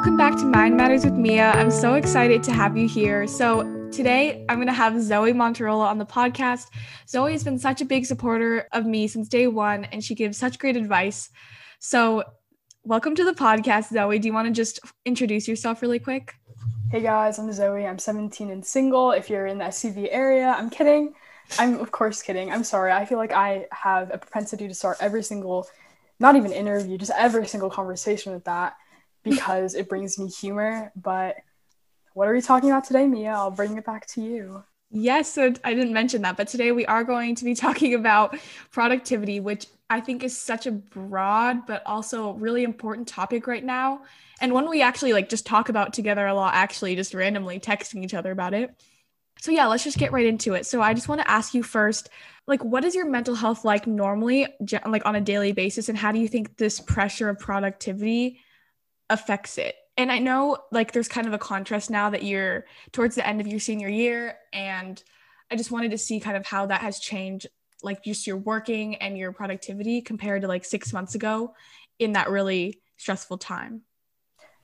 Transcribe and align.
Welcome 0.00 0.16
back 0.16 0.34
to 0.36 0.46
Mind 0.46 0.78
Matters 0.78 1.04
with 1.04 1.12
Mia. 1.12 1.50
I'm 1.50 1.70
so 1.70 1.92
excited 1.92 2.42
to 2.44 2.52
have 2.52 2.74
you 2.74 2.88
here. 2.88 3.26
So, 3.26 3.64
today 3.92 4.46
I'm 4.48 4.56
going 4.56 4.66
to 4.66 4.72
have 4.72 4.98
Zoe 5.02 5.34
Monterola 5.34 5.86
on 5.86 5.98
the 5.98 6.06
podcast. 6.06 6.68
Zoe 7.06 7.32
has 7.32 7.44
been 7.44 7.58
such 7.58 7.82
a 7.82 7.84
big 7.84 8.06
supporter 8.06 8.66
of 8.72 8.86
me 8.86 9.08
since 9.08 9.28
day 9.28 9.46
one, 9.46 9.84
and 9.84 10.02
she 10.02 10.14
gives 10.14 10.38
such 10.38 10.58
great 10.58 10.74
advice. 10.74 11.28
So, 11.80 12.24
welcome 12.82 13.14
to 13.14 13.24
the 13.26 13.34
podcast, 13.34 13.92
Zoe. 13.92 14.18
Do 14.18 14.26
you 14.26 14.32
want 14.32 14.48
to 14.48 14.54
just 14.54 14.80
introduce 15.04 15.46
yourself 15.46 15.82
really 15.82 15.98
quick? 15.98 16.32
Hey 16.90 17.02
guys, 17.02 17.38
I'm 17.38 17.52
Zoe. 17.52 17.86
I'm 17.86 17.98
17 17.98 18.50
and 18.50 18.64
single. 18.64 19.10
If 19.10 19.28
you're 19.28 19.44
in 19.44 19.58
the 19.58 19.66
SCV 19.66 20.08
area, 20.10 20.46
I'm 20.48 20.70
kidding. 20.70 21.12
I'm, 21.58 21.78
of 21.78 21.92
course, 21.92 22.22
kidding. 22.22 22.50
I'm 22.50 22.64
sorry. 22.64 22.90
I 22.90 23.04
feel 23.04 23.18
like 23.18 23.32
I 23.32 23.66
have 23.72 24.10
a 24.14 24.16
propensity 24.16 24.66
to 24.66 24.72
start 24.72 24.96
every 24.98 25.22
single, 25.22 25.68
not 26.18 26.36
even 26.36 26.52
interview, 26.52 26.96
just 26.96 27.12
every 27.14 27.46
single 27.46 27.68
conversation 27.68 28.32
with 28.32 28.44
that 28.44 28.76
because 29.22 29.74
it 29.74 29.88
brings 29.88 30.18
me 30.18 30.28
humor. 30.28 30.92
But 30.96 31.36
what 32.14 32.28
are 32.28 32.32
we 32.32 32.40
talking 32.40 32.70
about 32.70 32.84
today, 32.84 33.06
Mia? 33.06 33.30
I'll 33.30 33.50
bring 33.50 33.76
it 33.76 33.84
back 33.84 34.06
to 34.08 34.20
you. 34.20 34.64
Yes, 34.90 35.32
so 35.32 35.52
I 35.62 35.74
didn't 35.74 35.92
mention 35.92 36.22
that, 36.22 36.36
but 36.36 36.48
today 36.48 36.72
we 36.72 36.84
are 36.86 37.04
going 37.04 37.36
to 37.36 37.44
be 37.44 37.54
talking 37.66 37.94
about 37.94 38.36
productivity, 38.72 39.38
which 39.38 39.66
I 39.88 40.00
think 40.00 40.22
is 40.22 40.36
such 40.36 40.66
a 40.66 40.72
broad 40.72 41.66
but 41.66 41.82
also 41.86 42.32
really 42.34 42.64
important 42.64 43.06
topic 43.06 43.46
right 43.46 43.64
now. 43.64 44.02
And 44.40 44.52
one 44.52 44.68
we 44.68 44.82
actually 44.82 45.12
like 45.12 45.28
just 45.28 45.46
talk 45.46 45.68
about 45.68 45.92
together 45.92 46.26
a 46.26 46.34
lot, 46.34 46.54
actually, 46.54 46.96
just 46.96 47.14
randomly 47.14 47.60
texting 47.60 48.04
each 48.04 48.14
other 48.14 48.30
about 48.32 48.54
it. 48.54 48.74
So, 49.38 49.52
yeah, 49.52 49.66
let's 49.68 49.84
just 49.84 49.96
get 49.96 50.12
right 50.12 50.26
into 50.26 50.54
it. 50.54 50.66
So, 50.66 50.82
I 50.82 50.92
just 50.92 51.08
want 51.08 51.20
to 51.20 51.30
ask 51.30 51.54
you 51.54 51.62
first, 51.62 52.10
like, 52.46 52.62
what 52.62 52.84
is 52.84 52.94
your 52.94 53.08
mental 53.08 53.34
health 53.34 53.64
like 53.64 53.86
normally, 53.86 54.46
like 54.86 55.06
on 55.06 55.14
a 55.14 55.20
daily 55.20 55.52
basis? 55.52 55.88
And 55.88 55.96
how 55.96 56.12
do 56.12 56.18
you 56.18 56.28
think 56.28 56.56
this 56.56 56.80
pressure 56.80 57.28
of 57.28 57.38
productivity 57.38 58.40
affects 59.10 59.58
it. 59.58 59.74
And 59.96 60.10
I 60.10 60.18
know 60.18 60.56
like 60.72 60.92
there's 60.92 61.08
kind 61.08 61.26
of 61.26 61.34
a 61.34 61.38
contrast 61.38 61.90
now 61.90 62.08
that 62.10 62.22
you're 62.22 62.64
towards 62.92 63.16
the 63.16 63.26
end 63.26 63.40
of 63.40 63.46
your 63.46 63.60
senior 63.60 63.88
year. 63.88 64.36
And 64.52 65.02
I 65.50 65.56
just 65.56 65.70
wanted 65.70 65.90
to 65.90 65.98
see 65.98 66.20
kind 66.20 66.36
of 66.36 66.46
how 66.46 66.66
that 66.66 66.80
has 66.80 66.98
changed, 66.98 67.48
like 67.82 68.02
just 68.02 68.26
your 68.26 68.38
working 68.38 68.94
and 68.96 69.18
your 69.18 69.32
productivity 69.32 70.00
compared 70.00 70.42
to 70.42 70.48
like 70.48 70.64
six 70.64 70.92
months 70.92 71.14
ago 71.14 71.54
in 71.98 72.12
that 72.12 72.30
really 72.30 72.80
stressful 72.96 73.36
time. 73.36 73.82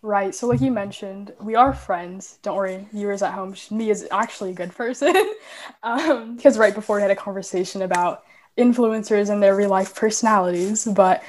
Right. 0.02 0.34
So, 0.34 0.46
like 0.46 0.60
you 0.60 0.70
mentioned, 0.70 1.32
we 1.40 1.54
are 1.54 1.72
friends. 1.72 2.38
Don't 2.42 2.56
worry, 2.56 2.86
viewers 2.92 3.22
at 3.22 3.32
home. 3.32 3.56
Mia 3.70 3.90
is 3.90 4.06
actually 4.12 4.50
a 4.50 4.54
good 4.54 4.74
person. 4.74 5.14
um, 5.82 6.36
because 6.36 6.56
right 6.56 6.74
before 6.74 6.96
we 6.96 7.02
had 7.02 7.10
a 7.10 7.16
conversation 7.16 7.82
about 7.82 8.22
influencers 8.56 9.30
and 9.30 9.42
their 9.42 9.56
real 9.56 9.70
life 9.70 9.94
personalities. 9.94 10.84
But 10.84 11.22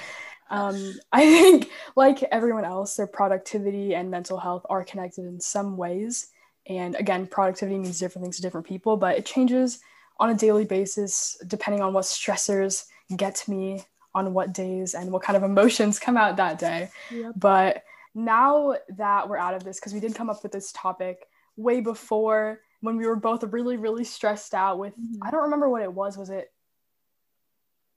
um, 0.49 0.93
I 1.11 1.21
think, 1.21 1.69
like 1.95 2.23
everyone 2.23 2.65
else, 2.65 2.95
their 2.95 3.07
productivity 3.07 3.95
and 3.95 4.09
mental 4.11 4.37
health 4.37 4.65
are 4.69 4.83
connected 4.83 5.25
in 5.25 5.39
some 5.39 5.77
ways. 5.77 6.27
And 6.67 6.95
again, 6.95 7.27
productivity 7.27 7.79
means 7.79 7.99
different 7.99 8.25
things 8.25 8.37
to 8.37 8.41
different 8.41 8.67
people, 8.67 8.97
but 8.97 9.17
it 9.17 9.25
changes 9.25 9.79
on 10.19 10.29
a 10.29 10.35
daily 10.35 10.65
basis 10.65 11.37
depending 11.47 11.81
on 11.81 11.93
what 11.93 12.03
stressors 12.03 12.85
get 13.15 13.47
me 13.47 13.83
on 14.13 14.33
what 14.33 14.53
days 14.53 14.95
and 14.95 15.11
what 15.11 15.21
kind 15.21 15.37
of 15.37 15.43
emotions 15.43 15.99
come 16.05 16.17
out 16.17 16.37
that 16.37 16.59
day. 16.59 16.89
Yep. 17.11 17.33
But 17.35 17.83
now 18.15 18.75
that 18.97 19.29
we're 19.29 19.37
out 19.37 19.53
of 19.53 19.63
this, 19.63 19.79
because 19.79 19.93
we 19.93 19.99
did 19.99 20.15
come 20.15 20.29
up 20.29 20.43
with 20.43 20.51
this 20.51 20.71
topic 20.71 21.27
way 21.55 21.81
before 21.81 22.59
when 22.81 22.97
we 22.97 23.05
were 23.05 23.15
both 23.15 23.43
really, 23.43 23.77
really 23.77 24.03
stressed 24.03 24.53
out 24.53 24.79
with, 24.79 24.93
mm-hmm. 24.93 25.23
I 25.23 25.31
don't 25.31 25.43
remember 25.43 25.69
what 25.69 25.83
it 25.83 25.93
was. 25.93 26.17
Was 26.17 26.29
it 26.29 26.51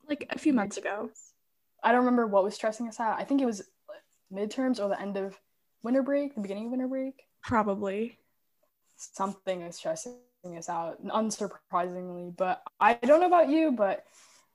like 0.09 0.27
a 0.31 0.39
few 0.39 0.53
months 0.53 0.77
ago? 0.77 1.11
I 1.83 1.93
don't 1.93 2.01
remember 2.01 2.27
what 2.27 2.45
was 2.45 2.55
stressing 2.55 2.89
us 2.89 3.01
out. 3.01 3.19
I 3.19 3.25
think 3.25 3.41
it 3.41 3.47
was 3.47 3.63
midterms 4.33 4.81
or 4.81 4.89
the 4.89 5.01
end 5.01 5.17
of 5.17 5.39
winter 5.83 6.03
break, 6.03 6.35
the 6.35 6.41
beginning 6.41 6.67
of 6.67 6.71
winter 6.73 6.89
break. 6.89 7.23
Probably. 7.43 8.19
Something 8.97 9.63
is 9.63 9.77
stressing 9.77 10.15
us 10.57 10.69
out, 10.69 11.05
unsurprisingly. 11.05 12.37
But 12.37 12.63
I 12.79 12.95
don't 12.95 13.21
know 13.21 13.27
about 13.27 13.49
you, 13.49 13.73
but 13.73 14.05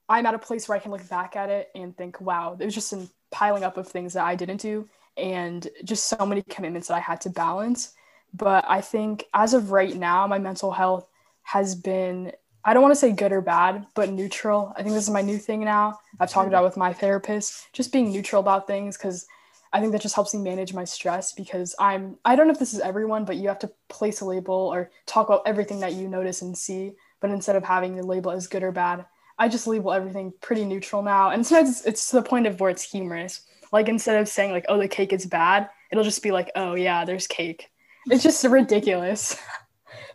I'm 0.08 0.26
at 0.26 0.36
a 0.36 0.40
place 0.40 0.68
where 0.68 0.78
I 0.78 0.82
can 0.82 0.92
look 0.92 1.08
back 1.10 1.36
at 1.36 1.50
it 1.50 1.70
and 1.76 1.96
think, 1.98 2.22
wow, 2.22 2.56
it 2.60 2.66
was 2.66 2.76
just 2.76 2.94
a 2.94 3.08
piling 3.32 3.64
up 3.64 3.78
of 3.78 3.88
things 3.88 4.14
that 4.14 4.24
I 4.24 4.36
didn't 4.36 4.62
do 4.62 4.88
and 5.18 5.68
just 5.84 6.08
so 6.08 6.26
many 6.26 6.42
commitments 6.44 6.88
that 6.88 6.96
I 6.96 7.00
had 7.00 7.22
to 7.22 7.30
balance. 7.30 7.94
But 8.34 8.66
I 8.68 8.82
think 8.82 9.26
as 9.34 9.54
of 9.54 9.72
right 9.72 9.96
now, 9.96 10.28
my 10.28 10.40
mental 10.40 10.72
health 10.72 11.08
has 11.44 11.76
been 11.76 12.34
I 12.66 12.74
don't 12.74 12.82
want 12.82 12.94
to 12.94 13.00
say 13.00 13.12
good 13.12 13.32
or 13.32 13.42
bad, 13.42 13.86
but 13.94 14.10
neutral. 14.10 14.74
I 14.76 14.82
think 14.82 14.96
this 14.96 15.04
is 15.04 15.14
my 15.14 15.22
new 15.22 15.38
thing 15.38 15.64
now. 15.64 16.00
I've 16.20 16.32
talked 16.32 16.48
about 16.48 16.64
with 16.64 16.78
my 16.78 16.92
therapist, 16.92 17.72
just 17.74 17.94
being 17.94 18.12
neutral 18.12 18.40
about 18.40 18.66
things 18.66 18.98
because 18.98 19.28
I 19.72 19.80
think 19.80 19.92
that 19.92 20.02
just 20.02 20.16
helps 20.16 20.34
me 20.34 20.42
manage 20.42 20.74
my 20.74 20.84
stress 20.84 21.32
because 21.32 21.76
I'm 21.80 22.18
I 22.26 22.36
don't 22.36 22.48
know 22.48 22.54
if 22.54 22.60
this 22.60 22.74
is 22.74 22.80
everyone, 22.80 23.24
but 23.24 23.36
you 23.36 23.48
have 23.50 23.60
to 23.60 23.72
place 23.88 24.22
a 24.22 24.26
label 24.26 24.56
or 24.56 24.90
talk 25.06 25.28
about 25.28 25.44
everything 25.46 25.80
that 25.82 25.94
you 25.94 26.08
notice 26.08 26.42
and 26.42 26.58
see. 26.58 26.94
But 27.20 27.30
instead 27.30 27.56
of 27.56 27.64
having 27.64 27.96
the 27.96 28.04
label 28.04 28.32
as 28.32 28.48
good 28.48 28.64
or 28.64 28.72
bad, 28.72 29.06
I 29.38 29.48
just 29.48 29.68
label 29.68 29.94
everything 29.94 30.34
pretty 30.42 30.66
neutral 30.66 31.04
now. 31.04 31.30
And 31.30 31.46
sometimes 31.46 31.70
it's, 31.70 31.86
it's 31.86 32.10
to 32.10 32.16
the 32.16 32.24
point 32.24 32.48
of 32.48 32.60
where 32.60 32.72
it's 32.72 32.90
humorous. 32.90 33.42
Like 33.72 33.90
instead 33.90 34.20
of 34.20 34.28
saying 34.28 34.52
like, 34.52 34.66
oh, 34.70 34.80
the 34.80 34.88
cake 34.88 35.14
is 35.14 35.26
bad, 35.28 35.70
it'll 35.92 36.04
just 36.04 36.24
be 36.24 36.32
like, 36.32 36.52
oh 36.56 36.74
yeah, 36.74 37.06
there's 37.06 37.28
cake. 37.28 37.70
It's 38.10 38.24
just 38.24 38.44
ridiculous. 38.44 39.38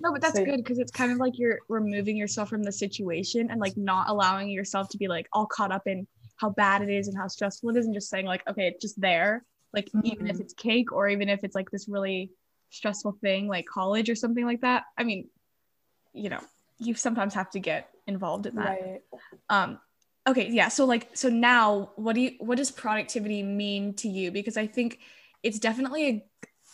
No, 0.01 0.13
but 0.13 0.21
that's 0.21 0.37
so, 0.37 0.45
good 0.45 0.59
because 0.59 0.79
it's 0.79 0.91
kind 0.91 1.13
of 1.13 1.19
like 1.19 1.39
you're 1.39 1.59
removing 1.69 2.17
yourself 2.17 2.49
from 2.49 2.63
the 2.63 2.73
situation 2.73 3.51
and 3.51 3.61
like 3.61 3.77
not 3.77 4.09
allowing 4.09 4.49
yourself 4.51 4.89
to 4.91 4.99
be 4.99 5.09
like 5.09 5.29
all 5.33 5.47
caught 5.47 5.73
up 5.73 5.87
in 5.87 6.07
how 6.37 6.51
bad 6.51 6.83
it 6.83 6.89
is 6.89 7.09
and 7.09 7.17
how 7.17 7.29
stressful 7.29 7.71
it 7.71 7.77
is 7.77 7.87
and 7.87 7.95
just 7.95 8.09
saying 8.09 8.27
like, 8.27 8.43
okay, 8.49 8.67
it's 8.69 8.81
just 8.81 9.01
there. 9.01 9.45
Like 9.73 9.87
mm-hmm. 9.87 10.07
even 10.07 10.27
if 10.27 10.35
mm-hmm. 10.35 10.43
it's 10.43 10.55
cake 10.55 10.93
or 10.93 11.09
even 11.09 11.29
if 11.29 11.45
it's 11.45 11.55
like 11.55 11.71
this 11.71 11.89
really 11.89 12.31
stressful 12.71 13.17
thing 13.21 13.49
like 13.49 13.67
college 13.67 14.09
or 14.09 14.15
something 14.15 14.45
like 14.45 14.63
that. 14.63 14.85
I 14.97 15.05
mean, 15.05 15.29
you 16.13 16.31
know, 16.31 16.41
you 16.79 16.95
sometimes 16.95 17.35
have 17.35 17.51
to 17.51 17.61
get 17.61 17.91
involved 18.07 18.47
in 18.47 18.57
that. 18.57 18.81
Right. 18.81 19.01
Um 19.49 19.79
okay, 20.27 20.49
yeah. 20.51 20.69
So 20.69 20.87
like 20.87 21.09
so 21.15 21.29
now 21.29 21.91
what 21.97 22.15
do 22.15 22.23
you 22.23 22.33
what 22.39 22.57
does 22.59 22.71
productivity 22.71 23.43
mean 23.43 23.95
to 23.95 24.09
you? 24.09 24.31
Because 24.31 24.57
I 24.57 24.67
think 24.67 24.99
it's 25.43 25.59
definitely 25.59 26.09
a 26.09 26.25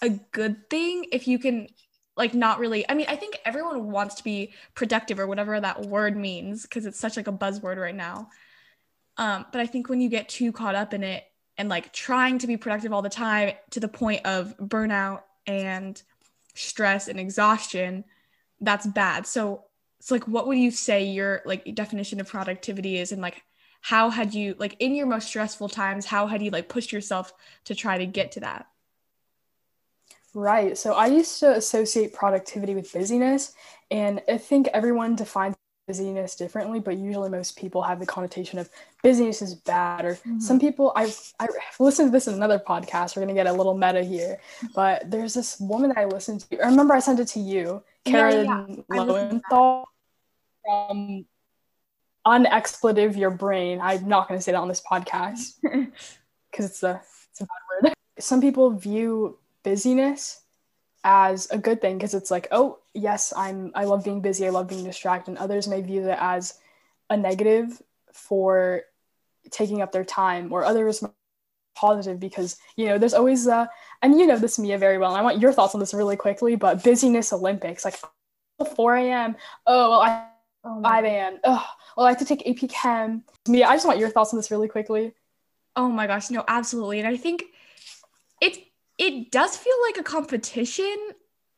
a 0.03 0.11
good 0.11 0.69
thing 0.69 1.07
if 1.13 1.27
you 1.27 1.39
can 1.39 1.69
like 2.17 2.35
not 2.35 2.59
really 2.59 2.89
i 2.89 2.95
mean 2.95 3.07
i 3.09 3.17
think 3.17 3.39
everyone 3.45 3.91
wants 3.91 4.15
to 4.17 4.25
be 4.25 4.53
productive 4.75 5.19
or 5.19 5.27
whatever 5.27 5.61
that 5.61 5.83
word 5.87 6.17
means 6.17 6.63
because 6.63 6.87
it's 6.87 6.99
such 6.99 7.17
like 7.17 7.29
a 7.29 7.33
buzzword 7.33 7.77
right 7.77 7.95
now. 7.95 8.29
Um, 9.19 9.47
but 9.53 9.61
i 9.61 9.67
think 9.67 9.89
when 9.89 10.01
you 10.01 10.09
get 10.09 10.29
too 10.29 10.53
caught 10.53 10.75
up 10.75 10.93
in 10.93 11.03
it 11.03 11.25
and 11.59 11.69
like 11.69 11.93
trying 11.93 12.39
to 12.39 12.47
be 12.47 12.57
productive 12.57 12.93
all 12.93 13.03
the 13.03 13.09
time 13.09 13.55
to 13.71 13.81
the 13.81 13.89
point 13.89 14.27
of 14.27 14.57
burnout 14.59 15.23
and 15.47 16.03
stress 16.55 17.09
and 17.09 17.19
exhaustion 17.21 18.05
that's 18.61 18.87
bad. 18.87 19.27
So 19.27 19.65
it's 19.99 20.09
so 20.09 20.15
like 20.15 20.27
what 20.27 20.47
would 20.47 20.59
you 20.59 20.71
say 20.71 21.05
your 21.05 21.43
like 21.45 21.75
definition 21.75 22.21
of 22.21 22.29
productivity 22.29 22.99
is? 22.99 23.13
And 23.13 23.23
like 23.23 23.43
how 23.81 24.11
had 24.11 24.35
you 24.35 24.55
like 24.59 24.77
in 24.81 24.95
your 24.95 25.07
most 25.07 25.29
stressful 25.29 25.69
times 25.69 26.07
how 26.07 26.27
had 26.27 26.43
you 26.43 26.51
like 26.51 26.69
pushed 26.69 26.93
yourself 26.93 27.33
to 27.65 27.75
try 27.75 27.99
to 27.99 28.07
get 28.07 28.33
to 28.33 28.41
that 28.41 28.67
Right. 30.37 30.77
So 30.77 30.93
I 30.93 31.07
used 31.07 31.41
to 31.41 31.57
associate 31.57 32.13
productivity 32.13 32.75
with 32.75 32.93
busyness, 32.93 33.55
and 33.91 34.21
I 34.29 34.37
think 34.37 34.69
everyone 34.75 35.17
defines 35.17 35.57
busyness 35.89 36.37
differently, 36.37 36.79
but 36.79 36.99
usually 36.99 37.31
most 37.31 37.57
people 37.57 37.81
have 37.81 38.01
the 38.01 38.05
connotation 38.05 38.59
of 38.59 38.69
busyness 39.03 39.41
is 39.41 39.55
bad, 39.55 40.05
or 40.05 40.17
mm-hmm. 40.17 40.39
some 40.39 40.61
people 40.61 40.93
I've 40.95 41.19
I 41.41 41.49
listened 41.81 42.09
to 42.09 42.13
this 42.13 42.29
in 42.29 42.35
another 42.35 42.59
podcast. 42.59 43.17
We're 43.17 43.23
gonna 43.23 43.33
get 43.33 43.47
a 43.47 43.53
little 43.55 43.79
meta 43.79 44.03
here, 44.03 44.39
but 44.75 45.11
there's 45.11 45.33
this 45.33 45.59
woman 45.59 45.89
that 45.89 45.97
I 45.97 46.05
listened 46.05 46.41
to. 46.51 46.61
I 46.63 46.69
remember 46.69 46.93
I 46.93 46.99
sent 46.99 47.19
it 47.19 47.29
to 47.29 47.41
you, 47.41 47.83
Karen 48.05 48.45
yeah, 48.45 48.67
yeah. 48.69 49.05
Loewentheil 49.05 49.85
from 50.67 51.25
Unexpletive 52.27 53.17
Your 53.17 53.31
Brain. 53.31 53.81
I'm 53.81 54.07
not 54.07 54.29
gonna 54.29 54.43
say 54.43 54.53
that 54.53 54.59
on 54.59 54.69
this 54.69 54.83
podcast 54.83 55.55
because 55.63 56.67
it's 56.67 56.83
a 56.83 57.01
it's 57.31 57.41
a 57.41 57.45
bad 57.45 57.85
word. 57.85 57.95
Some 58.19 58.43
people 58.43 58.71
view 58.73 59.39
busyness 59.67 60.43
as 61.03 61.49
a 61.51 61.59
good 61.59 61.81
thing 61.81 61.99
because 61.99 62.15
it's 62.15 62.31
like 62.31 62.47
oh 62.53 62.79
yes 62.95 63.33
i'm 63.37 63.73
i 63.75 63.85
love 63.85 64.05
being 64.05 64.21
busy 64.21 64.47
i 64.47 64.51
love 64.51 64.69
being 64.69 64.85
distracted 64.85 65.33
and 65.33 65.39
others 65.39 65.67
may 65.67 65.81
view 65.81 66.09
it 66.09 66.17
as 66.21 66.55
a 67.11 67.17
negative 67.17 67.83
for 68.13 68.83
taking 69.51 69.83
up 69.83 69.91
their 69.91 70.05
time 70.05 70.53
or 70.53 70.65
others 70.65 71.03
positive 71.75 72.21
because 72.21 72.57
you 72.77 72.87
know 72.87 72.97
there's 72.97 73.13
always 73.13 73.49
uh 73.49 73.67
and 74.03 74.21
you 74.21 74.27
know 74.27 74.39
this 74.39 74.57
mia 74.57 74.79
very 74.79 74.99
well 74.99 75.11
and 75.11 75.19
i 75.19 75.23
want 75.23 75.41
your 75.41 75.53
thoughts 75.53 75.75
on 75.75 75.81
this 75.81 75.93
really 75.93 76.17
quickly 76.17 76.55
but 76.55 76.85
busyness 76.85 77.33
olympics 77.33 77.85
like 77.85 77.99
4 78.77 78.97
a.m 78.97 79.37
oh 79.67 79.91
well 79.91 80.01
i 80.01 80.29
oh 80.63 80.81
5 80.81 81.05
a.m 81.05 81.39
oh 81.43 81.67
well 81.97 82.07
i 82.07 82.11
have 82.11 82.19
to 82.21 82.25
take 82.25 82.47
ap 82.49 82.69
chem. 82.71 83.25
Mia 83.49 83.67
i 83.67 83.75
just 83.75 83.87
want 83.87 83.99
your 83.99 84.11
thoughts 84.11 84.33
on 84.33 84.39
this 84.39 84.53
really 84.53 84.69
quickly. 84.69 85.13
Oh 85.75 85.89
my 85.89 86.07
gosh 86.07 86.31
no 86.31 86.45
absolutely 86.47 87.01
and 87.01 87.09
i 87.09 87.17
think 87.17 87.45
it 88.99 89.31
does 89.31 89.57
feel 89.57 89.75
like 89.87 89.99
a 89.99 90.03
competition 90.03 90.97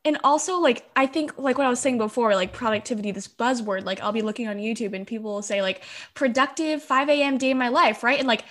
and 0.05 0.19
also 0.25 0.59
like 0.59 0.89
i 0.97 1.07
think 1.07 1.37
like 1.39 1.59
what 1.59 1.67
i 1.67 1.71
was 1.71 1.81
saying 1.81 1.99
before 1.99 2.35
like 2.35 2.53
productivity 2.53 3.11
this 3.11 3.29
buzzword 3.29 3.85
like 3.85 4.01
i'll 4.01 4.13
be 4.13 4.23
looking 4.23 4.49
on 4.49 4.57
youtube 4.57 4.95
and 4.95 5.07
people 5.07 5.33
will 5.33 5.43
say 5.43 5.63
like 5.63 5.83
productive 6.15 6.83
5 6.83 7.09
a.m 7.09 7.39
day 7.39 7.51
in 7.51 7.59
my 7.59 7.69
life 7.69 8.03
right 8.03 8.19
and 8.19 8.29
like 8.29 8.45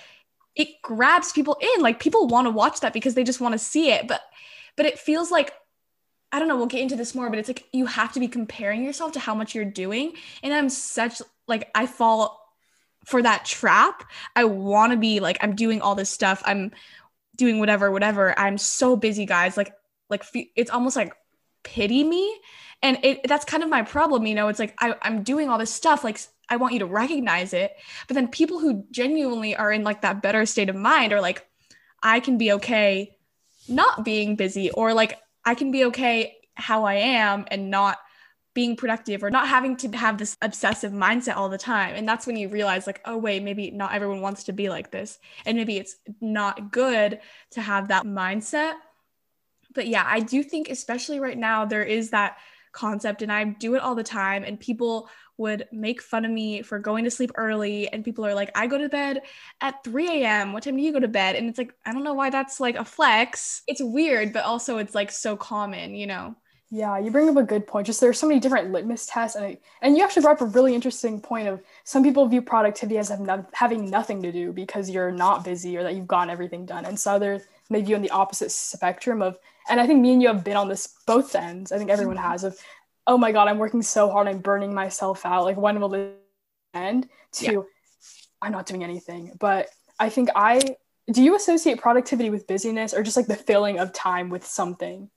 it 0.54 0.68
grabs 0.82 1.32
people 1.32 1.56
in 1.60 1.82
like 1.82 2.00
people 2.00 2.26
want 2.26 2.46
to 2.46 2.50
watch 2.50 2.80
that 2.80 2.92
because 2.92 3.14
they 3.14 3.24
just 3.24 3.40
want 3.40 3.52
to 3.52 3.58
see 3.58 3.90
it 3.90 4.08
but 4.08 4.22
but 4.76 4.86
it 4.86 4.98
feels 4.98 5.30
like 5.30 5.52
I 6.30 6.38
don't 6.38 6.48
know, 6.48 6.56
we'll 6.56 6.66
get 6.66 6.82
into 6.82 6.96
this 6.96 7.14
more, 7.14 7.30
but 7.30 7.38
it's 7.38 7.48
like 7.48 7.64
you 7.72 7.86
have 7.86 8.12
to 8.12 8.20
be 8.20 8.28
comparing 8.28 8.84
yourself 8.84 9.12
to 9.12 9.20
how 9.20 9.34
much 9.34 9.54
you're 9.54 9.64
doing. 9.64 10.12
And 10.42 10.52
I'm 10.52 10.68
such 10.68 11.22
like 11.46 11.70
I 11.74 11.86
fall 11.86 12.38
for 13.06 13.22
that 13.22 13.46
trap. 13.46 14.04
I 14.36 14.44
want 14.44 14.92
to 14.92 14.98
be 14.98 15.20
like 15.20 15.38
I'm 15.40 15.54
doing 15.54 15.80
all 15.80 15.94
this 15.94 16.10
stuff. 16.10 16.42
I'm 16.44 16.72
doing 17.38 17.58
whatever, 17.58 17.90
whatever. 17.90 18.38
I'm 18.38 18.58
so 18.58 18.96
busy, 18.96 19.24
guys. 19.24 19.56
Like 19.56 19.72
like 20.10 20.24
it's 20.34 20.70
almost 20.70 20.96
like 20.96 21.14
pity 21.64 22.04
me. 22.04 22.38
And 22.82 22.98
it 23.02 23.26
that's 23.26 23.44
kind 23.44 23.62
of 23.62 23.70
my 23.70 23.82
problem, 23.82 24.26
you 24.26 24.34
know. 24.34 24.48
It's 24.48 24.58
like 24.58 24.74
I, 24.78 24.94
I'm 25.00 25.22
doing 25.22 25.48
all 25.48 25.58
this 25.58 25.72
stuff, 25.72 26.04
like 26.04 26.20
I 26.48 26.56
want 26.56 26.74
you 26.74 26.78
to 26.80 26.86
recognize 26.86 27.52
it. 27.52 27.72
But 28.06 28.14
then 28.14 28.28
people 28.28 28.58
who 28.58 28.84
genuinely 28.90 29.56
are 29.56 29.72
in 29.72 29.84
like 29.84 30.02
that 30.02 30.22
better 30.22 30.44
state 30.46 30.68
of 30.68 30.76
mind 30.76 31.12
are 31.12 31.20
like, 31.20 31.46
I 32.02 32.20
can 32.20 32.38
be 32.38 32.52
okay 32.52 33.16
not 33.68 34.04
being 34.04 34.36
busy, 34.36 34.70
or 34.70 34.94
like 34.94 35.18
I 35.44 35.54
can 35.54 35.70
be 35.70 35.86
okay 35.86 36.36
how 36.54 36.84
I 36.84 36.94
am 36.94 37.46
and 37.50 37.70
not 37.70 37.98
being 38.58 38.74
productive 38.74 39.22
or 39.22 39.30
not 39.30 39.46
having 39.46 39.76
to 39.76 39.88
have 39.90 40.18
this 40.18 40.36
obsessive 40.42 40.90
mindset 40.90 41.36
all 41.36 41.48
the 41.48 41.56
time. 41.56 41.94
And 41.94 42.08
that's 42.08 42.26
when 42.26 42.34
you 42.34 42.48
realize, 42.48 42.88
like, 42.88 43.00
oh, 43.04 43.16
wait, 43.16 43.40
maybe 43.40 43.70
not 43.70 43.94
everyone 43.94 44.20
wants 44.20 44.42
to 44.44 44.52
be 44.52 44.68
like 44.68 44.90
this. 44.90 45.20
And 45.46 45.56
maybe 45.56 45.76
it's 45.76 45.94
not 46.20 46.72
good 46.72 47.20
to 47.52 47.60
have 47.60 47.86
that 47.86 48.04
mindset. 48.04 48.72
But 49.76 49.86
yeah, 49.86 50.02
I 50.04 50.18
do 50.18 50.42
think, 50.42 50.70
especially 50.70 51.20
right 51.20 51.38
now, 51.38 51.66
there 51.66 51.84
is 51.84 52.10
that 52.10 52.38
concept, 52.72 53.22
and 53.22 53.30
I 53.30 53.44
do 53.44 53.76
it 53.76 53.80
all 53.80 53.94
the 53.94 54.02
time. 54.02 54.42
And 54.42 54.58
people 54.58 55.08
would 55.36 55.68
make 55.70 56.02
fun 56.02 56.24
of 56.24 56.32
me 56.32 56.62
for 56.62 56.80
going 56.80 57.04
to 57.04 57.12
sleep 57.12 57.30
early. 57.36 57.86
And 57.92 58.04
people 58.04 58.26
are 58.26 58.34
like, 58.34 58.50
I 58.56 58.66
go 58.66 58.76
to 58.76 58.88
bed 58.88 59.22
at 59.60 59.84
3 59.84 60.08
a.m. 60.08 60.52
What 60.52 60.64
time 60.64 60.76
do 60.76 60.82
you 60.82 60.92
go 60.92 60.98
to 60.98 61.06
bed? 61.06 61.36
And 61.36 61.48
it's 61.48 61.58
like, 61.58 61.74
I 61.86 61.92
don't 61.92 62.02
know 62.02 62.14
why 62.14 62.30
that's 62.30 62.58
like 62.58 62.74
a 62.74 62.84
flex. 62.84 63.62
It's 63.68 63.80
weird, 63.80 64.32
but 64.32 64.42
also 64.42 64.78
it's 64.78 64.96
like 64.96 65.12
so 65.12 65.36
common, 65.36 65.94
you 65.94 66.08
know? 66.08 66.34
Yeah, 66.70 66.98
you 66.98 67.10
bring 67.10 67.30
up 67.30 67.36
a 67.36 67.42
good 67.42 67.66
point. 67.66 67.86
Just 67.86 68.00
there's 68.00 68.18
so 68.18 68.28
many 68.28 68.40
different 68.40 68.72
litmus 68.72 69.06
tests, 69.06 69.36
and 69.36 69.56
and 69.80 69.96
you 69.96 70.04
actually 70.04 70.22
brought 70.22 70.36
up 70.36 70.42
a 70.42 70.46
really 70.46 70.74
interesting 70.74 71.18
point 71.18 71.48
of 71.48 71.62
some 71.84 72.02
people 72.02 72.26
view 72.26 72.42
productivity 72.42 72.98
as 72.98 73.10
no, 73.18 73.46
having 73.54 73.88
nothing 73.88 74.22
to 74.22 74.30
do 74.30 74.52
because 74.52 74.90
you're 74.90 75.10
not 75.10 75.44
busy 75.44 75.78
or 75.78 75.82
that 75.82 75.94
you've 75.94 76.06
gotten 76.06 76.28
everything 76.28 76.66
done, 76.66 76.84
and 76.84 76.98
so 76.98 77.12
others 77.12 77.42
may 77.70 77.80
view 77.80 77.96
on 77.96 78.02
the 78.02 78.10
opposite 78.10 78.50
spectrum 78.50 79.22
of. 79.22 79.38
And 79.70 79.80
I 79.80 79.86
think 79.86 80.00
me 80.00 80.14
and 80.14 80.22
you 80.22 80.28
have 80.28 80.44
been 80.44 80.56
on 80.56 80.68
this 80.68 80.94
both 81.06 81.34
ends. 81.34 81.72
I 81.72 81.78
think 81.78 81.90
everyone 81.90 82.16
mm-hmm. 82.16 82.30
has 82.30 82.44
of 82.44 82.58
oh 83.08 83.18
my 83.18 83.32
god 83.32 83.48
i'm 83.48 83.58
working 83.58 83.82
so 83.82 84.08
hard 84.08 84.28
i'm 84.28 84.38
burning 84.38 84.72
myself 84.72 85.26
out 85.26 85.44
like 85.44 85.56
when 85.56 85.80
will 85.80 85.88
this 85.88 86.14
end 86.74 87.08
to 87.32 87.52
yeah. 87.52 87.60
i'm 88.42 88.52
not 88.52 88.66
doing 88.66 88.84
anything 88.84 89.32
but 89.40 89.68
i 89.98 90.08
think 90.08 90.28
i 90.36 90.60
do 91.10 91.22
you 91.22 91.34
associate 91.34 91.80
productivity 91.80 92.28
with 92.30 92.46
busyness 92.46 92.92
or 92.92 93.02
just 93.02 93.16
like 93.16 93.26
the 93.26 93.34
filling 93.34 93.78
of 93.78 93.92
time 93.92 94.28
with 94.28 94.46
something 94.46 95.10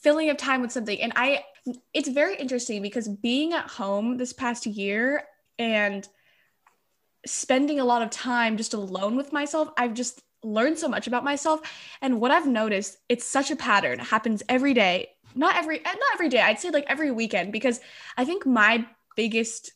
filling 0.00 0.30
of 0.30 0.36
time 0.36 0.60
with 0.60 0.72
something. 0.72 1.00
And 1.00 1.12
i 1.16 1.44
it's 1.92 2.08
very 2.08 2.36
interesting 2.36 2.80
because 2.82 3.08
being 3.08 3.52
at 3.52 3.68
home 3.68 4.16
this 4.16 4.32
past 4.32 4.64
year 4.66 5.24
and 5.58 6.08
spending 7.26 7.78
a 7.78 7.84
lot 7.84 8.00
of 8.00 8.10
time 8.10 8.56
just 8.56 8.72
alone 8.72 9.16
with 9.16 9.34
myself 9.34 9.68
i've 9.76 9.92
just 9.92 10.22
learned 10.42 10.78
so 10.78 10.88
much 10.88 11.06
about 11.06 11.24
myself. 11.24 11.60
And 12.00 12.20
what 12.20 12.30
i've 12.30 12.46
noticed 12.46 12.98
it's 13.08 13.24
such 13.24 13.50
a 13.50 13.56
pattern. 13.56 14.00
It 14.00 14.06
happens 14.06 14.42
every 14.48 14.74
day. 14.74 15.08
Not 15.34 15.56
every 15.56 15.78
eh, 15.78 15.92
not 15.92 16.14
every 16.14 16.28
day. 16.28 16.40
I'd 16.40 16.60
say 16.60 16.70
like 16.70 16.86
every 16.88 17.10
weekend 17.10 17.52
because 17.52 17.80
i 18.16 18.24
think 18.24 18.46
my 18.46 18.86
biggest 19.16 19.72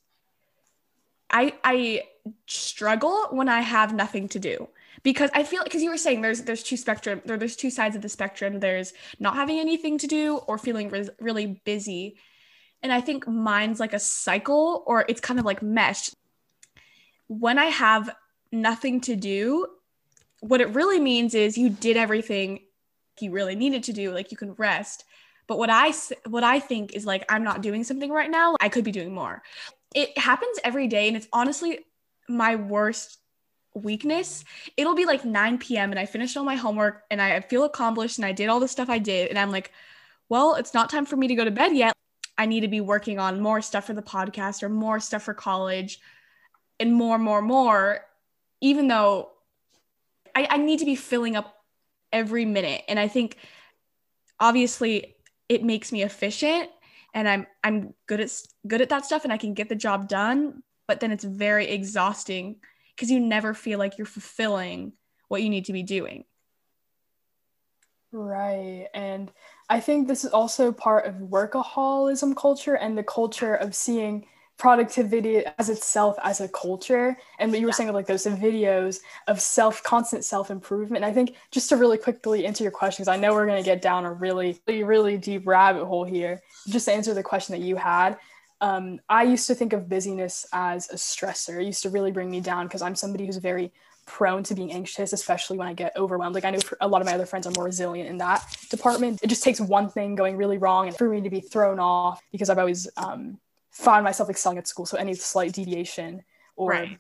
i 1.31 1.55
i 1.65 2.03
struggle 2.47 3.27
when 3.31 3.49
i 3.49 3.61
have 3.61 3.93
nothing 3.93 4.29
to 4.29 4.39
do 4.39 4.69
because 5.03 5.31
i 5.35 5.43
feel 5.43 5.63
because 5.65 5.83
you 5.83 5.91
were 5.91 5.97
saying 5.97 6.21
there's 6.21 6.43
there's 6.43 6.63
two 6.63 6.77
spectrum 6.77 7.21
there, 7.25 7.37
there's 7.37 7.57
two 7.57 7.71
sides 7.71 7.97
of 7.97 8.03
the 8.03 8.09
spectrum 8.09 8.61
there's 8.61 8.93
not 9.19 9.35
having 9.35 9.59
anything 9.59 9.99
to 9.99 10.07
do 10.07 10.37
or 10.47 10.59
feeling 10.59 10.89
re- 10.89 11.09
really 11.21 11.61
busy 11.65 12.17
and 12.83 12.93
i 12.93 13.01
think 13.01 13.27
mine's 13.27 13.81
like 13.81 13.93
a 13.93 13.99
cycle 13.99 14.83
or 14.87 15.05
it's 15.09 15.21
kind 15.21 15.41
of 15.41 15.47
like 15.47 15.63
meshed 15.63 16.15
when 17.29 17.59
i 17.59 17.67
have 17.67 18.11
nothing 18.51 19.01
to 19.01 19.17
do 19.17 19.67
what 20.41 20.61
it 20.61 20.69
really 20.71 21.01
means 21.01 21.35
is 21.35 21.57
you 21.57 21.71
did 21.71 21.97
everything 21.97 22.61
you 23.21 23.31
really 23.31 23.55
needed 23.55 23.85
to 23.85 23.93
do 23.93 24.13
like 24.13 24.31
you 24.31 24.37
can 24.37 24.53
rest 24.55 25.05
but 25.47 25.59
what 25.59 25.71
I 25.71 25.93
what 26.29 26.45
I 26.45 26.61
think 26.61 26.95
is 26.95 27.05
like 27.05 27.25
I'm 27.29 27.45
not 27.45 27.63
doing 27.63 27.85
something 27.85 28.11
right 28.11 28.31
now. 28.31 28.57
I 28.61 28.69
could 28.69 28.85
be 28.85 28.93
doing 28.93 29.13
more. 29.13 29.43
It 29.95 30.17
happens 30.17 30.59
every 30.65 30.87
day 30.87 31.09
and 31.09 31.17
it's 31.17 31.29
honestly 31.33 31.81
my 32.29 32.57
worst 32.57 33.19
weakness. 33.75 34.45
It'll 34.77 34.95
be 34.95 35.07
like 35.07 35.25
9 35.25 35.59
p.m. 35.59 35.91
and 35.91 35.99
I 35.99 36.07
finished 36.07 36.37
all 36.37 36.45
my 36.45 36.57
homework 36.57 37.03
and 37.11 37.21
I 37.21 37.41
feel 37.41 37.65
accomplished 37.65 38.19
and 38.19 38.25
I 38.25 38.33
did 38.33 38.49
all 38.49 38.61
the 38.61 38.69
stuff 38.69 38.89
I 38.89 38.99
did 38.99 39.29
and 39.29 39.39
I'm 39.39 39.51
like, 39.51 39.73
well, 40.29 40.55
it's 40.55 40.75
not 40.75 40.91
time 40.91 41.07
for 41.07 41.17
me 41.17 41.29
to 41.29 41.35
go 41.35 41.45
to 41.45 41.51
bed 41.51 41.75
yet. 41.75 41.95
I 42.39 42.47
need 42.47 42.61
to 42.61 42.69
be 42.69 42.81
working 42.81 43.19
on 43.19 43.41
more 43.41 43.61
stuff 43.61 43.87
for 43.87 43.95
the 43.95 44.03
podcast 44.03 44.63
or 44.63 44.69
more 44.69 45.01
stuff 45.01 45.23
for 45.23 45.35
college 45.35 46.01
and 46.81 46.93
more, 46.93 47.19
more, 47.19 47.43
more, 47.43 48.01
even 48.61 48.89
though 48.89 49.31
I, 50.35 50.47
I 50.51 50.57
need 50.57 50.79
to 50.79 50.85
be 50.85 50.97
filling 50.97 51.37
up 51.37 51.55
every 52.13 52.45
minute. 52.45 52.83
And 52.89 52.99
I 52.99 53.09
think 53.09 53.37
obviously 54.41 55.17
it 55.49 55.63
makes 55.63 55.93
me 55.93 56.03
efficient 56.03 56.71
and 57.15 57.29
I'm 57.29 57.47
I'm 57.63 57.95
good 58.07 58.21
at 58.21 58.31
good 58.67 58.81
at 58.81 58.89
that 58.89 59.05
stuff 59.05 59.25
and 59.25 59.33
I 59.33 59.37
can 59.37 59.55
get 59.55 59.69
the 59.69 59.77
job 59.77 60.09
done, 60.09 60.63
but 60.89 61.01
then 61.01 61.13
it's 61.13 61.25
very 61.25 61.69
exhausting 61.69 62.57
because 62.95 63.11
you 63.11 63.21
never 63.21 63.55
feel 63.55 63.79
like 63.79 63.99
you're 63.99 64.07
fulfilling 64.07 64.93
what 65.29 65.43
you 65.43 65.51
need 65.51 65.67
to 65.67 65.73
be 65.73 65.83
doing. 65.83 66.25
Right. 68.13 68.89
And 68.93 69.33
I 69.71 69.81
think 69.81 70.07
this 70.07 70.25
is 70.25 70.33
also 70.33 70.71
part 70.71 71.07
of 71.07 71.15
workaholism 71.15 72.37
culture 72.37 72.75
and 72.75 72.97
the 72.97 73.03
culture 73.03 73.55
of 73.55 73.75
seeing 73.75 74.27
productivity 74.59 75.43
as 75.59 75.71
itself 75.71 76.17
as 76.23 76.41
a 76.41 76.49
culture 76.49 77.17
and 77.39 77.51
what 77.51 77.59
you 77.59 77.67
were 77.67 77.71
yeah. 77.71 77.75
saying 77.75 77.93
like 77.93 78.07
those 78.07 78.27
videos 78.27 79.01
of 79.27 79.41
self 79.41 79.83
constant 79.83 80.25
self 80.25 80.51
improvement 80.51 81.05
i 81.05 81.13
think 81.13 81.35
just 81.51 81.69
to 81.69 81.77
really 81.77 81.99
quickly 81.99 82.47
answer 82.47 82.63
your 82.63 82.71
questions 82.71 83.09
i 83.09 83.17
know 83.17 83.33
we're 83.33 83.47
going 83.47 83.61
to 83.61 83.69
get 83.69 83.83
down 83.83 84.05
a 84.05 84.13
really 84.13 84.61
really 84.69 84.85
really 84.85 85.17
deep 85.17 85.47
rabbit 85.47 85.85
hole 85.85 86.05
here 86.05 86.41
just 86.69 86.85
to 86.85 86.93
answer 86.93 87.13
the 87.13 87.23
question 87.23 87.59
that 87.59 87.67
you 87.67 87.75
had 87.75 88.17
um, 88.63 88.99
i 89.09 89.23
used 89.23 89.47
to 89.47 89.55
think 89.55 89.73
of 89.75 89.89
busyness 89.89 90.47
as 90.53 90.89
a 90.91 90.97
stressor 90.97 91.61
it 91.61 91.67
used 91.67 91.83
to 91.83 91.91
really 91.91 92.13
bring 92.13 92.31
me 92.31 92.41
down 92.41 92.67
because 92.67 92.81
i'm 92.81 92.95
somebody 92.95 93.27
who's 93.27 93.37
very 93.37 93.71
prone 94.07 94.43
to 94.43 94.55
being 94.55 94.73
anxious 94.73 95.13
especially 95.13 95.59
when 95.59 95.69
i 95.69 95.75
get 95.75 95.93
overwhelmed 95.97 96.35
like 96.35 96.45
i 96.45 96.51
know 96.51 96.59
a 96.81 96.89
lot 96.89 97.01
of 97.01 97.07
my 97.07 97.15
other 97.15 97.27
friends 97.27 97.47
are 97.47 97.53
more 97.53 97.65
resilient 97.65 98.09
in 98.09 98.19
that 98.19 98.43
department 98.71 99.21
it 99.23 99.29
just 99.29 99.45
takes 99.45 99.61
one 99.61 99.89
thing 99.89 100.15
going 100.15 100.37
really 100.37 100.59
wrong 100.59 100.89
and 100.89 100.97
for 100.97 101.09
me 101.09 101.21
to 101.21 101.31
be 101.31 101.41
thrown 101.41 101.79
off 101.79 102.21
because 102.33 102.51
i've 102.51 102.59
always 102.59 102.89
um, 102.97 103.39
find 103.73 104.05
myself 104.05 104.31
excelling 104.31 104.59
at 104.59 104.69
school. 104.69 104.87
So 104.87 104.97
any 104.97 105.15
slight 105.15 105.53
deviation 105.53 106.23
or 106.55 106.71
right. 106.71 106.99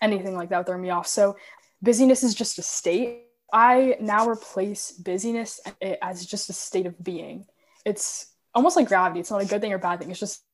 anything 0.00 0.36
like 0.36 0.48
that 0.48 0.58
would 0.58 0.66
throw 0.66 0.78
me 0.78 0.90
off. 0.90 1.06
So 1.06 1.36
busyness 1.82 2.22
is 2.22 2.34
just 2.34 2.58
a 2.58 2.62
state. 2.62 3.24
I 3.52 3.96
now 4.00 4.28
replace 4.28 4.92
busyness 4.92 5.60
as 6.00 6.24
just 6.24 6.48
a 6.48 6.52
state 6.52 6.86
of 6.86 7.02
being. 7.02 7.46
It's 7.84 8.32
almost 8.54 8.76
like 8.76 8.88
gravity. 8.88 9.20
It's 9.20 9.30
not 9.30 9.42
a 9.42 9.46
good 9.46 9.60
thing 9.60 9.72
or 9.72 9.78
bad 9.78 9.98
thing. 9.98 10.10
It's 10.10 10.20
just 10.20 10.44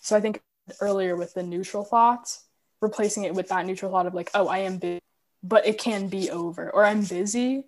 So 0.00 0.16
I 0.16 0.20
think 0.20 0.42
earlier 0.80 1.16
with 1.16 1.34
the 1.34 1.42
neutral 1.42 1.84
thoughts, 1.84 2.44
replacing 2.80 3.24
it 3.24 3.34
with 3.34 3.48
that 3.48 3.66
neutral 3.66 3.90
thought 3.90 4.06
of 4.06 4.14
like, 4.14 4.30
oh, 4.34 4.48
I 4.48 4.58
am 4.58 4.78
busy, 4.78 5.00
but 5.42 5.66
it 5.66 5.78
can 5.78 6.08
be 6.08 6.30
over, 6.30 6.70
or 6.70 6.84
I'm 6.84 7.04
busy, 7.04 7.64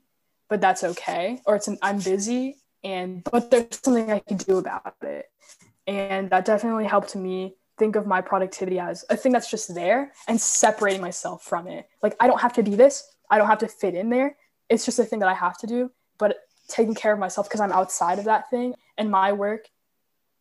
but 0.49 0.61
that's 0.61 0.85
okay, 0.85 1.41
or 1.47 1.57
it's 1.57 1.69
an 1.69 1.79
I'm 1.83 1.99
busy 1.99 2.57
and 2.85 3.23
but 3.25 3.51
there's 3.51 3.79
something 3.83 4.11
I 4.11 4.19
can 4.19 4.37
do 4.37 4.59
about 4.59 4.97
it. 5.03 5.31
And 5.87 6.31
that 6.31 6.45
definitely 6.45 6.85
helped 6.85 7.15
me 7.17 7.55
think 7.79 7.97
of 7.97 8.07
my 8.07 8.21
productivity 8.21 8.79
as 8.79 9.05
a 9.11 9.17
thing 9.17 9.33
that's 9.33 9.51
just 9.51 9.75
there 9.75 10.13
and 10.29 10.41
separating 10.41 11.01
myself 11.01 11.43
from 11.43 11.67
it. 11.67 11.89
Like, 12.03 12.17
I 12.21 12.27
don't 12.27 12.41
have 12.41 12.53
to 12.55 12.63
do 12.63 12.77
this, 12.77 13.15
I 13.31 13.39
don't 13.39 13.49
have 13.49 13.59
to 13.59 13.69
fit 13.69 13.95
in 13.95 14.11
there. 14.11 14.37
It's 14.69 14.85
just 14.85 14.99
a 14.99 15.05
thing 15.05 15.19
that 15.21 15.29
I 15.29 15.35
have 15.35 15.59
to 15.59 15.67
do. 15.67 15.91
But 16.19 16.37
taking 16.69 16.95
care 16.95 17.13
of 17.13 17.19
myself 17.19 17.49
because 17.49 17.61
I'm 17.61 17.73
outside 17.73 18.19
of 18.19 18.27
that 18.27 18.49
thing 18.51 18.75
and 18.97 19.11
my 19.11 19.33
work, 19.33 19.67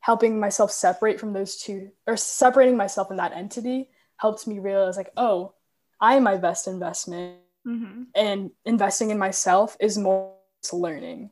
helping 0.01 0.39
myself 0.39 0.71
separate 0.71 1.19
from 1.19 1.33
those 1.33 1.57
two 1.57 1.91
or 2.05 2.17
separating 2.17 2.75
myself 2.75 3.09
in 3.09 3.17
that 3.17 3.33
entity 3.33 3.89
helped 4.17 4.45
me 4.45 4.59
realize, 4.59 4.97
like, 4.97 5.11
oh, 5.15 5.53
I 5.99 6.15
am 6.15 6.23
my 6.23 6.37
best 6.37 6.67
investment. 6.67 7.39
Mm-hmm. 7.65 8.03
And 8.15 8.51
investing 8.65 9.11
in 9.11 9.17
myself 9.17 9.77
is 9.79 9.97
more 9.97 10.33
learning 10.73 11.31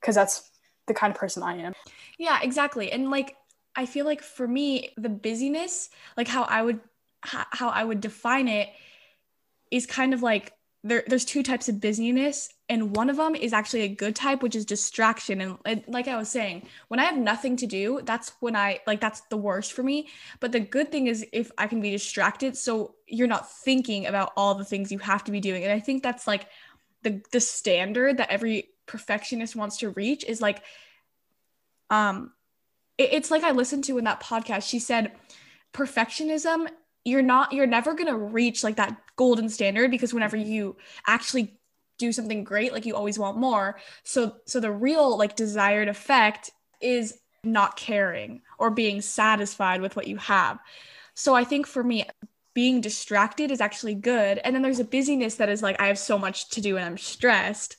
because 0.00 0.14
that's 0.14 0.50
the 0.86 0.94
kind 0.94 1.10
of 1.12 1.18
person 1.18 1.42
I 1.42 1.58
am. 1.58 1.74
Yeah, 2.18 2.38
exactly. 2.42 2.90
And 2.90 3.10
like 3.10 3.36
I 3.76 3.86
feel 3.86 4.06
like 4.06 4.22
for 4.22 4.48
me 4.48 4.90
the 4.96 5.08
busyness, 5.08 5.90
like 6.16 6.28
how 6.28 6.42
I 6.42 6.62
would 6.62 6.80
how 7.22 7.68
I 7.68 7.84
would 7.84 8.00
define 8.00 8.48
it 8.48 8.70
is 9.70 9.86
kind 9.86 10.14
of 10.14 10.22
like 10.22 10.52
there, 10.84 11.02
there's 11.06 11.24
two 11.24 11.42
types 11.42 11.68
of 11.68 11.80
busyness 11.80 12.50
and 12.68 12.94
one 12.94 13.10
of 13.10 13.16
them 13.16 13.34
is 13.34 13.52
actually 13.52 13.82
a 13.82 13.88
good 13.88 14.14
type 14.14 14.42
which 14.42 14.54
is 14.54 14.64
distraction 14.64 15.40
and, 15.40 15.58
and, 15.64 15.84
like 15.88 16.06
i 16.06 16.16
was 16.16 16.28
saying 16.28 16.66
when 16.86 17.00
i 17.00 17.04
have 17.04 17.18
nothing 17.18 17.56
to 17.56 17.66
do 17.66 18.00
that's 18.04 18.32
when 18.40 18.54
i 18.54 18.78
like 18.86 19.00
that's 19.00 19.20
the 19.22 19.36
worst 19.36 19.72
for 19.72 19.82
me 19.82 20.08
but 20.38 20.52
the 20.52 20.60
good 20.60 20.92
thing 20.92 21.08
is 21.08 21.26
if 21.32 21.50
i 21.58 21.66
can 21.66 21.80
be 21.80 21.90
distracted 21.90 22.56
so 22.56 22.94
you're 23.06 23.26
not 23.26 23.50
thinking 23.50 24.06
about 24.06 24.32
all 24.36 24.54
the 24.54 24.64
things 24.64 24.92
you 24.92 24.98
have 24.98 25.24
to 25.24 25.32
be 25.32 25.40
doing 25.40 25.64
and 25.64 25.72
i 25.72 25.80
think 25.80 26.02
that's 26.02 26.26
like 26.26 26.46
the 27.02 27.20
the 27.32 27.40
standard 27.40 28.18
that 28.18 28.30
every 28.30 28.68
perfectionist 28.86 29.56
wants 29.56 29.78
to 29.78 29.90
reach 29.90 30.24
is 30.24 30.40
like 30.40 30.62
um 31.90 32.32
it, 32.98 33.10
it's 33.12 33.30
like 33.30 33.44
I 33.44 33.52
listened 33.52 33.84
to 33.84 33.96
in 33.96 34.04
that 34.04 34.20
podcast. 34.20 34.68
She 34.68 34.80
said 34.80 35.12
perfectionism 35.72 36.68
you're 37.04 37.22
not 37.22 37.52
you're 37.52 37.66
never 37.66 37.94
going 37.94 38.08
to 38.08 38.16
reach 38.16 38.64
like 38.64 38.76
that 38.76 38.96
golden 39.18 39.50
standard 39.50 39.90
because 39.90 40.14
whenever 40.14 40.38
mm-hmm. 40.38 40.50
you 40.50 40.76
actually 41.06 41.58
do 41.98 42.12
something 42.12 42.44
great 42.44 42.72
like 42.72 42.86
you 42.86 42.94
always 42.94 43.18
want 43.18 43.36
more. 43.36 43.78
So 44.04 44.36
so 44.46 44.60
the 44.60 44.72
real 44.72 45.18
like 45.18 45.36
desired 45.36 45.88
effect 45.88 46.50
is 46.80 47.18
not 47.44 47.76
caring 47.76 48.40
or 48.58 48.70
being 48.70 49.02
satisfied 49.02 49.82
with 49.82 49.96
what 49.96 50.06
you 50.06 50.16
have. 50.16 50.58
So 51.14 51.34
i 51.34 51.44
think 51.44 51.66
for 51.66 51.82
me 51.82 52.04
being 52.54 52.80
distracted 52.80 53.50
is 53.50 53.60
actually 53.60 53.94
good. 53.94 54.40
And 54.42 54.54
then 54.54 54.62
there's 54.62 54.80
a 54.80 54.84
busyness 54.84 55.34
that 55.34 55.48
is 55.48 55.62
like 55.62 55.80
i 55.80 55.88
have 55.88 55.98
so 55.98 56.18
much 56.18 56.48
to 56.50 56.60
do 56.60 56.76
and 56.76 56.86
i'm 56.86 56.98
stressed 56.98 57.76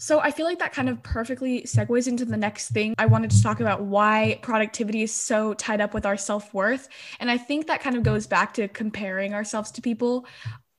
so 0.00 0.18
I 0.18 0.30
feel 0.30 0.46
like 0.46 0.60
that 0.60 0.72
kind 0.72 0.88
of 0.88 1.02
perfectly 1.02 1.60
segues 1.64 2.08
into 2.08 2.24
the 2.24 2.38
next 2.38 2.70
thing. 2.70 2.94
I 2.96 3.04
wanted 3.04 3.32
to 3.32 3.42
talk 3.42 3.60
about 3.60 3.82
why 3.82 4.38
productivity 4.40 5.02
is 5.02 5.12
so 5.12 5.52
tied 5.52 5.82
up 5.82 5.92
with 5.92 6.06
our 6.06 6.16
self 6.16 6.54
worth. 6.54 6.88
And 7.20 7.30
I 7.30 7.36
think 7.36 7.66
that 7.66 7.82
kind 7.82 7.94
of 7.94 8.02
goes 8.02 8.26
back 8.26 8.54
to 8.54 8.66
comparing 8.66 9.34
ourselves 9.34 9.70
to 9.72 9.82
people 9.82 10.24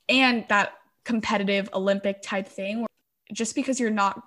and 0.08 0.44
that 0.48 0.72
competitive 1.04 1.68
Olympic 1.72 2.20
type 2.20 2.48
thing. 2.48 2.84
Just 3.32 3.54
because 3.54 3.78
you're 3.78 3.90
not 3.90 4.20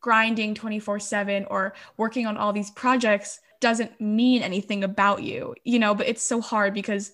grinding 0.00 0.54
24 0.54 0.98
7 0.98 1.44
or 1.50 1.74
working 1.98 2.26
on 2.26 2.38
all 2.38 2.54
these 2.54 2.70
projects 2.70 3.40
doesn't 3.60 4.00
mean 4.00 4.40
anything 4.40 4.82
about 4.82 5.22
you, 5.22 5.54
you 5.62 5.78
know, 5.78 5.94
but 5.94 6.08
it's 6.08 6.22
so 6.22 6.40
hard 6.40 6.72
because 6.72 7.12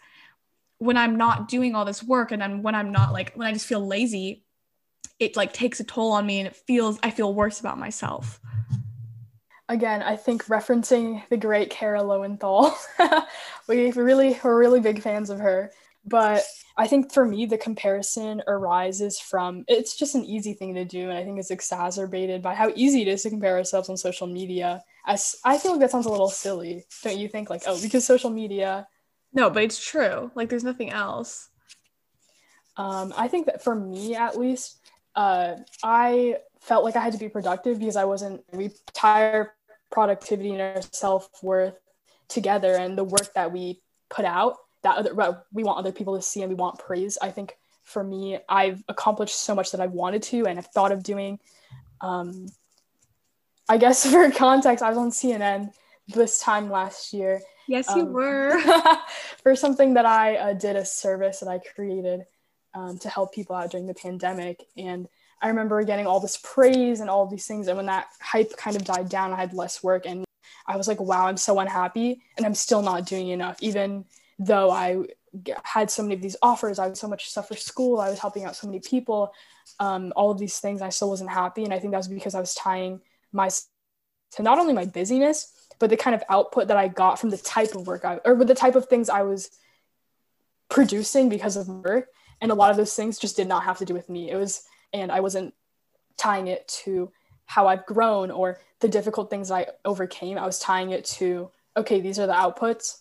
when 0.79 0.97
I'm 0.97 1.17
not 1.17 1.49
doing 1.49 1.75
all 1.75 1.85
this 1.85 2.01
work 2.01 2.31
and 2.31 2.41
then 2.41 2.63
when 2.63 2.77
I'm 2.77 2.93
not 2.93 3.13
like, 3.13 3.33
when 3.35 3.49
I 3.49 3.53
just 3.53 3.67
feel 3.67 3.85
lazy, 3.85 4.44
it 5.25 5.37
like 5.37 5.53
takes 5.53 5.81
a 5.81 5.85
toll 5.85 6.13
on 6.13 6.27
me 6.27 6.39
and 6.39 6.47
it 6.47 6.57
feels 6.57 6.99
I 7.03 7.11
feel 7.11 7.35
worse 7.35 7.61
about 7.61 7.79
myself. 7.79 8.41
Again, 9.69 10.03
I 10.03 10.17
think 10.17 10.45
referencing 10.47 11.27
the 11.31 11.39
great 11.39 11.71
Kara 11.71 12.01
Loewentheil, 12.01 12.75
we 13.69 13.91
really 13.93 14.39
we're 14.45 14.59
really 14.59 14.81
big 14.81 15.01
fans 15.01 15.31
of 15.31 15.41
her. 15.41 15.73
But 16.07 16.43
I 16.77 16.87
think 16.87 17.13
for 17.13 17.25
me, 17.25 17.47
the 17.47 17.57
comparison 17.57 18.43
arises 18.47 19.19
from 19.19 19.65
it's 19.69 19.97
just 19.97 20.15
an 20.15 20.25
easy 20.25 20.53
thing 20.53 20.75
to 20.75 20.85
do, 20.85 21.09
and 21.09 21.17
I 21.17 21.25
think 21.25 21.39
it's 21.39 21.51
exacerbated 21.51 22.43
by 22.43 22.55
how 22.55 22.73
easy 22.75 23.03
it 23.03 23.09
is 23.09 23.23
to 23.23 23.31
compare 23.31 23.57
ourselves 23.57 23.89
on 23.89 23.97
social 23.97 24.27
media. 24.27 24.83
As 25.07 25.37
I 25.45 25.57
feel 25.57 25.73
like 25.73 25.81
that 25.81 25.91
sounds 25.91 26.07
a 26.07 26.11
little 26.11 26.29
silly, 26.29 26.85
don't 27.03 27.19
you 27.19 27.29
think? 27.29 27.49
Like, 27.49 27.63
oh, 27.67 27.81
because 27.81 28.05
social 28.05 28.31
media. 28.31 28.87
No, 29.33 29.51
but 29.51 29.63
it's 29.63 29.83
true. 29.83 30.31
Like, 30.35 30.49
there's 30.49 30.65
nothing 30.65 30.91
else. 30.91 31.49
Um, 32.77 33.15
I 33.17 33.29
think 33.29 33.47
that 33.47 33.63
for 33.63 33.75
me, 33.75 34.15
at 34.15 34.39
least, 34.39 34.79
uh, 35.15 35.57
I 35.83 36.37
felt 36.61 36.85
like 36.85 36.97
I 36.97 37.01
had 37.01 37.13
to 37.13 37.19
be 37.19 37.29
productive 37.29 37.79
because 37.79 37.97
I 37.97 38.05
wasn't, 38.05 38.43
we 38.53 38.71
tie 38.93 39.47
productivity 39.91 40.51
and 40.53 40.61
our 40.61 40.83
self 40.83 41.29
worth 41.43 41.75
together 42.29 42.75
and 42.75 42.97
the 42.99 43.05
work 43.05 43.33
that 43.35 43.53
we 43.53 43.81
put 44.09 44.25
out 44.25 44.57
that 44.83 44.99
other, 44.99 45.43
we 45.53 45.65
want 45.65 45.79
other 45.79 45.93
people 45.93 46.17
to 46.17 46.23
see 46.23 46.43
and 46.43 46.51
we 46.51 46.55
want 46.55 46.79
praise. 46.79 47.19
I 47.21 47.31
think 47.31 47.57
for 47.83 48.03
me, 48.03 48.39
I've 48.49 48.83
accomplished 48.89 49.37
so 49.37 49.55
much 49.55 49.73
that 49.73 49.81
I 49.81 49.87
wanted 49.87 50.23
to 50.25 50.47
and 50.47 50.59
I've 50.59 50.67
thought 50.69 50.93
of 50.93 51.03
doing. 51.03 51.39
Um, 52.01 52.47
I 53.69 53.79
guess 53.79 54.07
for 54.11 54.31
context, 54.31 54.83
I 54.83 54.89
was 54.89 54.99
on 54.99 55.11
CNN 55.11 55.73
this 56.09 56.41
time 56.41 56.71
last 56.71 57.13
year. 57.13 57.41
Yes, 57.67 57.89
you 57.95 58.03
um, 58.03 58.13
were. 58.13 58.61
for 59.43 59.57
something 59.57 59.95
that 59.95 60.05
I 60.05 60.37
uh, 60.37 60.53
did 60.53 60.77
a 60.77 60.85
service 60.85 61.41
that 61.41 61.49
I 61.49 61.59
created 61.59 62.27
um, 62.75 62.99
to 62.99 63.09
help 63.09 63.35
people 63.35 63.57
out 63.57 63.71
during 63.71 63.87
the 63.87 63.95
pandemic. 63.95 64.65
And 64.77 65.09
I 65.41 65.49
remember 65.49 65.83
getting 65.85 66.07
all 66.07 66.21
this 66.21 66.39
praise 66.43 67.01
and 67.01 67.11
all 67.11 67.27
these 67.27 67.47
things. 67.47 67.69
And 67.69 67.77
when 67.77 67.87
that 67.87 68.09
hype 68.21 68.57
kind 68.57 68.77
of 68.77 68.85
died 68.85 69.09
down, 69.09 69.33
I 69.33 69.37
had 69.37 69.53
less 69.53 69.83
work. 69.83 70.07
And 70.07 70.25
I 70.67 70.77
was 70.77 70.89
like, 70.89 71.01
wow, 71.01 71.27
I'm 71.27 71.37
so 71.37 71.59
unhappy. 71.61 72.23
And 72.37 72.47
I'm 72.47 72.55
still 72.55 72.83
not 72.83 73.07
doing 73.07 73.29
enough. 73.29 73.59
Even 73.61 74.05
though 74.39 74.71
I 74.71 75.05
had 75.63 75.91
so 75.91 76.03
many 76.03 76.15
of 76.15 76.23
these 76.23 76.37
offers, 76.43 76.79
I 76.79 76.85
had 76.85 76.97
so 76.97 77.09
much 77.09 77.29
stuff 77.29 77.49
for 77.49 77.57
school, 77.57 78.01
I 78.01 78.11
was 78.11 78.19
helping 78.19 78.45
out 78.45 78.57
so 78.57 78.67
many 78.67 78.81
people, 78.81 79.33
um, 79.81 80.13
all 80.17 80.31
of 80.31 80.39
these 80.39 80.59
things, 80.59 80.81
I 80.81 80.89
still 80.89 81.11
wasn't 81.11 81.31
happy. 81.31 81.65
And 81.65 81.75
I 81.75 81.79
think 81.79 81.93
that 81.93 81.99
was 81.99 82.09
because 82.09 82.35
I 82.35 82.41
was 82.41 82.55
tying 82.55 83.01
my 83.33 83.51
to 84.33 84.43
not 84.43 84.59
only 84.59 84.73
my 84.73 84.85
busyness, 84.85 85.53
but 85.79 85.91
the 85.91 85.97
kind 85.97 86.15
of 86.15 86.23
output 86.29 86.69
that 86.69 86.77
I 86.77 86.89
got 86.89 87.19
from 87.19 87.31
the 87.31 87.37
type 87.37 87.75
of 87.75 87.87
work 87.87 88.05
I, 88.05 88.21
or 88.25 88.35
with 88.35 88.49
the 88.49 88.55
type 88.55 88.75
of 88.75 88.87
things 88.87 89.09
I 89.09 89.23
was 89.23 89.51
producing 90.69 91.29
because 91.29 91.57
of 91.57 91.69
work 91.69 92.09
and 92.45 92.53
a 92.53 92.55
lot 92.55 92.71
of 92.71 92.77
those 92.77 92.95
things 92.95 93.19
just 93.19 93.37
did 93.37 93.49
not 93.49 93.65
have 93.65 93.79
to 93.79 93.85
do 93.85 93.95
with 93.95 94.09
me. 94.09 94.31
It 94.31 94.37
was 94.37 94.65
and 94.95 95.13
i 95.13 95.21
wasn't 95.21 95.53
tying 96.17 96.47
it 96.47 96.67
to 96.69 97.11
how 97.45 97.67
i've 97.67 97.85
grown 97.85 98.31
or 98.31 98.59
the 98.81 98.89
difficult 98.89 99.29
things 99.29 99.51
i 99.51 99.67
overcame. 99.85 100.39
I 100.39 100.47
was 100.47 100.59
tying 100.59 100.91
it 100.91 101.05
to 101.17 101.51
okay 101.77 102.01
these 102.01 102.19
are 102.19 102.27
the 102.27 102.33
outputs 102.33 103.01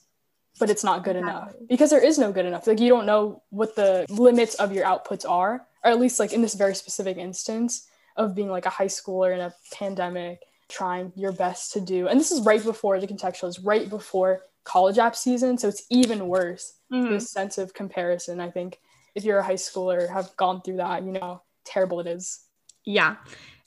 but 0.59 0.69
it's 0.69 0.83
not 0.83 1.03
good 1.03 1.15
exactly. 1.15 1.31
enough 1.31 1.69
because 1.69 1.89
there 1.89 2.03
is 2.03 2.19
no 2.19 2.31
good 2.31 2.45
enough. 2.45 2.67
Like 2.67 2.79
you 2.79 2.89
don't 2.89 3.07
know 3.07 3.41
what 3.49 3.75
the 3.75 4.05
limits 4.09 4.53
of 4.55 4.71
your 4.71 4.85
outputs 4.85 5.27
are 5.27 5.65
or 5.83 5.91
at 5.91 5.99
least 5.99 6.19
like 6.19 6.31
in 6.33 6.43
this 6.43 6.53
very 6.53 6.75
specific 6.75 7.17
instance 7.17 7.87
of 8.17 8.35
being 8.35 8.49
like 8.49 8.67
a 8.67 8.69
high 8.69 8.87
schooler 8.87 9.33
in 9.33 9.39
a 9.39 9.53
pandemic 9.71 10.41
trying 10.69 11.11
your 11.15 11.31
best 11.31 11.73
to 11.73 11.81
do 11.81 12.07
and 12.07 12.19
this 12.19 12.31
is 12.31 12.41
right 12.41 12.63
before 12.63 12.99
the 12.99 13.07
contextual 13.07 13.47
is 13.47 13.59
right 13.59 13.89
before 13.89 14.43
college 14.63 14.97
app 14.97 15.15
season 15.15 15.57
so 15.57 15.67
it's 15.67 15.85
even 15.89 16.27
worse. 16.27 16.73
Mm-hmm. 16.91 17.13
this 17.13 17.31
sense 17.31 17.57
of 17.57 17.73
comparison 17.73 18.39
i 18.39 18.49
think 18.51 18.79
if 19.15 19.23
you're 19.23 19.39
a 19.39 19.43
high 19.43 19.53
schooler 19.53 20.09
have 20.09 20.35
gone 20.37 20.61
through 20.61 20.77
that 20.77 21.03
you 21.03 21.11
know 21.11 21.41
terrible 21.65 21.99
it 21.99 22.07
is. 22.07 22.41
Yeah. 22.85 23.15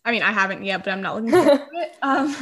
I 0.05 0.13
mean 0.13 0.23
i 0.23 0.31
haven't 0.31 0.65
yet 0.65 0.85
but 0.85 0.93
i'm 0.93 1.03
not 1.03 1.17
looking 1.17 1.31
forward 1.45 1.59
to 1.59 1.81
it. 1.81 1.97
Um 2.03 2.37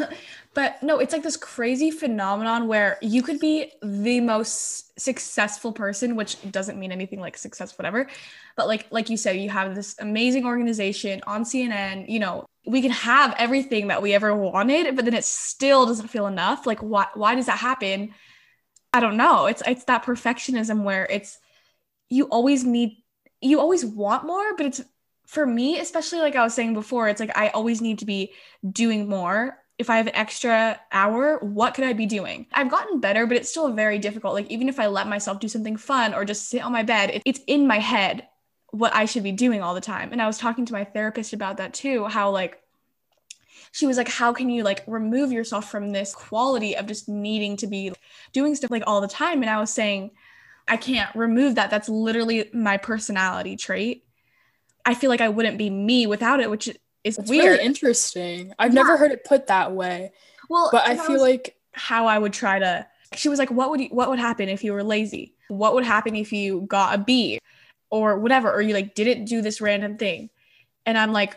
but 0.52 0.82
no 0.82 0.99
it's 0.99 1.12
like 1.12 1.23
this 1.23 1.37
crazy 1.37 1.90
phenomenon 1.90 2.68
where 2.68 2.99
you 3.00 3.23
could 3.23 3.40
be 3.40 3.73
the 3.82 4.20
most 4.20 4.99
successful 5.00 5.73
person 5.73 6.14
which 6.14 6.37
doesn't 6.50 6.78
mean 6.78 6.92
anything 6.92 7.20
like 7.20 7.37
success 7.37 7.78
whatever. 7.78 8.06
But 8.56 8.68
like 8.68 8.87
like 8.90 9.08
you 9.08 9.16
said 9.16 9.37
you 9.37 9.50
have 9.50 9.75
this 9.75 9.96
amazing 9.99 10.46
organization 10.46 11.23
on 11.26 11.44
cnn 11.44 12.08
you 12.08 12.20
know 12.20 12.44
we 12.66 12.80
can 12.80 12.90
have 12.90 13.34
everything 13.38 13.88
that 13.88 14.02
we 14.02 14.14
ever 14.14 14.34
wanted 14.34 14.94
but 14.96 15.04
then 15.04 15.14
it 15.14 15.25
still 15.25 15.87
doesn't 15.87 16.08
feel 16.08 16.26
enough. 16.26 16.66
Like 16.66 16.80
why 16.80 17.06
why 17.14 17.34
does 17.34 17.46
that 17.46 17.58
happen? 17.58 18.14
I 18.92 19.00
don't 19.00 19.16
know. 19.16 19.46
It's 19.46 19.62
it's 19.66 19.84
that 19.84 20.04
perfectionism 20.04 20.84
where 20.84 21.06
it's 21.06 21.38
you 22.08 22.25
always 22.26 22.64
need 22.64 22.96
you 23.40 23.61
always 23.61 23.84
want 23.84 24.25
more 24.25 24.56
but 24.56 24.66
it's 24.66 24.82
for 25.26 25.46
me 25.46 25.78
especially 25.78 26.18
like 26.18 26.37
i 26.37 26.42
was 26.42 26.54
saying 26.54 26.75
before 26.75 27.08
it's 27.08 27.20
like 27.20 27.37
i 27.37 27.49
always 27.49 27.80
need 27.80 27.99
to 27.99 28.04
be 28.04 28.32
doing 28.70 29.08
more. 29.08 29.58
If 29.76 29.90
i 29.90 29.96
have 29.96 30.06
an 30.06 30.14
extra 30.14 30.80
hour 30.92 31.38
what 31.40 31.75
could 31.75 31.84
i 31.84 31.92
be 31.92 32.06
doing? 32.06 32.46
I've 32.52 32.70
gotten 32.70 33.00
better 33.00 33.26
but 33.26 33.37
it's 33.37 33.50
still 33.50 33.73
very 33.73 33.99
difficult. 33.99 34.34
Like 34.34 34.50
even 34.50 34.68
if 34.68 34.78
i 34.78 34.87
let 34.87 35.08
myself 35.08 35.40
do 35.40 35.49
something 35.49 35.76
fun 35.76 36.14
or 36.14 36.25
just 36.25 36.49
sit 36.49 36.62
on 36.62 36.73
my 36.73 36.82
bed 36.82 37.23
it's 37.25 37.40
in 37.46 37.66
my 37.66 37.78
head 37.78 38.28
what 38.70 38.94
i 38.94 39.04
should 39.04 39.23
be 39.23 39.32
doing 39.32 39.62
all 39.62 39.75
the 39.75 39.80
time. 39.80 40.12
And 40.12 40.23
i 40.23 40.26
was 40.26 40.38
talking 40.38 40.66
to 40.66 40.73
my 40.73 40.84
therapist 40.84 41.32
about 41.32 41.56
that 41.56 41.75
too 41.75 42.04
how 42.04 42.30
like 42.30 42.61
she 43.73 43.87
was 43.87 43.96
like 43.96 44.08
how 44.08 44.32
can 44.32 44.49
you 44.49 44.62
like 44.62 44.84
remove 44.87 45.32
yourself 45.32 45.68
from 45.70 45.90
this 45.90 46.14
quality 46.14 46.76
of 46.76 46.87
just 46.87 47.08
needing 47.08 47.56
to 47.56 47.66
be 47.66 47.92
doing 48.32 48.54
stuff 48.54 48.70
like 48.70 48.84
all 48.87 49.00
the 49.00 49.08
time? 49.08 49.42
And 49.42 49.50
i 49.50 49.58
was 49.58 49.73
saying 49.73 50.12
I 50.66 50.76
can't 50.76 51.14
remove 51.14 51.56
that. 51.56 51.71
That's 51.71 51.88
literally 51.88 52.49
my 52.52 52.76
personality 52.76 53.56
trait. 53.56 54.04
I 54.85 54.94
feel 54.94 55.11
like 55.11 55.21
I 55.21 55.28
wouldn't 55.28 55.59
be 55.59 55.71
me 55.71 56.06
without 56.06 56.40
it, 56.40 56.50
which 56.50 56.68
is 57.04 57.16
That's 57.16 57.28
weird. 57.28 57.44
Really 57.44 57.64
interesting. 57.64 58.52
I've 58.59 58.73
yeah. 58.73 58.83
never 58.83 58.97
heard 58.97 59.12
it 59.12 59.25
put 59.25 59.47
that 59.49 59.73
way. 59.73 60.12
Well, 60.49 60.68
but 60.73 60.87
I 60.87 60.97
feel 60.97 61.21
like 61.21 61.56
how 61.73 62.06
I 62.06 62.18
would 62.18 62.33
try 62.33 62.59
to. 62.59 62.87
She 63.14 63.28
was 63.28 63.38
like, 63.38 63.50
"What 63.50 63.71
would 63.71 63.80
you, 63.80 63.88
what 63.88 64.11
would 64.11 64.18
happen 64.18 64.49
if 64.49 64.64
you 64.64 64.73
were 64.73 64.83
lazy? 64.83 65.35
What 65.49 65.75
would 65.75 65.85
happen 65.85 66.16
if 66.16 66.33
you 66.33 66.62
got 66.62 66.94
a 66.94 66.99
B, 66.99 67.38
or 67.90 68.18
whatever, 68.18 68.52
or 68.52 68.61
you 68.61 68.75
like 68.75 68.94
didn't 68.94 69.26
do 69.26 69.40
this 69.40 69.61
random 69.61 69.97
thing?" 69.97 70.30
And 70.87 70.99
I'm 70.99 71.12
like, 71.12 71.37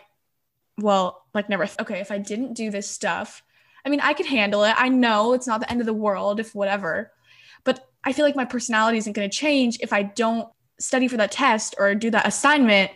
"Well, 0.78 1.24
like 1.34 1.48
never. 1.48 1.68
Okay, 1.80 2.00
if 2.00 2.10
I 2.10 2.18
didn't 2.18 2.54
do 2.54 2.70
this 2.70 2.90
stuff, 2.90 3.42
I 3.84 3.88
mean, 3.88 4.00
I 4.00 4.12
could 4.12 4.26
handle 4.26 4.64
it. 4.64 4.74
I 4.76 4.88
know 4.88 5.32
it's 5.34 5.46
not 5.46 5.60
the 5.60 5.70
end 5.70 5.80
of 5.80 5.86
the 5.86 5.94
world 5.94 6.40
if 6.40 6.54
whatever." 6.54 7.12
But 7.64 7.87
I 8.04 8.12
feel 8.12 8.24
like 8.24 8.36
my 8.36 8.44
personality 8.44 8.98
isn't 8.98 9.12
going 9.12 9.28
to 9.28 9.36
change 9.36 9.78
if 9.80 9.92
I 9.92 10.02
don't 10.02 10.48
study 10.78 11.08
for 11.08 11.16
that 11.16 11.32
test 11.32 11.74
or 11.78 11.94
do 11.94 12.10
that 12.10 12.26
assignment. 12.26 12.90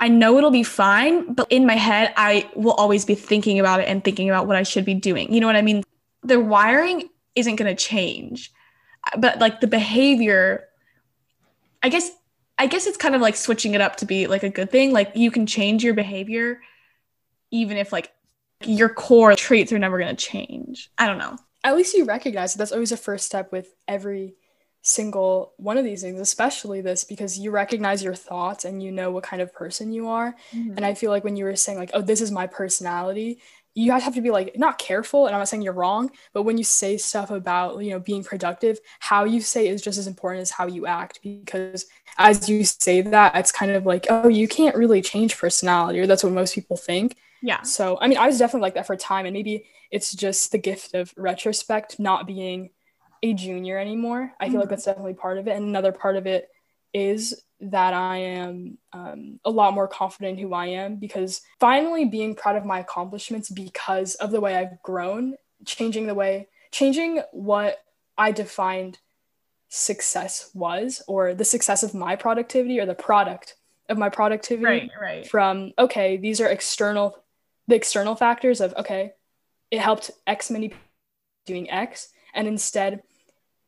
I 0.00 0.08
know 0.08 0.38
it'll 0.38 0.50
be 0.50 0.62
fine, 0.62 1.32
but 1.32 1.50
in 1.50 1.66
my 1.66 1.74
head, 1.74 2.12
I 2.16 2.48
will 2.54 2.74
always 2.74 3.04
be 3.04 3.14
thinking 3.14 3.58
about 3.58 3.80
it 3.80 3.88
and 3.88 4.04
thinking 4.04 4.28
about 4.28 4.46
what 4.46 4.56
I 4.56 4.62
should 4.62 4.84
be 4.84 4.94
doing. 4.94 5.32
You 5.32 5.40
know 5.40 5.46
what 5.46 5.56
I 5.56 5.62
mean? 5.62 5.82
The 6.22 6.38
wiring 6.38 7.08
isn't 7.34 7.56
going 7.56 7.74
to 7.74 7.82
change, 7.82 8.52
but 9.16 9.38
like 9.38 9.60
the 9.60 9.66
behavior, 9.66 10.68
I 11.82 11.88
guess, 11.88 12.10
I 12.58 12.66
guess 12.66 12.86
it's 12.86 12.96
kind 12.96 13.14
of 13.14 13.20
like 13.20 13.34
switching 13.34 13.74
it 13.74 13.80
up 13.80 13.96
to 13.96 14.06
be 14.06 14.26
like 14.26 14.42
a 14.42 14.50
good 14.50 14.70
thing. 14.70 14.92
Like 14.92 15.12
you 15.16 15.30
can 15.30 15.46
change 15.46 15.82
your 15.82 15.94
behavior, 15.94 16.60
even 17.50 17.76
if 17.76 17.92
like 17.92 18.12
your 18.64 18.88
core 18.88 19.34
traits 19.34 19.72
are 19.72 19.78
never 19.78 19.98
going 19.98 20.14
to 20.14 20.24
change. 20.24 20.90
I 20.98 21.06
don't 21.06 21.18
know 21.18 21.38
at 21.64 21.76
least 21.76 21.94
you 21.94 22.04
recognize 22.04 22.52
that 22.52 22.58
that's 22.58 22.72
always 22.72 22.92
a 22.92 22.96
first 22.96 23.26
step 23.26 23.52
with 23.52 23.74
every 23.86 24.34
single 24.82 25.52
one 25.56 25.76
of 25.76 25.84
these 25.84 26.02
things, 26.02 26.20
especially 26.20 26.80
this, 26.80 27.04
because 27.04 27.38
you 27.38 27.50
recognize 27.50 28.02
your 28.02 28.14
thoughts 28.14 28.64
and 28.64 28.82
you 28.82 28.92
know 28.92 29.10
what 29.10 29.24
kind 29.24 29.42
of 29.42 29.52
person 29.52 29.92
you 29.92 30.08
are. 30.08 30.34
Mm-hmm. 30.52 30.76
And 30.76 30.86
I 30.86 30.94
feel 30.94 31.10
like 31.10 31.24
when 31.24 31.36
you 31.36 31.44
were 31.44 31.56
saying, 31.56 31.78
like, 31.78 31.90
oh, 31.94 32.00
this 32.00 32.20
is 32.20 32.30
my 32.30 32.46
personality, 32.46 33.40
you 33.78 33.90
guys 33.90 34.02
have 34.02 34.14
to 34.14 34.20
be 34.20 34.30
like 34.30 34.58
not 34.58 34.78
careful 34.78 35.26
and 35.26 35.34
i'm 35.34 35.40
not 35.40 35.48
saying 35.48 35.62
you're 35.62 35.72
wrong 35.72 36.10
but 36.32 36.42
when 36.42 36.58
you 36.58 36.64
say 36.64 36.96
stuff 36.96 37.30
about 37.30 37.78
you 37.82 37.90
know 37.90 38.00
being 38.00 38.24
productive 38.24 38.78
how 38.98 39.24
you 39.24 39.40
say 39.40 39.68
is 39.68 39.80
just 39.80 39.98
as 39.98 40.06
important 40.06 40.42
as 40.42 40.50
how 40.50 40.66
you 40.66 40.86
act 40.86 41.20
because 41.22 41.86
as 42.16 42.48
you 42.48 42.64
say 42.64 43.00
that 43.00 43.34
it's 43.36 43.52
kind 43.52 43.70
of 43.70 43.86
like 43.86 44.06
oh 44.10 44.28
you 44.28 44.48
can't 44.48 44.74
really 44.74 45.00
change 45.00 45.38
personality 45.38 46.00
or 46.00 46.06
that's 46.06 46.24
what 46.24 46.32
most 46.32 46.54
people 46.54 46.76
think 46.76 47.16
yeah 47.40 47.62
so 47.62 47.96
i 48.00 48.08
mean 48.08 48.18
i 48.18 48.26
was 48.26 48.38
definitely 48.38 48.62
like 48.62 48.74
that 48.74 48.86
for 48.86 48.94
a 48.94 48.96
time 48.96 49.26
and 49.26 49.34
maybe 49.34 49.64
it's 49.90 50.14
just 50.14 50.52
the 50.52 50.58
gift 50.58 50.94
of 50.94 51.12
retrospect 51.16 51.98
not 51.98 52.26
being 52.26 52.70
a 53.22 53.32
junior 53.34 53.78
anymore 53.78 54.32
i 54.38 54.44
feel 54.44 54.52
mm-hmm. 54.52 54.60
like 54.60 54.68
that's 54.68 54.84
definitely 54.84 55.14
part 55.14 55.38
of 55.38 55.48
it 55.48 55.56
and 55.56 55.64
another 55.64 55.92
part 55.92 56.16
of 56.16 56.26
it 56.26 56.48
is 56.94 57.42
that 57.60 57.92
I 57.92 58.18
am 58.18 58.78
um, 58.92 59.40
a 59.44 59.50
lot 59.50 59.74
more 59.74 59.88
confident 59.88 60.38
in 60.38 60.44
who 60.44 60.54
I 60.54 60.66
am 60.66 60.96
because 60.96 61.42
finally 61.58 62.04
being 62.04 62.34
proud 62.34 62.56
of 62.56 62.64
my 62.64 62.80
accomplishments 62.80 63.50
because 63.50 64.14
of 64.16 64.30
the 64.30 64.40
way 64.40 64.54
I've 64.54 64.80
grown, 64.82 65.34
changing 65.64 66.06
the 66.06 66.14
way, 66.14 66.48
changing 66.70 67.22
what 67.32 67.78
I 68.16 68.30
defined 68.32 68.98
success 69.68 70.50
was, 70.54 71.02
or 71.08 71.34
the 71.34 71.44
success 71.44 71.82
of 71.82 71.94
my 71.94 72.16
productivity, 72.16 72.78
or 72.78 72.86
the 72.86 72.94
product 72.94 73.56
of 73.88 73.98
my 73.98 74.08
productivity. 74.08 74.64
Right, 74.64 74.90
right. 75.00 75.26
From, 75.26 75.72
okay, 75.78 76.16
these 76.16 76.40
are 76.40 76.48
external, 76.48 77.18
the 77.66 77.74
external 77.74 78.14
factors 78.14 78.60
of, 78.60 78.72
okay, 78.76 79.12
it 79.70 79.80
helped 79.80 80.10
X 80.26 80.50
many 80.50 80.72
doing 81.46 81.70
X. 81.70 82.08
And 82.34 82.46
instead, 82.46 83.02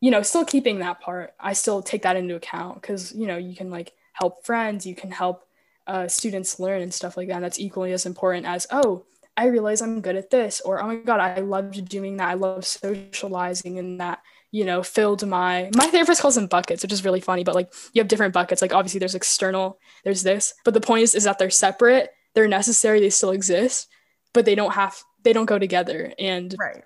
you 0.01 0.11
know, 0.11 0.23
still 0.23 0.45
keeping 0.45 0.79
that 0.79 1.01
part, 1.01 1.35
I 1.39 1.53
still 1.53 1.83
take 1.83 2.03
that 2.03 2.17
into 2.17 2.37
account 2.37 2.81
because, 2.81 3.13
you 3.13 3.27
know, 3.27 3.37
you 3.37 3.55
can 3.55 3.71
like 3.71 3.93
help 4.13 4.45
friends, 4.45 4.87
you 4.87 4.95
can 4.95 5.11
help 5.11 5.45
uh, 5.87 6.09
students 6.09 6.61
learn 6.61 6.83
and 6.83 6.93
stuff 6.93 7.17
like 7.17 7.29
that. 7.29 7.35
And 7.35 7.45
that's 7.45 7.59
equally 7.59 7.93
as 7.93 8.07
important 8.07 8.47
as, 8.47 8.67
oh, 8.71 9.05
I 9.37 9.47
realize 9.47 9.81
I'm 9.81 10.01
good 10.01 10.17
at 10.17 10.31
this, 10.31 10.61
or 10.61 10.83
oh 10.83 10.87
my 10.87 10.97
God, 10.97 11.21
I 11.21 11.41
loved 11.41 11.89
doing 11.89 12.19
that. 12.19 12.29
I 12.29 12.35
love 12.35 12.67
socializing 12.67 13.79
and 13.79 14.01
that, 14.01 14.21
you 14.51 14.65
know, 14.65 14.83
filled 14.83 15.27
my, 15.27 15.71
my 15.75 15.87
therapist 15.87 16.21
calls 16.21 16.35
them 16.35 16.47
buckets, 16.47 16.83
which 16.83 16.93
is 16.93 17.05
really 17.05 17.21
funny, 17.21 17.45
but 17.45 17.55
like 17.55 17.73
you 17.93 18.01
have 18.01 18.09
different 18.09 18.35
buckets. 18.35 18.61
Like 18.61 18.75
obviously 18.75 18.99
there's 18.99 19.15
external, 19.15 19.79
there's 20.05 20.23
this, 20.23 20.55
but 20.65 20.75
the 20.75 20.81
point 20.81 21.05
is, 21.05 21.15
is 21.15 21.25
that 21.25 21.39
they're 21.39 21.51
separate, 21.51 22.11
they're 22.35 22.49
necessary, 22.49 23.01
they 23.01 23.11
still 23.11 23.31
exist, 23.31 23.89
but 24.35 24.45
they 24.45 24.55
don't 24.55 24.75
have, 24.75 25.03
they 25.23 25.33
don't 25.33 25.47
go 25.47 25.59
together. 25.59 26.13
And 26.19 26.55
right 26.59 26.85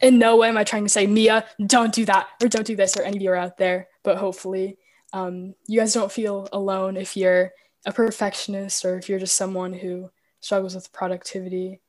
in 0.00 0.18
no 0.18 0.36
way 0.36 0.48
am 0.48 0.56
I 0.56 0.64
trying 0.64 0.84
to 0.84 0.88
say, 0.88 1.06
Mia, 1.06 1.44
don't 1.64 1.92
do 1.92 2.04
that 2.06 2.28
or 2.42 2.48
don't 2.48 2.66
do 2.66 2.76
this 2.76 2.96
or 2.96 3.02
any 3.02 3.18
of 3.18 3.22
you 3.22 3.30
are 3.30 3.36
out 3.36 3.58
there. 3.58 3.88
But 4.02 4.16
hopefully, 4.16 4.78
um, 5.12 5.54
you 5.66 5.78
guys 5.78 5.92
don't 5.92 6.12
feel 6.12 6.48
alone 6.52 6.96
if 6.96 7.16
you're 7.16 7.52
a 7.86 7.92
perfectionist 7.92 8.84
or 8.84 8.96
if 8.96 9.08
you're 9.08 9.18
just 9.18 9.36
someone 9.36 9.72
who 9.72 10.10
struggles 10.40 10.74
with 10.74 10.92
productivity. 10.92 11.80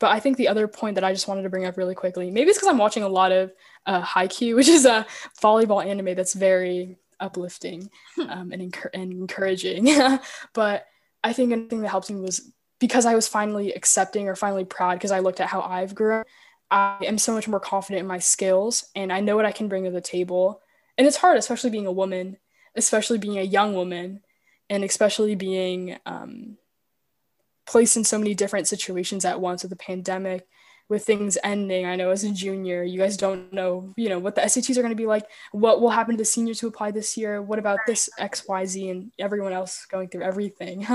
But 0.00 0.10
I 0.10 0.20
think 0.20 0.36
the 0.36 0.48
other 0.48 0.68
point 0.68 0.94
that 0.94 1.04
I 1.04 1.12
just 1.12 1.28
wanted 1.28 1.42
to 1.42 1.50
bring 1.50 1.66
up 1.66 1.76
really 1.76 1.94
quickly, 1.94 2.30
maybe 2.30 2.50
it's 2.50 2.58
because 2.58 2.68
I'm 2.68 2.78
watching 2.78 3.02
a 3.02 3.08
lot 3.08 3.32
of 3.32 3.52
uh, 3.86 4.02
Haikyuu, 4.02 4.54
which 4.56 4.68
is 4.68 4.84
a 4.84 5.06
volleyball 5.40 5.84
anime 5.84 6.14
that's 6.14 6.34
very 6.34 6.98
uplifting 7.20 7.90
hmm. 8.14 8.30
um, 8.30 8.52
and, 8.52 8.72
enc- 8.72 8.90
and 8.94 9.12
encouraging. 9.12 9.88
but 10.54 10.86
I 11.22 11.32
think 11.32 11.52
anything 11.52 11.82
that 11.82 11.88
helped 11.88 12.10
me 12.10 12.20
was 12.20 12.52
because 12.78 13.06
I 13.06 13.14
was 13.14 13.28
finally 13.28 13.72
accepting 13.72 14.28
or 14.28 14.36
finally 14.36 14.64
proud 14.64 14.94
because 14.94 15.10
I 15.10 15.18
looked 15.18 15.40
at 15.40 15.48
how 15.48 15.62
I've 15.62 15.94
grown 15.94 16.24
I 16.70 16.98
am 17.04 17.18
so 17.18 17.32
much 17.32 17.48
more 17.48 17.60
confident 17.60 18.00
in 18.00 18.06
my 18.06 18.18
skills 18.18 18.84
and 18.94 19.12
I 19.12 19.20
know 19.20 19.36
what 19.36 19.46
I 19.46 19.52
can 19.52 19.68
bring 19.68 19.84
to 19.84 19.90
the 19.90 20.00
table. 20.00 20.60
And 20.96 21.06
it's 21.06 21.16
hard, 21.16 21.38
especially 21.38 21.70
being 21.70 21.86
a 21.86 21.92
woman, 21.92 22.36
especially 22.74 23.18
being 23.18 23.38
a 23.38 23.42
young 23.42 23.74
woman, 23.74 24.20
and 24.68 24.84
especially 24.84 25.34
being 25.34 25.96
um, 26.04 26.58
placed 27.66 27.96
in 27.96 28.04
so 28.04 28.18
many 28.18 28.34
different 28.34 28.68
situations 28.68 29.24
at 29.24 29.40
once 29.40 29.62
with 29.62 29.70
the 29.70 29.76
pandemic, 29.76 30.46
with 30.88 31.04
things 31.04 31.36
ending. 31.44 31.84
I 31.84 31.96
know 31.96 32.10
as 32.10 32.24
a 32.24 32.32
junior, 32.32 32.82
you 32.82 32.98
guys 32.98 33.16
don't 33.16 33.52
know, 33.52 33.92
you 33.96 34.08
know, 34.08 34.18
what 34.18 34.34
the 34.34 34.40
SATs 34.40 34.76
are 34.76 34.82
going 34.82 34.90
to 34.90 34.96
be 34.96 35.06
like, 35.06 35.26
what 35.52 35.80
will 35.80 35.90
happen 35.90 36.14
to 36.14 36.18
the 36.18 36.24
seniors 36.24 36.60
who 36.60 36.68
apply 36.68 36.92
this 36.92 37.16
year, 37.16 37.42
what 37.42 37.58
about 37.58 37.80
this 37.86 38.08
XYZ 38.18 38.90
and 38.90 39.12
everyone 39.18 39.52
else 39.52 39.86
going 39.86 40.08
through 40.08 40.22
everything. 40.22 40.86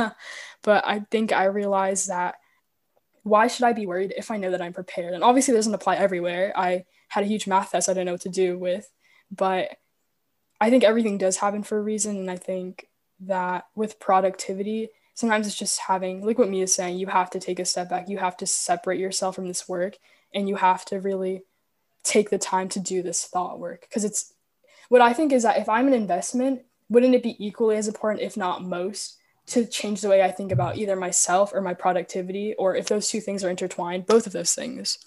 but 0.63 0.83
I 0.87 1.01
think 1.11 1.31
I 1.31 1.45
realized 1.45 2.07
that 2.09 2.35
why 3.21 3.47
should 3.47 3.65
I 3.65 3.73
be 3.73 3.85
worried 3.85 4.13
if 4.17 4.31
I 4.31 4.37
know 4.37 4.51
that 4.51 4.61
I'm 4.61 4.73
prepared? 4.73 5.13
And 5.13 5.23
obviously, 5.23 5.53
it 5.53 5.57
doesn't 5.57 5.73
apply 5.73 5.95
everywhere. 5.95 6.51
I 6.55 6.85
had 7.07 7.23
a 7.23 7.27
huge 7.27 7.47
math 7.47 7.71
test 7.71 7.87
I 7.87 7.93
didn't 7.93 8.07
know 8.07 8.13
what 8.13 8.21
to 8.21 8.29
do 8.29 8.57
with, 8.57 8.89
but 9.31 9.77
I 10.59 10.69
think 10.69 10.83
everything 10.83 11.17
does 11.17 11.37
happen 11.37 11.63
for 11.63 11.77
a 11.77 11.81
reason. 11.81 12.17
And 12.17 12.29
I 12.29 12.35
think 12.35 12.89
that 13.21 13.67
with 13.75 13.99
productivity, 13.99 14.89
sometimes 15.13 15.47
it's 15.47 15.55
just 15.55 15.79
having, 15.79 16.25
like 16.25 16.37
what 16.37 16.49
Mia 16.49 16.63
is 16.63 16.75
saying, 16.75 16.97
you 16.97 17.07
have 17.07 17.29
to 17.31 17.39
take 17.39 17.59
a 17.59 17.65
step 17.65 17.89
back. 17.89 18.09
You 18.09 18.17
have 18.17 18.37
to 18.37 18.47
separate 18.47 18.99
yourself 18.99 19.35
from 19.35 19.47
this 19.47 19.67
work 19.69 19.97
and 20.33 20.49
you 20.49 20.55
have 20.55 20.85
to 20.85 20.99
really 20.99 21.43
take 22.03 22.29
the 22.29 22.37
time 22.37 22.69
to 22.69 22.79
do 22.79 23.01
this 23.01 23.23
thought 23.25 23.59
work. 23.59 23.81
Because 23.81 24.03
it's 24.03 24.33
what 24.89 25.01
I 25.01 25.13
think 25.13 25.31
is 25.31 25.43
that 25.43 25.57
if 25.57 25.69
I'm 25.69 25.87
an 25.87 25.93
investment, 25.93 26.63
wouldn't 26.89 27.15
it 27.15 27.23
be 27.23 27.35
equally 27.43 27.77
as 27.77 27.87
important, 27.87 28.21
if 28.21 28.35
not 28.35 28.63
most, 28.63 29.17
to 29.47 29.65
change 29.65 30.01
the 30.01 30.09
way 30.09 30.21
I 30.21 30.31
think 30.31 30.51
about 30.51 30.77
either 30.77 30.95
myself 30.95 31.53
or 31.53 31.61
my 31.61 31.73
productivity, 31.73 32.53
or 32.55 32.75
if 32.75 32.87
those 32.87 33.09
two 33.09 33.19
things 33.19 33.43
are 33.43 33.49
intertwined, 33.49 34.05
both 34.05 34.25
of 34.25 34.33
those 34.33 34.55
things. 34.55 34.97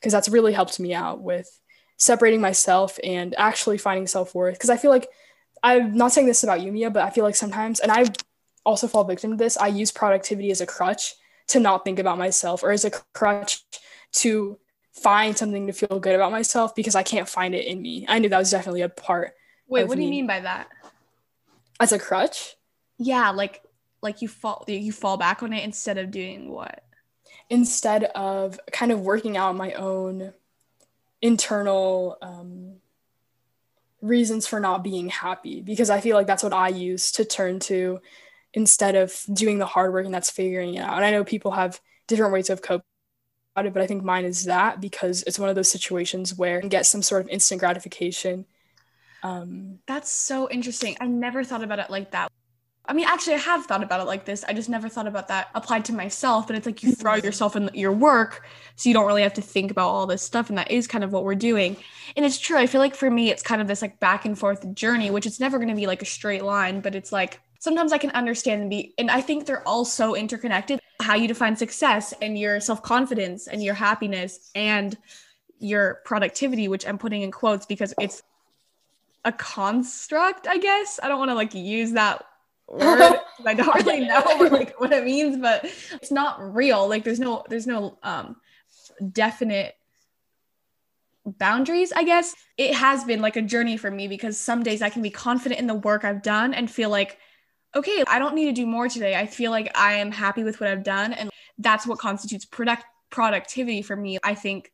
Because 0.00 0.12
that's 0.12 0.28
really 0.28 0.52
helped 0.52 0.78
me 0.80 0.92
out 0.92 1.20
with 1.20 1.60
separating 1.96 2.40
myself 2.40 2.98
and 3.02 3.34
actually 3.38 3.78
finding 3.78 4.06
self 4.06 4.34
worth. 4.34 4.54
Because 4.54 4.70
I 4.70 4.76
feel 4.76 4.90
like 4.90 5.08
I'm 5.62 5.96
not 5.96 6.12
saying 6.12 6.26
this 6.26 6.42
about 6.42 6.60
you, 6.60 6.72
Mia, 6.72 6.90
but 6.90 7.02
I 7.02 7.10
feel 7.10 7.24
like 7.24 7.36
sometimes, 7.36 7.80
and 7.80 7.90
I 7.90 8.04
also 8.66 8.88
fall 8.88 9.04
victim 9.04 9.30
to 9.30 9.36
this, 9.36 9.56
I 9.56 9.68
use 9.68 9.90
productivity 9.90 10.50
as 10.50 10.60
a 10.60 10.66
crutch 10.66 11.14
to 11.48 11.60
not 11.60 11.84
think 11.84 11.98
about 11.98 12.18
myself 12.18 12.62
or 12.62 12.72
as 12.72 12.84
a 12.84 12.90
crutch 12.90 13.64
to 14.12 14.58
find 14.92 15.36
something 15.36 15.66
to 15.68 15.72
feel 15.72 16.00
good 16.00 16.14
about 16.14 16.32
myself 16.32 16.74
because 16.74 16.94
I 16.94 17.02
can't 17.02 17.28
find 17.28 17.54
it 17.54 17.66
in 17.66 17.80
me. 17.80 18.04
I 18.08 18.18
knew 18.18 18.28
that 18.28 18.38
was 18.38 18.50
definitely 18.50 18.82
a 18.82 18.88
part. 18.88 19.34
Wait, 19.68 19.86
what 19.86 19.96
do 19.96 20.02
you 20.02 20.10
mean 20.10 20.26
by 20.26 20.40
that? 20.40 20.68
As 21.78 21.92
a 21.92 21.98
crutch? 21.98 22.56
Yeah, 22.98 23.30
like 23.30 23.62
like 24.02 24.22
you 24.22 24.28
fall 24.28 24.64
you 24.66 24.92
fall 24.92 25.16
back 25.16 25.42
on 25.42 25.52
it 25.52 25.64
instead 25.64 25.98
of 25.98 26.10
doing 26.10 26.50
what 26.50 26.82
instead 27.48 28.04
of 28.04 28.58
kind 28.72 28.92
of 28.92 29.00
working 29.00 29.36
out 29.36 29.56
my 29.56 29.72
own 29.72 30.32
internal 31.22 32.18
um, 32.22 32.76
reasons 34.00 34.46
for 34.46 34.60
not 34.60 34.84
being 34.84 35.08
happy 35.08 35.60
because 35.60 35.90
i 35.90 36.00
feel 36.00 36.16
like 36.16 36.26
that's 36.26 36.42
what 36.42 36.52
i 36.52 36.68
use 36.68 37.10
to 37.10 37.24
turn 37.24 37.58
to 37.58 38.00
instead 38.56 38.96
of 38.96 39.22
doing 39.32 39.58
the 39.58 39.66
hard 39.66 39.92
work 39.92 40.04
and 40.04 40.14
that's 40.14 40.30
figuring 40.30 40.74
it 40.74 40.80
out 40.80 40.96
and 40.96 41.04
i 41.04 41.10
know 41.12 41.22
people 41.22 41.52
have 41.52 41.80
different 42.08 42.32
ways 42.32 42.50
of 42.50 42.62
coping 42.62 42.86
about 43.54 43.66
it 43.66 43.72
but 43.72 43.82
i 43.82 43.86
think 43.86 44.02
mine 44.02 44.24
is 44.24 44.46
that 44.46 44.80
because 44.80 45.22
it's 45.24 45.38
one 45.38 45.48
of 45.48 45.54
those 45.54 45.70
situations 45.70 46.34
where 46.34 46.60
you 46.60 46.68
get 46.68 46.86
some 46.86 47.02
sort 47.02 47.22
of 47.22 47.28
instant 47.28 47.60
gratification 47.60 48.44
um, 49.22 49.78
that's 49.86 50.10
so 50.10 50.48
interesting 50.50 50.96
i 51.00 51.06
never 51.06 51.44
thought 51.44 51.62
about 51.62 51.78
it 51.78 51.90
like 51.90 52.10
that 52.10 52.32
I 52.88 52.92
mean, 52.92 53.06
actually, 53.06 53.34
I 53.34 53.38
have 53.38 53.66
thought 53.66 53.82
about 53.82 54.00
it 54.00 54.04
like 54.04 54.24
this. 54.24 54.44
I 54.44 54.52
just 54.52 54.68
never 54.68 54.88
thought 54.88 55.08
about 55.08 55.26
that 55.28 55.48
applied 55.56 55.84
to 55.86 55.92
myself. 55.92 56.46
But 56.46 56.54
it's 56.54 56.66
like 56.66 56.82
you 56.82 56.92
throw 56.92 57.14
mm-hmm. 57.14 57.26
yourself 57.26 57.56
in 57.56 57.68
your 57.74 57.90
work, 57.92 58.46
so 58.76 58.88
you 58.88 58.94
don't 58.94 59.06
really 59.06 59.22
have 59.22 59.34
to 59.34 59.42
think 59.42 59.72
about 59.72 59.88
all 59.88 60.06
this 60.06 60.22
stuff. 60.22 60.50
And 60.50 60.58
that 60.58 60.70
is 60.70 60.86
kind 60.86 61.02
of 61.02 61.12
what 61.12 61.24
we're 61.24 61.34
doing. 61.34 61.76
And 62.16 62.24
it's 62.24 62.38
true. 62.38 62.56
I 62.56 62.66
feel 62.66 62.80
like 62.80 62.94
for 62.94 63.10
me, 63.10 63.30
it's 63.30 63.42
kind 63.42 63.60
of 63.60 63.66
this 63.66 63.82
like 63.82 63.98
back 63.98 64.24
and 64.24 64.38
forth 64.38 64.72
journey, 64.72 65.10
which 65.10 65.26
it's 65.26 65.40
never 65.40 65.58
going 65.58 65.68
to 65.68 65.74
be 65.74 65.88
like 65.88 66.00
a 66.00 66.06
straight 66.06 66.44
line, 66.44 66.80
but 66.80 66.94
it's 66.94 67.10
like 67.10 67.40
sometimes 67.66 67.92
I 67.92 67.98
can 67.98 68.10
understand 68.10 68.60
and 68.60 68.70
be, 68.70 68.94
and 68.96 69.10
I 69.10 69.20
think 69.20 69.44
they're 69.44 69.66
all 69.66 69.84
so 69.84 70.14
interconnected. 70.14 70.78
How 71.02 71.16
you 71.16 71.26
define 71.26 71.56
success 71.56 72.14
and 72.22 72.38
your 72.38 72.60
self 72.60 72.80
confidence 72.80 73.48
and 73.48 73.60
your 73.60 73.74
happiness 73.74 74.50
and 74.54 74.96
your 75.58 76.00
productivity, 76.04 76.68
which 76.68 76.86
I'm 76.86 76.96
putting 76.96 77.22
in 77.22 77.32
quotes 77.32 77.66
because 77.66 77.92
it's 78.00 78.22
a 79.24 79.32
construct, 79.32 80.46
I 80.46 80.58
guess. 80.58 81.00
I 81.02 81.08
don't 81.08 81.18
want 81.18 81.32
to 81.32 81.34
like 81.34 81.54
use 81.54 81.92
that 81.92 82.24
word 82.68 83.20
i 83.44 83.54
don't 83.54 83.86
really 83.86 84.00
know 84.08 84.20
what, 84.20 84.50
like 84.60 84.80
what 84.80 84.92
it 84.92 85.04
means 85.04 85.36
but 85.36 85.64
it's 85.92 86.10
not 86.10 86.36
real 86.52 86.88
like 86.88 87.04
there's 87.04 87.20
no 87.20 87.44
there's 87.48 87.66
no 87.66 87.96
um 88.02 88.34
definite 89.12 89.76
boundaries 91.24 91.92
i 91.94 92.02
guess 92.02 92.34
it 92.56 92.74
has 92.74 93.04
been 93.04 93.20
like 93.20 93.36
a 93.36 93.42
journey 93.42 93.76
for 93.76 93.88
me 93.88 94.08
because 94.08 94.36
some 94.36 94.64
days 94.64 94.82
i 94.82 94.90
can 94.90 95.00
be 95.00 95.10
confident 95.10 95.60
in 95.60 95.68
the 95.68 95.74
work 95.74 96.04
i've 96.04 96.22
done 96.22 96.54
and 96.54 96.68
feel 96.68 96.90
like 96.90 97.18
okay 97.76 98.02
i 98.08 98.18
don't 98.18 98.34
need 98.34 98.46
to 98.46 98.52
do 98.52 98.66
more 98.66 98.88
today 98.88 99.14
i 99.14 99.26
feel 99.26 99.50
like 99.50 99.70
i 99.78 99.92
am 99.92 100.10
happy 100.10 100.42
with 100.42 100.60
what 100.60 100.68
i've 100.68 100.82
done 100.82 101.12
and 101.12 101.30
that's 101.58 101.86
what 101.86 101.98
constitutes 101.98 102.44
product 102.44 102.84
productivity 103.10 103.82
for 103.82 103.94
me 103.94 104.18
i 104.24 104.34
think 104.34 104.72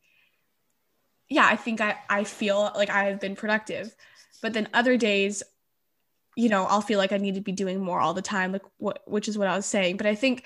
yeah 1.29 1.45
i 1.45 1.55
think 1.55 1.81
i 1.81 1.95
i 2.09 2.23
feel 2.23 2.71
like 2.75 2.89
i 2.89 3.05
have 3.05 3.19
been 3.19 3.35
productive 3.35 3.95
but 4.41 4.53
then 4.53 4.67
other 4.73 4.97
days 4.97 5.43
you 6.35 6.49
know, 6.49 6.65
I'll 6.65 6.81
feel 6.81 6.97
like 6.97 7.11
I 7.11 7.17
need 7.17 7.35
to 7.35 7.41
be 7.41 7.51
doing 7.51 7.79
more 7.79 7.99
all 7.99 8.13
the 8.13 8.21
time, 8.21 8.51
like 8.51 8.63
what, 8.77 9.01
which 9.05 9.27
is 9.27 9.37
what 9.37 9.47
I 9.47 9.55
was 9.55 9.65
saying. 9.65 9.97
But 9.97 10.07
I 10.07 10.15
think 10.15 10.45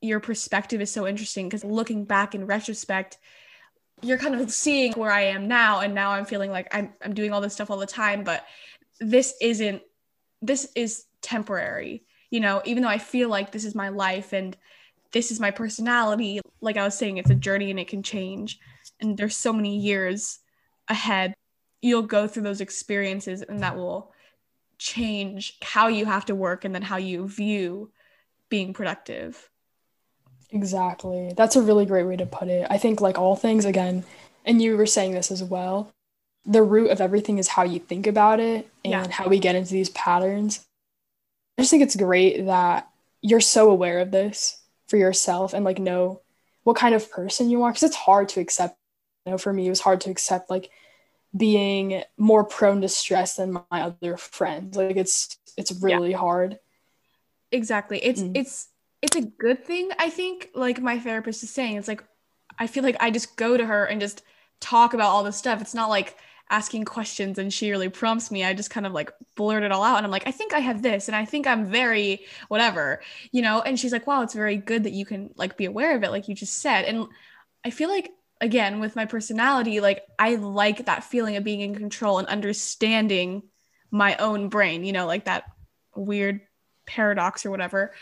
your 0.00 0.20
perspective 0.20 0.80
is 0.80 0.92
so 0.92 1.06
interesting 1.06 1.48
because 1.48 1.64
looking 1.64 2.04
back 2.04 2.34
in 2.34 2.46
retrospect, 2.46 3.18
you're 4.00 4.18
kind 4.18 4.40
of 4.40 4.50
seeing 4.52 4.92
where 4.92 5.10
I 5.10 5.22
am 5.22 5.48
now 5.48 5.80
and 5.80 5.92
now 5.92 6.12
I'm 6.12 6.24
feeling 6.24 6.50
like 6.50 6.72
I'm 6.72 6.92
I'm 7.02 7.14
doing 7.14 7.32
all 7.32 7.40
this 7.40 7.54
stuff 7.54 7.68
all 7.68 7.78
the 7.78 7.86
time 7.86 8.22
but 8.22 8.44
this 9.00 9.34
isn't 9.40 9.82
this 10.40 10.70
is 10.76 11.04
temporary 11.22 12.04
you 12.30 12.40
know 12.40 12.62
even 12.64 12.82
though 12.82 12.88
I 12.88 12.98
feel 12.98 13.28
like 13.28 13.52
this 13.52 13.64
is 13.64 13.74
my 13.74 13.88
life 13.88 14.32
and 14.32 14.56
this 15.12 15.30
is 15.30 15.40
my 15.40 15.50
personality 15.50 16.40
like 16.60 16.76
I 16.76 16.84
was 16.84 16.96
saying 16.96 17.18
it's 17.18 17.30
a 17.30 17.34
journey 17.34 17.70
and 17.70 17.80
it 17.80 17.88
can 17.88 18.02
change 18.02 18.58
and 19.00 19.16
there's 19.16 19.36
so 19.36 19.52
many 19.52 19.78
years 19.78 20.38
ahead 20.88 21.34
you'll 21.80 22.02
go 22.02 22.26
through 22.26 22.42
those 22.42 22.60
experiences 22.60 23.42
and 23.42 23.60
that 23.60 23.76
will 23.76 24.12
change 24.78 25.58
how 25.62 25.88
you 25.88 26.04
have 26.04 26.24
to 26.26 26.34
work 26.34 26.64
and 26.64 26.74
then 26.74 26.82
how 26.82 26.96
you 26.96 27.28
view 27.28 27.90
being 28.48 28.72
productive 28.72 29.48
Exactly. 30.50 31.34
That's 31.36 31.56
a 31.56 31.62
really 31.62 31.84
great 31.84 32.06
way 32.06 32.16
to 32.16 32.26
put 32.26 32.48
it. 32.48 32.66
I 32.70 32.78
think, 32.78 33.00
like 33.00 33.18
all 33.18 33.36
things, 33.36 33.64
again, 33.64 34.04
and 34.44 34.62
you 34.62 34.76
were 34.76 34.86
saying 34.86 35.12
this 35.12 35.30
as 35.30 35.42
well, 35.42 35.90
the 36.46 36.62
root 36.62 36.90
of 36.90 37.00
everything 37.00 37.38
is 37.38 37.48
how 37.48 37.64
you 37.64 37.78
think 37.78 38.06
about 38.06 38.40
it 38.40 38.68
and 38.84 38.92
yeah. 38.92 39.10
how 39.10 39.28
we 39.28 39.38
get 39.38 39.54
into 39.54 39.72
these 39.72 39.90
patterns. 39.90 40.64
I 41.58 41.62
just 41.62 41.70
think 41.70 41.82
it's 41.82 41.96
great 41.96 42.46
that 42.46 42.88
you're 43.20 43.40
so 43.40 43.70
aware 43.70 43.98
of 43.98 44.12
this 44.12 44.62
for 44.86 44.96
yourself 44.96 45.52
and 45.52 45.64
like 45.64 45.78
know 45.78 46.22
what 46.62 46.76
kind 46.76 46.94
of 46.94 47.10
person 47.10 47.50
you 47.50 47.64
are 47.64 47.70
because 47.70 47.82
it's 47.82 47.96
hard 47.96 48.28
to 48.30 48.40
accept. 48.40 48.78
You 49.26 49.32
know, 49.32 49.38
for 49.38 49.52
me, 49.52 49.66
it 49.66 49.70
was 49.70 49.80
hard 49.80 50.00
to 50.02 50.10
accept 50.10 50.48
like 50.48 50.70
being 51.36 52.02
more 52.16 52.44
prone 52.44 52.80
to 52.80 52.88
stress 52.88 53.36
than 53.36 53.52
my 53.52 53.82
other 53.82 54.16
friends. 54.16 54.76
Like 54.76 54.96
it's 54.96 55.36
it's 55.56 55.72
really 55.82 56.12
yeah. 56.12 56.18
hard. 56.18 56.58
Exactly. 57.50 57.98
It's 57.98 58.22
mm. 58.22 58.32
it's 58.34 58.68
it's 59.02 59.16
a 59.16 59.22
good 59.22 59.64
thing 59.64 59.90
i 59.98 60.10
think 60.10 60.50
like 60.54 60.80
my 60.80 60.98
therapist 60.98 61.42
is 61.42 61.50
saying 61.50 61.76
it's 61.76 61.88
like 61.88 62.02
i 62.58 62.66
feel 62.66 62.82
like 62.82 62.96
i 63.00 63.10
just 63.10 63.36
go 63.36 63.56
to 63.56 63.64
her 63.64 63.84
and 63.84 64.00
just 64.00 64.22
talk 64.60 64.94
about 64.94 65.08
all 65.08 65.22
this 65.22 65.36
stuff 65.36 65.60
it's 65.60 65.74
not 65.74 65.88
like 65.88 66.16
asking 66.50 66.84
questions 66.84 67.38
and 67.38 67.52
she 67.52 67.70
really 67.70 67.88
prompts 67.88 68.30
me. 68.30 68.44
I 68.44 68.54
just 68.54 68.70
kind 68.70 68.86
of 68.86 68.92
like 68.92 69.12
blurt 69.36 69.62
it 69.62 69.72
all 69.72 69.84
out 69.84 69.98
and 69.98 70.04
i'm 70.04 70.10
like 70.10 70.26
i 70.26 70.32
think 70.32 70.52
i 70.52 70.58
have 70.58 70.82
this 70.82 71.06
and 71.06 71.14
i 71.14 71.24
think 71.24 71.46
i'm 71.46 71.66
very 71.66 72.26
whatever 72.48 73.00
you 73.30 73.40
know? 73.40 73.60
And 73.60 73.78
she's 73.78 73.92
like 73.92 74.06
wow 74.06 74.22
it's 74.22 74.34
very 74.34 74.56
good 74.56 74.84
that 74.84 74.92
you 74.92 75.04
can 75.04 75.30
like 75.36 75.56
be 75.56 75.64
aware 75.64 75.96
of 75.96 76.02
it 76.02 76.10
like 76.10 76.28
you 76.28 76.34
just 76.34 76.58
said. 76.58 76.84
And 76.84 77.06
i 77.64 77.70
feel 77.70 77.88
like 77.88 78.10
again 78.40 78.80
with 78.80 78.96
my 78.96 79.04
personality 79.04 79.80
like 79.80 80.04
i 80.18 80.36
like 80.36 80.86
that 80.86 81.04
feeling 81.04 81.36
of 81.36 81.44
being 81.44 81.60
in 81.60 81.74
control 81.74 82.18
and 82.18 82.28
understanding 82.28 83.42
my 83.90 84.16
own 84.16 84.48
brain 84.48 84.84
you 84.84 84.92
know 84.92 85.06
like 85.06 85.24
that 85.24 85.44
weird 85.94 86.40
paradox 86.88 87.44
or 87.46 87.50
whatever. 87.50 87.92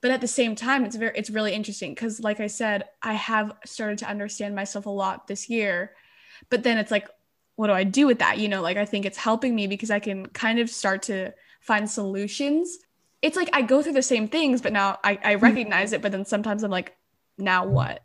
But 0.00 0.10
at 0.10 0.20
the 0.20 0.28
same 0.28 0.56
time 0.56 0.84
it's 0.84 0.96
very 0.96 1.16
it's 1.16 1.30
really 1.30 1.52
interesting 1.52 1.94
because 1.94 2.18
like 2.18 2.40
i 2.40 2.48
said 2.48 2.82
i 3.02 3.12
have 3.12 3.52
started 3.64 3.98
to 3.98 4.08
understand 4.10 4.56
myself 4.56 4.86
a 4.86 4.90
lot 4.90 5.28
this 5.28 5.48
year 5.48 5.92
but 6.50 6.64
then 6.64 6.76
it's 6.76 6.90
like 6.90 7.08
what 7.56 7.68
do 7.68 7.72
i 7.72 7.84
do 7.84 8.06
with 8.06 8.18
that? 8.20 8.38
You 8.38 8.48
know 8.48 8.62
like 8.62 8.76
i 8.76 8.84
think 8.84 9.04
it's 9.04 9.18
helping 9.18 9.54
me 9.54 9.66
because 9.66 9.90
i 9.90 9.98
can 9.98 10.26
kind 10.26 10.58
of 10.58 10.70
start 10.70 11.02
to 11.04 11.32
find 11.60 11.88
solutions. 11.88 12.78
It's 13.20 13.36
like 13.36 13.50
i 13.52 13.62
go 13.62 13.82
through 13.82 13.92
the 13.92 14.02
same 14.02 14.26
things 14.28 14.60
but 14.60 14.72
now 14.72 14.98
i, 15.04 15.12
I 15.12 15.34
mm-hmm. 15.34 15.44
recognize 15.44 15.92
it 15.92 16.02
but 16.02 16.10
then 16.10 16.24
sometimes 16.24 16.64
i'm 16.64 16.70
like 16.70 16.96
now 17.38 17.66
what 17.66 18.02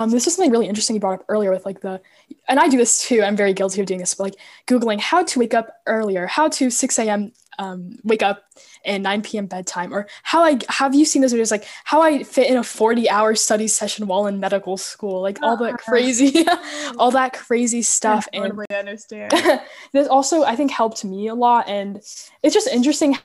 um, 0.00 0.08
this 0.08 0.26
is 0.26 0.34
something 0.34 0.50
really 0.50 0.66
interesting 0.66 0.96
you 0.96 1.00
brought 1.00 1.20
up 1.20 1.26
earlier 1.28 1.50
with 1.50 1.66
like 1.66 1.82
the, 1.82 2.00
and 2.48 2.58
I 2.58 2.68
do 2.68 2.78
this 2.78 3.02
too. 3.02 3.22
I'm 3.22 3.36
very 3.36 3.52
guilty 3.52 3.82
of 3.82 3.86
doing 3.86 4.00
this, 4.00 4.14
but 4.14 4.24
like 4.24 4.36
Googling 4.66 4.98
how 4.98 5.22
to 5.22 5.38
wake 5.38 5.52
up 5.52 5.76
earlier, 5.86 6.26
how 6.26 6.48
to 6.48 6.70
6 6.70 6.98
a.m. 6.98 7.32
Um, 7.58 7.98
wake 8.02 8.22
up 8.22 8.44
and 8.86 9.02
9 9.02 9.20
p.m. 9.20 9.44
bedtime, 9.44 9.92
or 9.92 10.08
how 10.22 10.42
I 10.42 10.58
have 10.70 10.94
you 10.94 11.04
seen 11.04 11.20
those 11.20 11.34
videos 11.34 11.50
like 11.50 11.66
how 11.84 12.00
I 12.00 12.22
fit 12.22 12.48
in 12.48 12.56
a 12.56 12.64
40 12.64 13.10
hour 13.10 13.34
study 13.34 13.68
session 13.68 14.06
while 14.06 14.26
in 14.26 14.40
medical 14.40 14.78
school, 14.78 15.20
like 15.20 15.42
all 15.42 15.58
that 15.58 15.74
uh-huh. 15.74 15.90
crazy, 15.90 16.46
all 16.98 17.10
that 17.10 17.34
crazy 17.34 17.82
stuff. 17.82 18.26
I 18.32 18.38
totally 18.38 18.64
and 18.70 18.88
understand. 18.88 19.32
this 19.92 20.08
also 20.08 20.44
I 20.44 20.56
think 20.56 20.70
helped 20.70 21.04
me 21.04 21.28
a 21.28 21.34
lot, 21.34 21.68
and 21.68 21.96
it's 22.42 22.54
just 22.54 22.68
interesting 22.68 23.18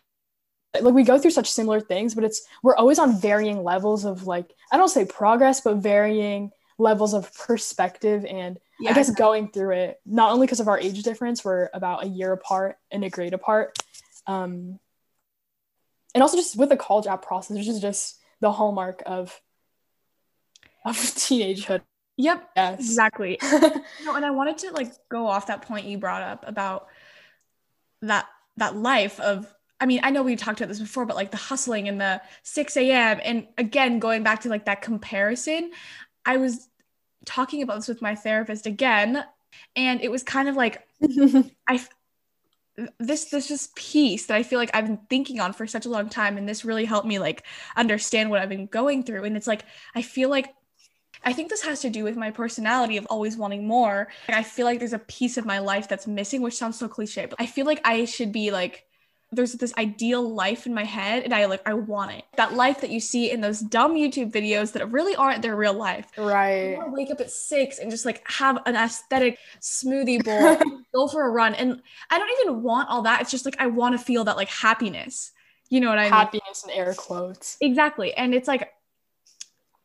like 0.82 0.94
we 0.94 1.04
go 1.04 1.18
through 1.18 1.32
such 1.32 1.50
similar 1.50 1.80
things 1.80 2.14
but 2.14 2.26
it's 2.26 2.46
we're 2.62 2.76
always 2.76 3.00
on 3.00 3.18
varying 3.22 3.64
levels 3.64 4.04
of 4.04 4.28
like 4.28 4.52
i 4.74 4.78
don't 4.78 4.90
say 4.90 5.06
progress 5.06 5.62
but 5.62 5.78
varying 5.78 6.52
levels 6.78 7.14
of 7.14 7.34
perspective 7.34 8.26
and 8.26 8.60
yeah. 8.80 8.92
I 8.92 8.94
guess 8.94 9.10
going 9.10 9.50
through 9.52 9.72
it, 9.72 10.00
not 10.06 10.32
only 10.32 10.48
because 10.48 10.60
of 10.60 10.68
our 10.68 10.80
age 10.80 11.02
difference, 11.04 11.46
we're 11.46 11.70
about 11.74 12.04
a 12.04 12.08
year 12.08 12.34
apart 12.34 12.78
and 12.92 13.04
a 13.06 13.10
grade 13.10 13.34
apart. 13.34 13.78
Um, 14.28 14.80
and 16.14 16.22
also 16.22 16.38
just 16.38 16.58
with 16.58 16.70
the 16.70 16.78
college 16.78 17.08
app 17.08 17.22
process, 17.22 17.58
which 17.58 17.68
is 17.68 17.80
just 17.80 18.20
the 18.42 18.52
hallmark 18.52 19.04
of 19.06 19.40
of 20.86 20.96
teenagehood. 20.98 21.82
Yep. 22.18 22.50
Yes. 22.56 22.80
Exactly. 22.80 23.38
no, 23.44 24.16
and 24.16 24.26
I 24.26 24.32
wanted 24.32 24.58
to 24.60 24.72
like 24.72 24.92
go 25.10 25.28
off 25.28 25.48
that 25.48 25.64
point 25.64 25.86
you 25.86 25.98
brought 25.98 26.22
up 26.22 26.46
about 26.48 26.88
that 28.02 28.28
that 28.58 28.76
life 28.76 29.20
of 29.20 29.52
I 29.80 29.88
mean, 29.88 30.00
I 30.04 30.10
know 30.10 30.24
we 30.24 30.38
talked 30.38 30.62
about 30.62 30.70
this 30.70 30.80
before, 30.80 31.06
but 31.06 31.18
like 31.18 31.32
the 31.32 31.38
hustling 31.38 31.90
and 31.90 32.00
the 32.00 32.22
6 32.44 32.78
a.m. 32.78 33.20
And 33.24 33.48
again, 33.58 34.00
going 34.00 34.24
back 34.24 34.42
to 34.42 34.50
like 34.50 34.66
that 34.66 34.82
comparison, 34.82 35.72
I 36.26 36.38
was 36.38 36.68
talking 37.26 37.62
about 37.62 37.78
this 37.78 37.88
with 37.88 38.02
my 38.02 38.16
therapist 38.16 38.66
again, 38.66 39.24
and 39.76 40.02
it 40.02 40.12
was 40.12 40.24
kind 40.24 40.50
of 40.50 40.56
like 40.56 40.88
I 41.68 41.86
this 43.00 43.26
this 43.26 43.48
just 43.48 43.76
piece 43.76 44.26
that 44.26 44.36
I 44.36 44.44
feel 44.44 44.60
like 44.60 44.72
I've 44.74 44.86
been 44.86 45.00
thinking 45.10 45.40
on 45.40 45.54
for 45.54 45.66
such 45.66 45.86
a 45.86 45.90
long 45.90 46.10
time, 46.10 46.38
and 46.38 46.48
this 46.48 46.66
really 46.66 46.86
helped 46.86 47.08
me 47.08 47.20
like 47.20 47.46
understand 47.76 48.30
what 48.30 48.42
I've 48.42 48.50
been 48.50 48.68
going 48.68 49.04
through. 49.04 49.24
And 49.24 49.38
it's 49.38 49.48
like 49.48 49.64
I 49.96 50.02
feel 50.02 50.30
like 50.30 50.54
I 51.24 51.34
think 51.34 51.50
this 51.50 51.64
has 51.64 51.82
to 51.82 51.90
do 51.90 52.04
with 52.04 52.18
my 52.18 52.32
personality 52.32 52.98
of 52.98 53.08
always 53.10 53.38
wanting 53.38 53.66
more. 53.68 54.10
Like, 54.28 54.38
I 54.38 54.44
feel 54.44 54.66
like 54.66 54.80
there's 54.80 54.94
a 54.94 55.00
piece 55.00 55.38
of 55.38 55.46
my 55.46 55.60
life 55.60 55.88
that's 55.88 56.06
missing, 56.06 56.42
which 56.42 56.58
sounds 56.58 56.78
so 56.78 56.88
cliche, 56.88 57.26
but 57.26 57.40
I 57.42 57.46
feel 57.46 57.66
like 57.66 57.82
I 57.86 58.06
should 58.06 58.32
be 58.32 58.52
like 58.52 58.86
there's 59.32 59.54
this 59.54 59.74
ideal 59.78 60.34
life 60.34 60.66
in 60.66 60.74
my 60.74 60.84
head 60.84 61.24
and 61.24 61.34
I 61.34 61.46
like 61.46 61.62
I 61.66 61.74
want 61.74 62.12
it. 62.12 62.24
That 62.38 62.54
life 62.54 62.82
that 62.82 62.90
you 62.90 63.00
see 63.00 63.32
in 63.32 63.42
those 63.42 63.60
dumb 63.60 63.96
YouTube 63.96 64.32
videos 64.32 64.72
that 64.74 64.92
really 64.92 65.16
aren't 65.16 65.42
their 65.42 65.56
real 65.56 65.74
life. 65.74 66.12
Right. 66.18 66.78
wake 66.88 67.12
up 67.12 67.20
at 67.20 67.32
six 67.32 67.80
and 67.80 67.92
just 67.92 68.06
like 68.06 68.22
have 68.30 68.60
an 68.66 68.76
aesthetic 68.76 69.38
smoothie 69.60 70.24
bowl, 70.24 70.58
go 70.94 71.08
for 71.08 71.26
a 71.26 71.30
run. 71.30 71.56
And 71.56 71.82
I 72.10 72.20
don't 72.20 72.30
even 72.42 72.64
want 72.64 72.90
all 72.90 73.02
that. 73.04 73.22
It's 73.22 73.32
just 73.32 73.46
like 73.46 73.58
I 73.60 73.68
want 73.68 73.98
to 73.98 74.04
feel 74.04 74.24
that 74.26 74.38
like 74.38 74.50
happiness. 74.50 75.32
You 75.70 75.82
know 75.82 75.90
what 75.90 76.00
I 76.00 76.04
mean? 76.04 76.14
Happiness 76.14 76.64
in 76.64 76.70
air 76.72 76.94
quotes. 76.94 77.58
Exactly. 77.60 78.14
And 78.14 78.34
it's 78.34 78.48
like 78.48 78.72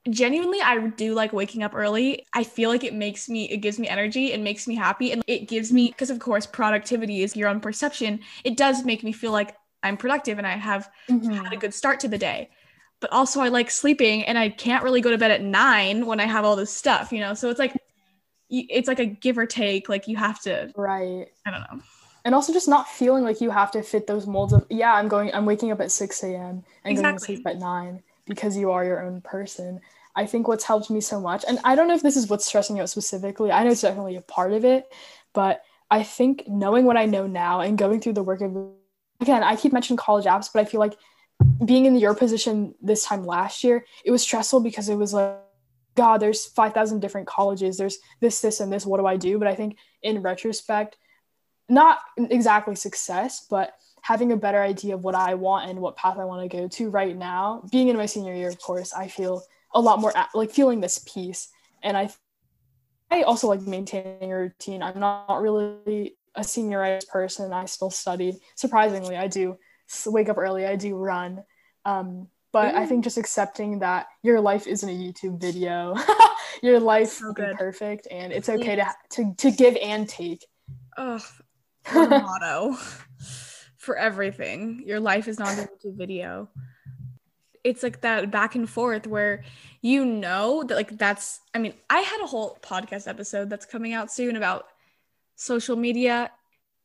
genuinely 0.09 0.61
i 0.63 0.79
do 0.89 1.13
like 1.13 1.33
waking 1.33 1.63
up 1.63 1.75
early. 1.75 2.27
I 2.33 2.43
feel 2.43 2.71
like 2.71 2.85
it 2.85 2.95
makes 2.95 3.29
me 3.29 3.45
it 3.51 3.59
gives 3.59 3.79
me 3.79 3.89
energy 3.89 4.33
it 4.33 4.41
makes 4.41 4.67
me 4.67 4.75
happy 4.75 5.13
and 5.13 5.23
it 5.27 5.49
gives 5.49 5.73
me 5.73 5.89
because 5.89 6.11
of 6.11 6.19
course 6.19 6.47
productivity 6.47 7.23
is 7.23 7.37
your 7.37 7.49
own 7.49 7.61
perception. 7.61 8.21
It 8.45 8.57
does 8.57 8.85
make 8.85 9.03
me 9.03 9.13
feel 9.13 9.33
like 9.33 9.57
i'm 9.83 9.97
productive 9.97 10.39
and 10.39 10.47
i 10.47 10.57
have 10.57 10.91
mm-hmm. 11.09 11.33
had 11.33 11.53
a 11.53 11.57
good 11.57 11.75
start 11.75 12.01
to 12.01 12.09
the 12.09 12.19
day. 12.19 12.49
But 13.01 13.13
also 13.13 13.41
i 13.41 13.49
like 13.49 13.71
sleeping 13.71 14.25
and 14.25 14.39
i 14.39 14.49
can't 14.49 14.85
really 14.85 15.03
go 15.03 15.11
to 15.11 15.19
bed 15.19 15.31
at 15.31 15.43
nine 15.43 16.07
when 16.07 16.21
i 16.21 16.27
have 16.27 16.45
all 16.45 16.57
this 16.57 16.75
stuff 16.75 17.13
you 17.13 17.21
know? 17.21 17.35
So 17.35 17.51
it's 17.51 17.59
like 17.59 17.75
it's 18.49 18.89
like 18.89 18.99
a 18.99 19.07
give 19.07 19.39
or 19.39 19.47
take 19.47 19.89
like 19.89 20.09
you 20.09 20.17
have 20.17 20.41
to 20.43 20.73
right. 20.77 21.27
I 21.47 21.51
don't 21.51 21.61
know. 21.61 21.83
And 22.25 22.35
also 22.35 22.53
just 22.53 22.69
not 22.69 22.89
feeling 22.89 23.23
like 23.23 23.41
you 23.41 23.51
have 23.51 23.71
to 23.73 23.83
fit 23.83 24.07
those 24.07 24.27
molds 24.27 24.53
of 24.53 24.67
yeah 24.71 24.95
i'm 24.95 25.09
going 25.09 25.33
i'm 25.35 25.47
waking 25.47 25.71
up 25.73 25.81
at 25.81 25.91
6 25.91 26.23
a.m 26.23 26.35
and 26.37 26.65
exactly. 26.85 27.03
going 27.03 27.19
to 27.19 27.25
sleep 27.25 27.47
at 27.47 27.59
9 27.59 28.03
because 28.27 28.57
you 28.57 28.71
are 28.71 28.85
your 28.85 29.03
own 29.03 29.21
person. 29.21 29.81
I 30.15 30.27
think 30.27 30.49
what's 30.49 30.65
helped 30.65 30.91
me 30.91 31.01
so 31.01 31.21
much, 31.21 31.45
and 31.47 31.59
I 31.65 31.75
don't 31.75 31.89
know 31.89 31.95
if 31.95 32.03
this 32.03 32.17
is 32.17 32.29
what's 32.29 32.47
stressing 32.47 32.81
out 32.81 32.91
specifically, 32.91 33.53
I 33.53 33.65
know 33.65 33.71
it's 33.71 33.81
definitely 33.81 34.17
a 34.17 34.23
part 34.23 34.53
of 34.53 34.65
it, 34.65 34.93
but 35.33 35.63
I 35.91 36.03
think 36.03 36.45
knowing 36.49 36.85
what 36.85 36.97
I 36.97 37.07
know 37.07 37.27
now 37.27 37.61
and 37.61 37.79
going 37.79 38.01
through 38.01 38.15
the 38.15 38.23
work 38.23 38.41
of, 38.41 38.57
again, 39.21 39.43
I 39.43 39.57
keep 39.57 39.73
mentioning 39.73 39.99
college 39.99 40.25
apps, 40.25 40.51
but 40.53 40.61
I 40.61 40.65
feel 40.65 40.81
like 40.81 40.97
being 41.65 41.87
in 41.87 41.97
your 41.97 42.15
position 42.15 42.75
this 42.83 43.05
time 43.05 43.25
last 43.25 43.65
year, 43.65 43.85
it 44.05 44.11
was 44.11 44.23
stressful 44.23 44.61
because 44.61 44.89
it 44.89 44.97
was 44.97 45.15
like, 45.15 45.37
God, 45.97 46.19
there's 46.19 46.47
5,000 46.47 47.01
different 47.01 47.27
colleges, 47.27 47.77
there's 47.77 47.99
this, 48.21 48.41
this, 48.41 48.61
and 48.61 48.73
this, 48.73 48.87
what 48.87 48.99
do 48.99 49.07
I 49.07 49.17
do? 49.17 49.39
But 49.39 49.49
I 49.49 49.55
think 49.55 49.77
in 50.03 50.23
retrospect, 50.23 50.97
not 51.69 51.99
exactly 52.17 52.75
success, 52.75 53.47
but 53.49 53.73
having 54.03 54.33
a 54.33 54.37
better 54.37 54.63
idea 54.63 54.95
of 54.95 55.05
what 55.05 55.15
I 55.15 55.35
want 55.35 55.69
and 55.69 55.81
what 55.81 55.97
path 55.97 56.19
I 56.19 56.25
want 56.25 56.49
to 56.49 56.57
go 56.57 56.69
to 56.69 56.91
right 56.91 57.17
now, 57.17 57.63
being 57.71 57.89
in 57.89 57.97
my 57.97 58.07
senior 58.07 58.35
year, 58.35 58.49
of 58.49 58.61
course, 58.61 58.93
I 58.93 59.09
feel 59.09 59.43
a 59.75 59.81
lot 59.81 60.01
more 60.01 60.13
like 60.35 60.51
feeling 60.51 60.81
this 60.81 60.99
peace. 61.07 61.49
And 61.83 61.97
I, 61.97 62.11
I 63.11 63.23
also 63.23 63.49
like 63.49 63.63
maintaining 63.63 64.33
a 64.33 64.37
routine. 64.37 64.83
I'm 64.83 64.99
not 64.99 65.41
really 65.41 66.17
a 66.35 66.41
seniorized 66.41 67.09
person. 67.09 67.53
I 67.53 67.67
still 67.67 67.91
study. 67.91 68.41
Surprisingly, 68.55 69.17
I 69.17 69.27
do 69.29 69.59
wake 70.07 70.29
up 70.29 70.39
early. 70.39 70.67
I 70.67 70.77
do 70.77 70.97
run. 70.97 71.45
Um, 71.85 72.29
but 72.53 72.75
I 72.75 72.85
think 72.85 73.05
just 73.05 73.17
accepting 73.17 73.79
that 73.79 74.07
your 74.23 74.41
life 74.41 74.67
isn't 74.67 74.89
a 74.89 74.93
YouTube 74.93 75.41
video, 75.41 75.97
your 76.63 76.81
life 76.81 77.11
so 77.11 77.33
be 77.33 77.45
perfect, 77.57 78.09
and 78.11 78.33
it's 78.33 78.49
okay 78.49 78.75
to, 78.75 78.87
to 79.11 79.35
to 79.37 79.51
give 79.53 79.77
and 79.81 80.09
take. 80.09 80.45
Oh, 80.97 81.25
motto 81.95 82.77
for 83.81 83.97
everything. 83.97 84.85
Your 84.87 85.01
life 85.01 85.27
is 85.27 85.38
not 85.40 85.59
a 85.59 85.62
YouTube 85.62 85.97
video. 85.97 86.49
it's 87.64 87.83
like 87.83 88.01
that 88.03 88.31
back 88.31 88.55
and 88.55 88.69
forth 88.69 89.07
where 89.07 89.43
you 89.83 90.05
know 90.05 90.62
that 90.66 90.75
like 90.75 90.97
that's 90.97 91.40
I 91.55 91.59
mean, 91.59 91.75
I 91.88 92.01
had 92.01 92.21
a 92.23 92.27
whole 92.27 92.59
podcast 92.62 93.09
episode 93.09 93.51
that's 93.51 93.66
coming 93.66 93.93
out 93.93 94.12
soon 94.12 94.37
about 94.37 94.66
social 95.37 95.77
media. 95.77 96.31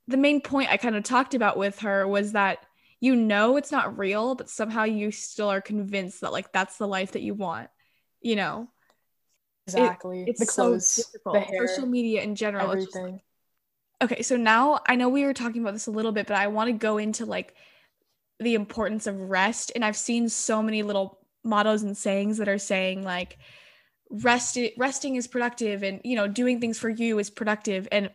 The 0.07 0.17
main 0.17 0.41
point 0.41 0.71
I 0.71 0.77
kind 0.77 0.95
of 0.95 1.03
talked 1.03 1.33
about 1.33 1.57
with 1.57 1.79
her 1.79 2.07
was 2.07 2.31
that 2.33 2.65
you 3.01 3.15
know 3.15 3.57
it's 3.57 3.71
not 3.71 3.97
real, 3.97 4.35
but 4.35 4.49
somehow 4.49 4.83
you 4.83 5.11
still 5.11 5.49
are 5.49 5.61
convinced 5.61 6.21
that 6.21 6.31
like 6.31 6.51
that's 6.53 6.77
the 6.77 6.87
life 6.87 7.11
that 7.13 7.21
you 7.21 7.33
want, 7.33 7.69
you 8.21 8.35
know. 8.35 8.69
Exactly. 9.67 10.23
It, 10.23 10.29
it's 10.29 10.39
the 10.39 10.45
clothes, 10.45 10.87
so 10.87 11.03
difficult. 11.03 11.35
The 11.35 11.41
hair, 11.41 11.67
Social 11.67 11.87
media 11.87 12.21
in 12.21 12.35
general. 12.35 12.71
Everything. 12.71 13.13
Like, 13.13 13.21
okay, 14.01 14.21
so 14.21 14.35
now 14.37 14.81
I 14.87 14.95
know 14.95 15.09
we 15.09 15.25
were 15.25 15.33
talking 15.33 15.61
about 15.61 15.73
this 15.73 15.87
a 15.87 15.91
little 15.91 16.11
bit, 16.11 16.27
but 16.27 16.37
I 16.37 16.47
want 16.47 16.67
to 16.67 16.73
go 16.73 16.97
into 16.97 17.25
like 17.25 17.55
the 18.39 18.55
importance 18.55 19.07
of 19.07 19.19
rest. 19.19 19.71
And 19.75 19.85
I've 19.85 19.97
seen 19.97 20.29
so 20.29 20.61
many 20.61 20.83
little 20.83 21.19
mottos 21.43 21.83
and 21.83 21.95
sayings 21.95 22.37
that 22.37 22.49
are 22.49 22.57
saying 22.57 23.03
like 23.03 23.37
rest 24.09 24.57
resting 24.77 25.15
is 25.15 25.27
productive 25.27 25.83
and 25.83 26.01
you 26.03 26.15
know 26.15 26.27
doing 26.27 26.59
things 26.59 26.77
for 26.77 26.89
you 26.89 27.19
is 27.19 27.29
productive 27.29 27.87
and 27.91 28.09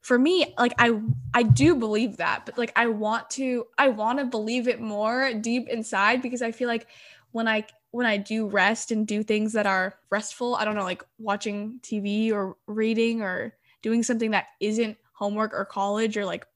for 0.00 0.18
me 0.18 0.54
like 0.58 0.74
i 0.78 0.98
i 1.34 1.42
do 1.42 1.74
believe 1.74 2.16
that 2.16 2.46
but 2.46 2.56
like 2.56 2.72
i 2.76 2.86
want 2.86 3.28
to 3.28 3.64
i 3.78 3.88
want 3.88 4.18
to 4.18 4.24
believe 4.24 4.66
it 4.68 4.80
more 4.80 5.32
deep 5.34 5.68
inside 5.68 6.22
because 6.22 6.42
i 6.42 6.50
feel 6.50 6.68
like 6.68 6.86
when 7.32 7.46
i 7.48 7.64
when 7.90 8.06
i 8.06 8.16
do 8.16 8.46
rest 8.46 8.90
and 8.90 9.06
do 9.06 9.22
things 9.22 9.52
that 9.52 9.66
are 9.66 9.94
restful 10.10 10.54
i 10.56 10.64
don't 10.64 10.74
know 10.74 10.84
like 10.84 11.04
watching 11.18 11.78
tv 11.82 12.32
or 12.32 12.56
reading 12.66 13.20
or 13.20 13.54
doing 13.82 14.02
something 14.02 14.30
that 14.30 14.46
isn't 14.60 14.96
homework 15.16 15.52
or 15.52 15.64
college 15.64 16.16
or 16.16 16.24
like 16.24 16.46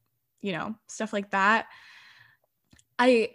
you 0.40 0.52
know 0.52 0.74
stuff 0.86 1.12
like 1.12 1.30
that 1.30 1.66
i 2.98 3.30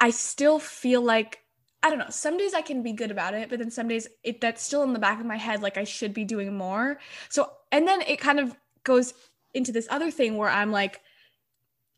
i 0.00 0.10
still 0.10 0.58
feel 0.58 1.02
like 1.02 1.40
I 1.80 1.90
don't 1.90 2.00
know. 2.00 2.10
Some 2.10 2.36
days 2.36 2.54
I 2.54 2.60
can 2.60 2.82
be 2.82 2.92
good 2.92 3.12
about 3.12 3.34
it, 3.34 3.48
but 3.48 3.60
then 3.60 3.70
some 3.70 3.86
days 3.86 4.08
it 4.24 4.40
that's 4.40 4.62
still 4.62 4.82
in 4.82 4.92
the 4.92 4.98
back 4.98 5.20
of 5.20 5.26
my 5.26 5.36
head 5.36 5.62
like 5.62 5.76
I 5.76 5.84
should 5.84 6.12
be 6.12 6.24
doing 6.24 6.56
more. 6.56 6.98
So 7.28 7.52
and 7.70 7.86
then 7.86 8.00
it 8.02 8.18
kind 8.18 8.40
of 8.40 8.56
goes 8.82 9.14
into 9.54 9.70
this 9.70 9.86
other 9.90 10.10
thing 10.10 10.36
where 10.36 10.50
I'm 10.50 10.72
like 10.72 11.00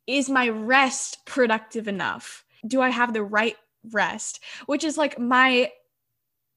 is 0.07 0.29
my 0.29 0.49
rest 0.49 1.25
productive 1.25 1.87
enough? 1.87 2.45
Do 2.67 2.81
I 2.81 2.91
have 2.91 3.13
the 3.13 3.23
right 3.23 3.57
rest? 3.91 4.41
Which 4.67 4.85
is 4.85 4.99
like 4.99 5.19
my 5.19 5.71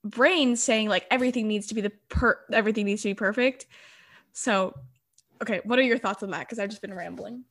brain 0.04 0.56
saying 0.56 0.90
like 0.90 1.06
everything 1.10 1.48
needs 1.48 1.68
to 1.68 1.76
be 1.76 1.82
the 1.82 1.92
per 2.10 2.40
everything 2.52 2.86
needs 2.86 3.04
to 3.04 3.10
be 3.10 3.14
perfect. 3.14 3.68
So, 4.34 4.74
okay, 5.44 5.62
what 5.64 5.80
are 5.80 5.84
your 5.84 5.98
thoughts 5.98 6.24
on 6.24 6.32
that 6.32 6.50
cuz 6.50 6.60
I've 6.60 6.70
just 6.70 6.82
been 6.82 6.94
rambling. 6.94 7.46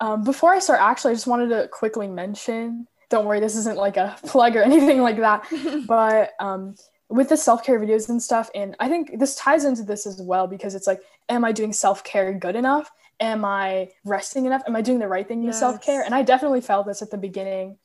Um, 0.00 0.22
before 0.22 0.52
I 0.54 0.60
start, 0.60 0.80
actually, 0.80 1.12
I 1.12 1.14
just 1.14 1.26
wanted 1.26 1.48
to 1.48 1.68
quickly 1.68 2.06
mention 2.06 2.86
don't 3.08 3.24
worry, 3.24 3.40
this 3.40 3.56
isn't 3.56 3.78
like 3.78 3.96
a 3.96 4.16
plug 4.26 4.56
or 4.56 4.62
anything 4.62 5.00
like 5.00 5.16
that. 5.16 5.46
but 5.86 6.32
um, 6.40 6.74
with 7.08 7.28
the 7.28 7.36
self 7.36 7.64
care 7.64 7.80
videos 7.80 8.08
and 8.08 8.22
stuff, 8.22 8.50
and 8.54 8.76
I 8.80 8.88
think 8.88 9.18
this 9.18 9.34
ties 9.36 9.64
into 9.64 9.82
this 9.82 10.06
as 10.06 10.20
well 10.20 10.46
because 10.46 10.74
it's 10.74 10.86
like, 10.86 11.00
am 11.28 11.44
I 11.44 11.52
doing 11.52 11.72
self 11.72 12.04
care 12.04 12.32
good 12.32 12.56
enough? 12.56 12.90
Am 13.20 13.44
I 13.44 13.90
resting 14.04 14.46
enough? 14.46 14.62
Am 14.66 14.76
I 14.76 14.82
doing 14.82 14.98
the 14.98 15.08
right 15.08 15.26
thing 15.26 15.42
yes. 15.42 15.54
with 15.54 15.56
self 15.56 15.82
care? 15.82 16.02
And 16.02 16.14
I 16.14 16.22
definitely 16.22 16.60
felt 16.60 16.86
this 16.86 17.02
at 17.02 17.10
the 17.10 17.18
beginning 17.18 17.78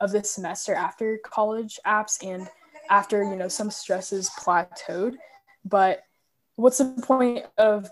of 0.00 0.12
this 0.12 0.30
semester 0.30 0.74
after 0.74 1.18
college 1.24 1.80
apps 1.86 2.22
and 2.22 2.46
after 2.90 3.24
you 3.24 3.36
know 3.36 3.48
some 3.48 3.70
stresses 3.70 4.30
plateaued. 4.38 5.14
But 5.64 6.02
what's 6.56 6.78
the 6.78 6.86
point 7.02 7.46
of 7.58 7.88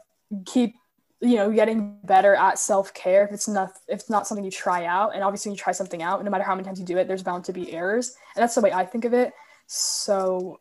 keep 0.46 0.74
you 1.20 1.37
know 1.37 1.50
getting 1.50 1.98
better 2.05 2.35
at 2.35 2.59
self-care 2.59 3.24
if 3.24 3.33
it's 3.33 3.48
not 3.48 3.70
if 3.88 4.00
it's 4.00 4.11
not 4.11 4.27
something 4.27 4.44
you 4.44 4.50
try 4.50 4.85
out? 4.85 5.14
And 5.14 5.22
obviously 5.22 5.53
you 5.53 5.57
try 5.57 5.72
something 5.72 6.03
out 6.03 6.24
no 6.24 6.31
matter 6.31 6.44
how 6.44 6.55
many 6.55 6.64
times 6.64 6.81
you 6.81 6.87
do 6.87 6.98
it 6.98 7.07
there's 7.07 7.22
bound 7.22 7.44
to 7.44 7.53
be 7.53 7.72
errors. 7.72 8.16
And 8.35 8.42
that's 8.42 8.55
the 8.55 8.61
way 8.61 8.72
i 8.72 8.85
think 8.85 9.05
of 9.05 9.14
it. 9.14 9.33
So 9.66 10.59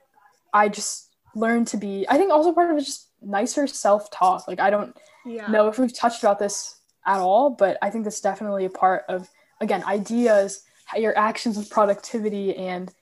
i 0.53 0.69
just 0.69 1.09
learned 1.35 1.67
to 1.67 1.77
be 1.77 2.05
i 2.09 2.17
think 2.17 2.31
also 2.31 2.53
part 2.53 2.69
of 2.69 2.77
it 2.77 2.81
just 2.81 3.09
nicer 3.21 3.65
self-talk. 3.67 4.47
Like 4.47 4.59
i 4.59 4.69
don't 4.69 4.95
yeah. 5.25 5.47
know 5.47 5.67
if 5.67 5.79
we've 5.79 5.93
touched 5.93 6.23
about 6.23 6.39
this 6.39 6.79
at 7.05 7.19
all 7.19 7.49
but 7.49 7.77
i 7.81 7.89
think 7.89 8.05
that's 8.05 8.21
definitely 8.21 8.65
a 8.65 8.69
part 8.69 9.03
of 9.09 9.29
again 9.59 9.83
ideas 9.83 10.63
your 10.95 11.17
actions 11.17 11.57
with 11.57 11.69
productivity 11.69 12.55
and 12.55 12.93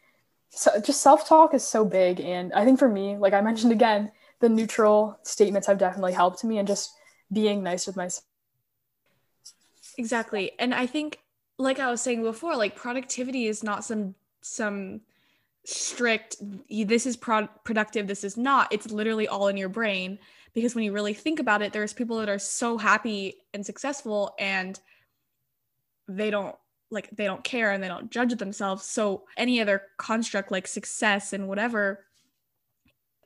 so 0.50 0.72
just 0.82 1.02
self-talk 1.02 1.54
is 1.54 1.64
so 1.64 1.86
big. 1.86 2.20
And 2.20 2.54
i 2.54 2.66
think 2.66 2.80
for 2.80 2.90
me 2.90 3.18
like 3.18 3.34
i 3.34 3.42
mentioned 3.42 3.72
again 3.72 4.12
the 4.42 4.50
neutral 4.50 5.18
statements 5.24 5.68
have 5.68 5.78
definitely 5.78 6.14
helped 6.14 6.44
me 6.44 6.58
and 6.58 6.68
just 6.68 6.92
being 7.32 7.64
nice 7.64 7.88
with 7.88 7.96
myself. 7.96 8.26
Exactly. 9.98 10.52
And 10.60 10.74
I 10.74 10.86
think 10.86 11.20
like 11.58 11.80
I 11.80 11.90
was 11.90 12.02
saying 12.02 12.24
before, 12.24 12.56
like 12.56 12.76
productivity 12.76 13.48
is 13.48 13.64
not 13.64 13.86
some 13.86 14.16
some 14.42 15.02
strict 15.64 16.38
this 16.70 17.06
is 17.06 17.16
pro- 17.16 17.48
productive 17.64 18.08
this 18.08 18.24
is 18.24 18.36
not 18.36 18.68
it's 18.74 18.92
literally 18.92 19.28
all 19.28 19.48
in 19.48 19.56
your 19.56 19.70
brain 19.70 20.18
because 20.56 20.74
when 20.74 20.84
you 20.84 20.92
really 20.92 21.14
think 21.14 21.40
about 21.40 21.62
it 21.62 21.72
there's 21.72 21.94
people 21.94 22.18
that 22.18 22.28
are 22.28 22.40
so 22.40 22.80
happy 22.80 23.36
and 23.54 23.64
successful 23.64 24.34
and 24.40 24.80
they 26.08 26.32
don't 26.32 26.56
like 26.90 27.10
they 27.12 27.26
don't 27.26 27.44
care 27.44 27.72
and 27.72 27.84
they 27.84 27.88
don't 27.88 28.10
judge 28.10 28.36
themselves 28.38 28.84
so 28.84 29.24
any 29.38 29.62
other 29.62 29.84
construct 29.98 30.52
like 30.52 30.68
success 30.68 31.32
and 31.32 31.48
whatever 31.48 32.06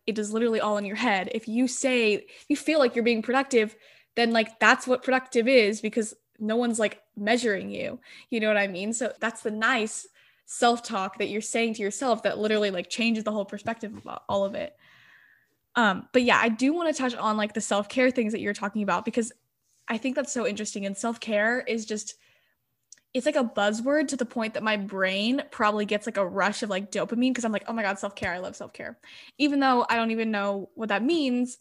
it 0.08 0.20
is 0.20 0.32
literally 0.32 0.60
all 0.60 0.78
in 0.78 0.86
your 0.86 0.96
head 0.96 1.30
if 1.34 1.48
you 1.48 1.68
say 1.68 2.26
you 2.48 2.56
feel 2.56 2.80
like 2.80 2.96
you're 2.96 3.04
being 3.04 3.22
productive 3.22 3.76
then 4.16 4.32
like 4.32 4.60
that's 4.60 4.88
what 4.88 5.04
productive 5.04 5.48
is 5.48 5.82
because 5.82 6.16
no 6.40 6.56
one's 6.56 6.80
like 6.80 7.02
measuring 7.16 7.70
you. 7.70 8.00
You 8.30 8.40
know 8.40 8.48
what 8.48 8.58
I 8.58 8.68
mean? 8.68 8.94
So 8.94 9.14
that's 9.20 9.42
the 9.42 9.52
nice 9.52 10.08
self-talk 10.46 11.18
that 11.18 11.30
you're 11.30 11.42
saying 11.42 11.76
to 11.76 11.82
yourself 11.82 12.24
that 12.24 12.38
literally 12.38 12.72
like 12.72 12.90
changes 12.90 13.24
the 13.24 13.32
whole 13.32 13.46
perspective 13.46 13.94
of 13.96 14.20
all 14.30 14.46
of 14.46 14.56
it. 14.56 14.76
Um, 15.76 16.08
but 16.14 16.24
yeah, 16.24 16.40
I 16.42 16.50
do 16.50 16.74
want 16.74 16.94
to 16.94 17.02
touch 17.02 17.16
on 17.16 17.38
like 17.38 17.54
the 17.54 17.62
self-care 17.62 18.12
things 18.12 18.32
that 18.32 18.42
you're 18.42 18.54
talking 18.54 18.84
about 18.84 19.06
because 19.06 19.32
I 19.88 19.98
think 19.98 20.16
that's 20.16 20.34
so 20.34 20.48
interesting. 20.48 20.86
And 20.86 20.96
self-care 20.96 21.62
is 21.62 21.86
just 21.86 22.16
it's 23.16 23.26
like 23.26 23.38
a 23.38 23.46
buzzword 23.46 24.10
to 24.10 24.18
the 24.18 24.26
point 24.26 24.56
that 24.56 24.62
my 24.62 24.76
brain 24.76 25.42
probably 25.50 25.86
gets 25.86 26.06
like 26.06 26.18
a 26.18 26.28
rush 26.28 26.62
of 26.64 26.70
like 26.70 26.92
dopamine 26.92 27.32
because 27.32 27.46
I'm 27.46 27.54
like, 27.54 27.64
oh 27.66 27.72
my 27.72 27.82
God, 27.82 27.98
self 27.98 28.14
care. 28.14 28.34
I 28.34 28.40
love 28.40 28.58
self 28.58 28.74
care. 28.74 29.00
Even 29.38 29.62
though 29.62 29.86
I 29.90 29.96
don't 29.96 30.12
even 30.12 30.32
know 30.32 30.70
what 30.76 30.90
that 30.90 31.02
means, 31.02 31.58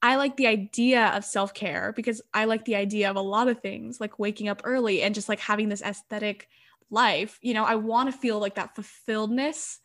I 0.00 0.16
like 0.16 0.38
the 0.38 0.46
idea 0.46 1.08
of 1.08 1.26
self 1.26 1.52
care 1.52 1.92
because 1.94 2.22
I 2.32 2.46
like 2.46 2.64
the 2.64 2.76
idea 2.76 3.10
of 3.10 3.16
a 3.16 3.20
lot 3.20 3.46
of 3.46 3.60
things, 3.60 4.00
like 4.00 4.18
waking 4.18 4.48
up 4.48 4.62
early 4.64 5.02
and 5.02 5.14
just 5.14 5.28
like 5.28 5.38
having 5.38 5.68
this 5.68 5.82
aesthetic 5.82 6.48
life. 6.88 7.38
You 7.42 7.52
know, 7.52 7.64
I 7.64 7.74
want 7.74 8.10
to 8.10 8.18
feel 8.18 8.38
like 8.38 8.54
that 8.54 8.74
fulfilledness. 8.74 9.76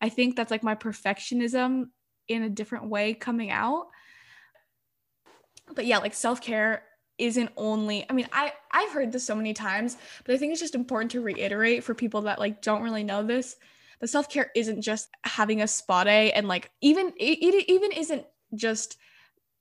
I 0.00 0.08
think 0.08 0.36
that's 0.36 0.52
like 0.52 0.62
my 0.62 0.76
perfectionism 0.76 1.86
in 2.28 2.44
a 2.44 2.48
different 2.48 2.88
way 2.88 3.14
coming 3.14 3.50
out. 3.50 3.88
But 5.74 5.86
yeah, 5.86 5.98
like 5.98 6.14
self 6.14 6.40
care 6.40 6.84
isn't 7.20 7.50
only 7.56 8.04
i 8.10 8.12
mean 8.12 8.26
i 8.32 8.52
i've 8.72 8.90
heard 8.92 9.12
this 9.12 9.24
so 9.24 9.34
many 9.34 9.54
times 9.54 9.96
but 10.24 10.34
i 10.34 10.38
think 10.38 10.50
it's 10.50 10.60
just 10.60 10.74
important 10.74 11.10
to 11.10 11.20
reiterate 11.20 11.84
for 11.84 11.94
people 11.94 12.22
that 12.22 12.38
like 12.38 12.62
don't 12.62 12.82
really 12.82 13.04
know 13.04 13.22
this 13.22 13.56
the 14.00 14.08
self-care 14.08 14.50
isn't 14.56 14.80
just 14.80 15.10
having 15.24 15.62
a 15.62 15.68
spa 15.68 16.04
day 16.04 16.32
and 16.32 16.48
like 16.48 16.70
even 16.80 17.12
it, 17.18 17.68
even 17.68 17.92
isn't 17.92 18.24
just 18.54 18.96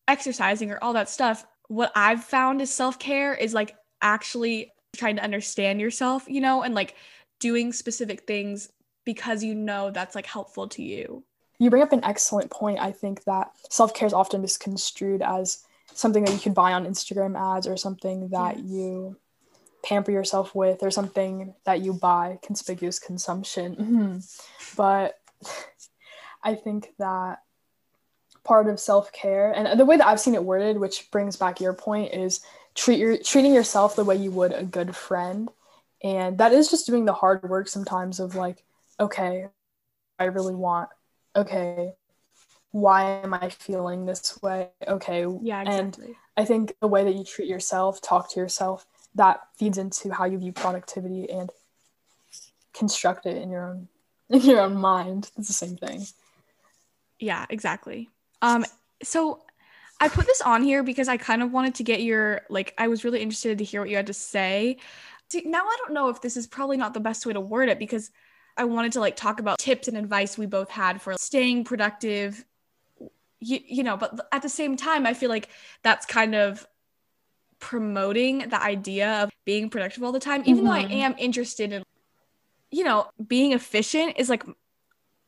exercising 0.09 0.71
or 0.71 0.83
all 0.83 0.93
that 0.93 1.09
stuff, 1.09 1.45
what 1.67 1.91
I've 1.95 2.23
found 2.23 2.61
is 2.61 2.73
self 2.73 2.99
care 2.99 3.33
is 3.33 3.53
like 3.53 3.75
actually 4.01 4.71
trying 4.97 5.15
to 5.17 5.23
understand 5.23 5.79
yourself, 5.79 6.25
you 6.27 6.41
know, 6.41 6.63
and 6.63 6.75
like 6.75 6.95
doing 7.39 7.71
specific 7.71 8.21
things 8.21 8.69
because 9.05 9.43
you 9.43 9.55
know 9.55 9.91
that's 9.91 10.15
like 10.15 10.25
helpful 10.25 10.67
to 10.69 10.81
you. 10.81 11.23
You 11.59 11.69
bring 11.69 11.83
up 11.83 11.93
an 11.93 12.03
excellent 12.03 12.49
point. 12.49 12.79
I 12.79 12.91
think 12.91 13.23
that 13.25 13.51
self 13.69 13.93
care 13.93 14.07
is 14.07 14.13
often 14.13 14.41
misconstrued 14.41 15.21
as 15.21 15.63
something 15.99 16.23
that 16.23 16.33
you 16.33 16.39
could 16.39 16.53
buy 16.53 16.73
on 16.73 16.85
Instagram 16.85 17.37
ads 17.37 17.67
or 17.67 17.77
something 17.77 18.29
that 18.29 18.57
yes. 18.57 18.65
you 18.65 19.17
pamper 19.83 20.11
yourself 20.11 20.55
with 20.55 20.83
or 20.83 20.91
something 20.91 21.53
that 21.65 21.81
you 21.81 21.93
buy 21.93 22.39
conspicuous 22.41 22.99
consumption. 22.99 23.75
Mm-hmm. 23.75 24.17
But 24.75 25.19
I 26.43 26.55
think 26.55 26.89
that 26.99 27.39
part 28.43 28.67
of 28.67 28.79
self-care 28.79 29.51
and 29.51 29.79
the 29.79 29.85
way 29.85 29.97
that 29.97 30.07
i've 30.07 30.19
seen 30.19 30.33
it 30.33 30.43
worded 30.43 30.79
which 30.79 31.11
brings 31.11 31.35
back 31.35 31.59
your 31.59 31.73
point 31.73 32.13
is 32.13 32.39
treat 32.73 32.97
your 32.97 33.17
treating 33.17 33.53
yourself 33.53 33.95
the 33.95 34.03
way 34.03 34.15
you 34.15 34.31
would 34.31 34.53
a 34.53 34.63
good 34.63 34.95
friend 34.95 35.49
and 36.01 36.37
that 36.37 36.53
is 36.53 36.69
just 36.69 36.87
doing 36.87 37.05
the 37.05 37.13
hard 37.13 37.47
work 37.47 37.67
sometimes 37.67 38.19
of 38.19 38.35
like 38.35 38.63
okay 38.99 39.47
i 40.17 40.23
really 40.23 40.55
want 40.55 40.89
okay 41.35 41.93
why 42.71 43.03
am 43.21 43.33
i 43.33 43.49
feeling 43.49 44.05
this 44.05 44.39
way 44.41 44.69
okay 44.87 45.25
yeah 45.41 45.61
exactly. 45.61 46.05
and 46.05 46.15
i 46.37 46.45
think 46.45 46.73
the 46.81 46.87
way 46.87 47.03
that 47.03 47.15
you 47.15 47.23
treat 47.23 47.47
yourself 47.47 48.01
talk 48.01 48.31
to 48.31 48.39
yourself 48.39 48.85
that 49.15 49.41
feeds 49.57 49.77
into 49.77 50.13
how 50.13 50.25
you 50.25 50.37
view 50.37 50.51
productivity 50.51 51.29
and 51.29 51.49
construct 52.73 53.25
it 53.25 53.37
in 53.37 53.49
your 53.49 53.65
own 53.65 53.87
in 54.29 54.41
your 54.41 54.61
own 54.61 54.75
mind 54.75 55.31
it's 55.37 55.47
the 55.47 55.53
same 55.53 55.75
thing 55.75 56.05
yeah 57.19 57.45
exactly 57.49 58.09
um, 58.41 58.65
so 59.03 59.41
I 59.99 60.07
put 60.07 60.25
this 60.25 60.41
on 60.41 60.63
here 60.63 60.83
because 60.83 61.07
I 61.07 61.17
kind 61.17 61.43
of 61.43 61.51
wanted 61.51 61.75
to 61.75 61.83
get 61.83 62.01
your 62.01 62.41
like 62.49 62.73
I 62.77 62.87
was 62.87 63.03
really 63.03 63.21
interested 63.21 63.57
to 63.57 63.63
hear 63.63 63.81
what 63.81 63.89
you 63.89 63.95
had 63.95 64.07
to 64.07 64.13
say. 64.13 64.77
See, 65.29 65.43
now 65.45 65.63
I 65.63 65.77
don't 65.79 65.93
know 65.93 66.09
if 66.09 66.21
this 66.21 66.37
is 66.37 66.47
probably 66.47 66.77
not 66.77 66.93
the 66.93 66.99
best 66.99 67.25
way 67.25 67.33
to 67.33 67.41
word 67.41 67.69
it 67.69 67.79
because 67.79 68.11
I 68.57 68.63
wanted 68.63 68.93
to 68.93 68.99
like 68.99 69.15
talk 69.15 69.39
about 69.39 69.59
tips 69.59 69.87
and 69.87 69.97
advice 69.97 70.37
we 70.37 70.45
both 70.45 70.69
had 70.69 71.01
for 71.01 71.15
staying 71.17 71.65
productive. 71.65 72.45
You, 73.41 73.59
you 73.65 73.83
know, 73.83 73.97
but 73.97 74.27
at 74.31 74.41
the 74.41 74.49
same 74.49 74.75
time, 74.75 75.05
I 75.05 75.13
feel 75.13 75.29
like 75.29 75.49
that's 75.81 76.05
kind 76.05 76.35
of 76.35 76.67
promoting 77.59 78.49
the 78.49 78.61
idea 78.61 79.23
of 79.23 79.31
being 79.45 79.69
productive 79.69 80.03
all 80.03 80.11
the 80.11 80.19
time, 80.19 80.41
even 80.45 80.57
mm-hmm. 80.57 80.65
though 80.65 80.71
I 80.71 80.83
mm-hmm. 80.83 80.93
am 80.93 81.15
interested 81.17 81.71
in, 81.71 81.83
you 82.71 82.83
know, 82.83 83.09
being 83.27 83.53
efficient 83.53 84.15
is 84.17 84.29
like 84.29 84.43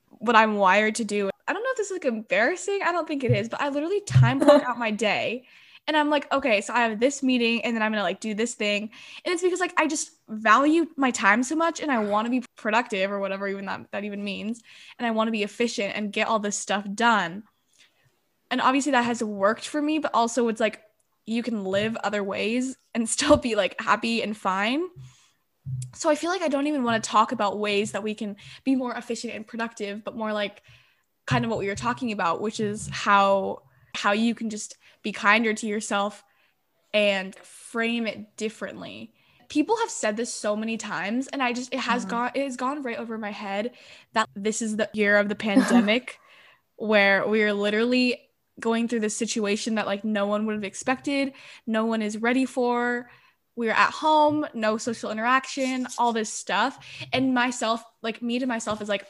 what 0.09 0.35
I'm 0.35 0.55
wired 0.55 0.95
to 0.95 1.03
do. 1.03 1.29
I 1.47 1.53
don't 1.53 1.63
know 1.63 1.69
if 1.71 1.77
this 1.77 1.87
is 1.87 1.93
like 1.93 2.05
embarrassing. 2.05 2.79
I 2.85 2.91
don't 2.91 3.07
think 3.07 3.23
it 3.23 3.31
is, 3.31 3.49
but 3.49 3.61
I 3.61 3.69
literally 3.69 4.01
time 4.01 4.39
block 4.39 4.63
out 4.67 4.77
my 4.77 4.91
day. 4.91 5.45
And 5.87 5.97
I'm 5.97 6.09
like, 6.09 6.31
okay, 6.31 6.61
so 6.61 6.73
I 6.73 6.81
have 6.81 6.99
this 6.99 7.23
meeting 7.23 7.65
and 7.65 7.75
then 7.75 7.81
I'm 7.81 7.91
gonna 7.91 8.03
like 8.03 8.19
do 8.19 8.33
this 8.33 8.53
thing. 8.53 8.91
And 9.25 9.33
it's 9.33 9.41
because 9.41 9.59
like 9.59 9.73
I 9.77 9.87
just 9.87 10.11
value 10.29 10.85
my 10.95 11.11
time 11.11 11.43
so 11.43 11.55
much 11.55 11.81
and 11.81 11.91
I 11.91 11.99
want 11.99 12.27
to 12.27 12.29
be 12.29 12.45
productive 12.55 13.11
or 13.11 13.19
whatever 13.19 13.47
even 13.47 13.65
that, 13.65 13.87
that 13.91 14.03
even 14.03 14.23
means. 14.23 14.61
And 14.99 15.07
I 15.07 15.11
want 15.11 15.27
to 15.27 15.31
be 15.31 15.43
efficient 15.43 15.95
and 15.95 16.13
get 16.13 16.27
all 16.27 16.39
this 16.39 16.57
stuff 16.57 16.85
done. 16.93 17.43
And 18.51 18.61
obviously 18.61 18.91
that 18.91 19.05
has 19.05 19.23
worked 19.23 19.67
for 19.67 19.81
me, 19.81 19.97
but 19.97 20.11
also 20.13 20.49
it's 20.49 20.59
like 20.59 20.81
you 21.25 21.41
can 21.41 21.63
live 21.63 21.95
other 22.03 22.23
ways 22.23 22.77
and 22.93 23.09
still 23.09 23.37
be 23.37 23.55
like 23.55 23.79
happy 23.81 24.21
and 24.21 24.35
fine. 24.35 24.83
So 25.95 26.09
I 26.09 26.15
feel 26.15 26.29
like 26.29 26.41
I 26.41 26.47
don't 26.47 26.67
even 26.67 26.83
want 26.83 27.03
to 27.03 27.09
talk 27.09 27.31
about 27.31 27.59
ways 27.59 27.91
that 27.91 28.03
we 28.03 28.13
can 28.13 28.35
be 28.63 28.75
more 28.75 28.93
efficient 28.93 29.33
and 29.33 29.47
productive, 29.47 30.03
but 30.03 30.15
more 30.15 30.33
like 30.33 30.61
kind 31.25 31.45
of 31.45 31.51
what 31.51 31.59
we 31.59 31.67
were 31.67 31.75
talking 31.75 32.11
about, 32.11 32.41
which 32.41 32.59
is 32.59 32.89
how 32.91 33.61
how 33.93 34.11
you 34.11 34.33
can 34.33 34.49
just 34.49 34.77
be 35.03 35.11
kinder 35.11 35.53
to 35.53 35.67
yourself 35.67 36.23
and 36.93 37.35
frame 37.35 38.07
it 38.07 38.35
differently. 38.37 39.13
People 39.49 39.77
have 39.77 39.89
said 39.89 40.17
this 40.17 40.33
so 40.33 40.55
many 40.55 40.77
times 40.77 41.27
and 41.27 41.43
I 41.43 41.53
just 41.53 41.73
it 41.73 41.79
has 41.79 42.03
mm-hmm. 42.03 42.11
gone 42.11 42.31
it 42.33 42.43
has 42.43 42.57
gone 42.57 42.81
right 42.81 42.97
over 42.97 43.17
my 43.17 43.31
head 43.31 43.71
that 44.13 44.29
this 44.35 44.61
is 44.61 44.77
the 44.77 44.89
year 44.93 45.17
of 45.17 45.29
the 45.29 45.35
pandemic 45.47 46.19
where 46.77 47.27
we 47.27 47.43
are 47.43 47.53
literally 47.53 48.19
going 48.59 48.87
through 48.87 48.99
this 48.99 49.15
situation 49.15 49.75
that 49.75 49.85
like 49.85 50.03
no 50.03 50.27
one 50.27 50.45
would 50.45 50.55
have 50.55 50.63
expected, 50.63 51.33
no 51.65 51.85
one 51.85 52.01
is 52.01 52.17
ready 52.17 52.45
for. 52.45 53.09
We 53.55 53.69
are 53.69 53.73
at 53.73 53.91
home, 53.91 54.45
no 54.53 54.77
social 54.77 55.11
interaction, 55.11 55.87
all 55.97 56.13
this 56.13 56.31
stuff. 56.31 56.79
And 57.11 57.33
myself, 57.33 57.83
like 58.01 58.21
me 58.21 58.39
to 58.39 58.45
myself, 58.45 58.81
is 58.81 58.89
like, 58.89 59.05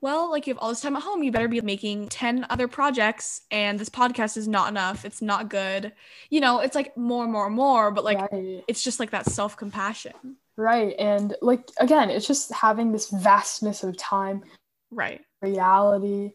well, 0.00 0.30
like 0.30 0.46
you 0.46 0.54
have 0.54 0.62
all 0.62 0.68
this 0.68 0.80
time 0.80 0.94
at 0.94 1.02
home, 1.02 1.24
you 1.24 1.32
better 1.32 1.48
be 1.48 1.60
making 1.60 2.08
10 2.08 2.46
other 2.50 2.68
projects, 2.68 3.42
and 3.50 3.78
this 3.78 3.88
podcast 3.88 4.36
is 4.36 4.46
not 4.46 4.68
enough. 4.68 5.04
It's 5.04 5.20
not 5.20 5.50
good. 5.50 5.92
You 6.30 6.40
know, 6.40 6.60
it's 6.60 6.76
like 6.76 6.96
more, 6.96 7.26
more, 7.26 7.50
more, 7.50 7.90
but 7.90 8.04
like 8.04 8.20
right. 8.30 8.62
it's 8.68 8.82
just 8.82 9.00
like 9.00 9.10
that 9.10 9.26
self 9.26 9.56
compassion. 9.56 10.36
Right. 10.56 10.94
And 10.98 11.34
like, 11.42 11.68
again, 11.78 12.10
it's 12.10 12.26
just 12.26 12.52
having 12.52 12.92
this 12.92 13.10
vastness 13.10 13.82
of 13.82 13.96
time. 13.96 14.44
Right. 14.90 15.20
Reality 15.42 16.32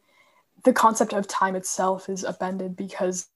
the 0.64 0.74
concept 0.74 1.14
of 1.14 1.28
time 1.28 1.56
itself 1.56 2.10
is 2.10 2.24
upended 2.24 2.76
because 2.76 3.28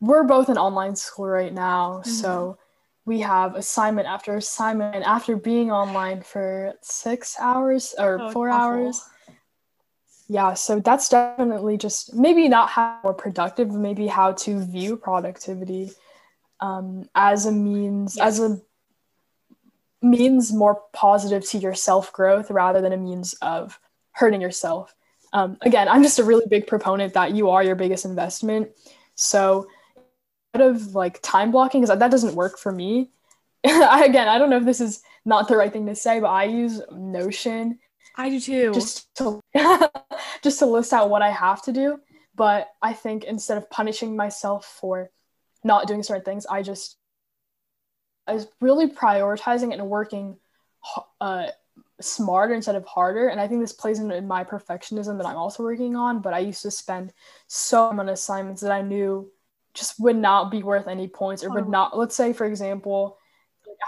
we're 0.00 0.24
both 0.24 0.48
in 0.48 0.58
online 0.58 0.96
school 0.96 1.26
right 1.26 1.52
now. 1.52 2.00
Mm-hmm. 2.00 2.10
So 2.10 2.58
we 3.06 3.20
have 3.20 3.54
assignment 3.54 4.08
after 4.08 4.36
assignment 4.36 4.94
and 4.94 5.04
after 5.04 5.36
being 5.36 5.70
online 5.70 6.22
for 6.22 6.74
six 6.82 7.36
hours 7.38 7.94
or 7.98 8.20
oh, 8.20 8.30
four 8.30 8.48
hours. 8.48 9.02
Yeah, 10.26 10.54
so 10.54 10.80
that's 10.80 11.08
definitely 11.10 11.76
just 11.76 12.14
maybe 12.14 12.48
not 12.48 12.70
how 12.70 12.98
more 13.04 13.12
productive, 13.14 13.70
maybe 13.70 14.06
how 14.06 14.32
to 14.32 14.64
view 14.64 14.96
productivity 14.96 15.92
um, 16.60 17.08
as 17.14 17.44
a 17.44 17.52
means, 17.52 18.16
yes. 18.16 18.26
as 18.26 18.40
a 18.40 18.60
means 20.00 20.52
more 20.52 20.82
positive 20.92 21.48
to 21.50 21.58
your 21.58 21.74
self 21.74 22.12
growth 22.12 22.50
rather 22.50 22.80
than 22.80 22.92
a 22.92 22.96
means 22.96 23.34
of 23.42 23.78
hurting 24.12 24.40
yourself 24.40 24.94
um, 25.34 25.58
again, 25.62 25.88
I'm 25.88 26.04
just 26.04 26.20
a 26.20 26.24
really 26.24 26.46
big 26.48 26.68
proponent 26.68 27.12
that 27.14 27.32
you 27.34 27.50
are 27.50 27.62
your 27.62 27.74
biggest 27.74 28.04
investment. 28.04 28.68
So, 29.16 29.66
out 30.54 30.60
of 30.60 30.94
like 30.94 31.20
time 31.22 31.50
blocking, 31.50 31.80
because 31.82 31.98
that 31.98 32.10
doesn't 32.10 32.36
work 32.36 32.56
for 32.56 32.70
me. 32.70 33.10
I, 33.66 34.04
again, 34.04 34.28
I 34.28 34.38
don't 34.38 34.48
know 34.48 34.58
if 34.58 34.64
this 34.64 34.80
is 34.80 35.02
not 35.24 35.48
the 35.48 35.56
right 35.56 35.72
thing 35.72 35.86
to 35.86 35.96
say, 35.96 36.20
but 36.20 36.28
I 36.28 36.44
use 36.44 36.80
Notion. 36.92 37.80
I 38.16 38.30
do 38.30 38.38
too. 38.38 38.72
Just 38.72 39.12
to 39.16 39.40
just 40.42 40.60
to 40.60 40.66
list 40.66 40.92
out 40.92 41.10
what 41.10 41.20
I 41.20 41.30
have 41.30 41.62
to 41.62 41.72
do. 41.72 41.98
But 42.36 42.68
I 42.80 42.92
think 42.92 43.24
instead 43.24 43.58
of 43.58 43.68
punishing 43.68 44.16
myself 44.16 44.64
for 44.80 45.10
not 45.64 45.88
doing 45.88 46.04
certain 46.04 46.24
things, 46.24 46.46
I 46.46 46.62
just 46.62 46.96
I 48.28 48.34
was 48.34 48.46
really 48.60 48.88
prioritizing 48.88 49.72
it 49.72 49.80
and 49.80 49.90
working 49.90 50.36
uh, 51.20 51.48
smarter 52.00 52.54
instead 52.54 52.74
of 52.74 52.84
harder. 52.84 53.28
And 53.28 53.40
I 53.40 53.46
think 53.46 53.60
this 53.60 53.72
plays 53.72 53.98
into 53.98 54.20
my 54.20 54.44
perfectionism 54.44 55.16
that 55.18 55.26
I'm 55.26 55.36
also 55.36 55.62
working 55.62 55.96
on. 55.96 56.20
But 56.20 56.34
I 56.34 56.40
used 56.40 56.62
to 56.62 56.70
spend 56.70 57.12
so 57.46 57.92
many 57.92 58.12
assignments 58.12 58.62
that 58.62 58.72
I 58.72 58.82
knew 58.82 59.30
just 59.74 59.98
would 60.00 60.16
not 60.16 60.50
be 60.50 60.62
worth 60.62 60.86
any 60.86 61.08
points 61.08 61.44
or 61.44 61.50
would 61.50 61.62
uh-huh. 61.62 61.70
not, 61.70 61.98
let's 61.98 62.16
say, 62.16 62.32
for 62.32 62.46
example, 62.46 63.18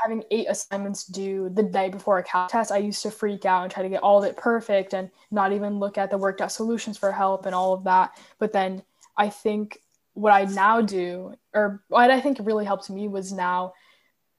having 0.02 0.24
eight 0.30 0.46
assignments 0.48 1.04
due 1.04 1.48
the 1.48 1.62
day 1.62 1.88
before 1.88 2.18
a 2.18 2.22
calc 2.22 2.50
test, 2.50 2.72
I 2.72 2.78
used 2.78 3.02
to 3.02 3.10
freak 3.10 3.44
out 3.44 3.62
and 3.62 3.72
try 3.72 3.82
to 3.82 3.88
get 3.88 4.02
all 4.02 4.18
of 4.18 4.24
it 4.24 4.36
perfect 4.36 4.94
and 4.94 5.10
not 5.30 5.52
even 5.52 5.78
look 5.78 5.96
at 5.96 6.10
the 6.10 6.18
worked 6.18 6.40
out 6.40 6.52
solutions 6.52 6.98
for 6.98 7.12
help 7.12 7.46
and 7.46 7.54
all 7.54 7.72
of 7.72 7.84
that. 7.84 8.18
But 8.38 8.52
then 8.52 8.82
I 9.16 9.30
think 9.30 9.78
what 10.14 10.32
I 10.32 10.44
now 10.44 10.80
do, 10.80 11.34
or 11.54 11.82
what 11.88 12.10
I 12.10 12.20
think 12.20 12.38
really 12.40 12.64
helped 12.64 12.90
me 12.90 13.06
was 13.06 13.32
now 13.32 13.74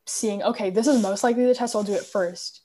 seeing, 0.05 0.43
okay, 0.43 0.69
this 0.69 0.87
is 0.87 1.01
most 1.01 1.23
likely 1.23 1.45
the 1.45 1.55
test, 1.55 1.73
so 1.73 1.79
I'll 1.79 1.85
do 1.85 1.93
it 1.93 2.03
first 2.03 2.61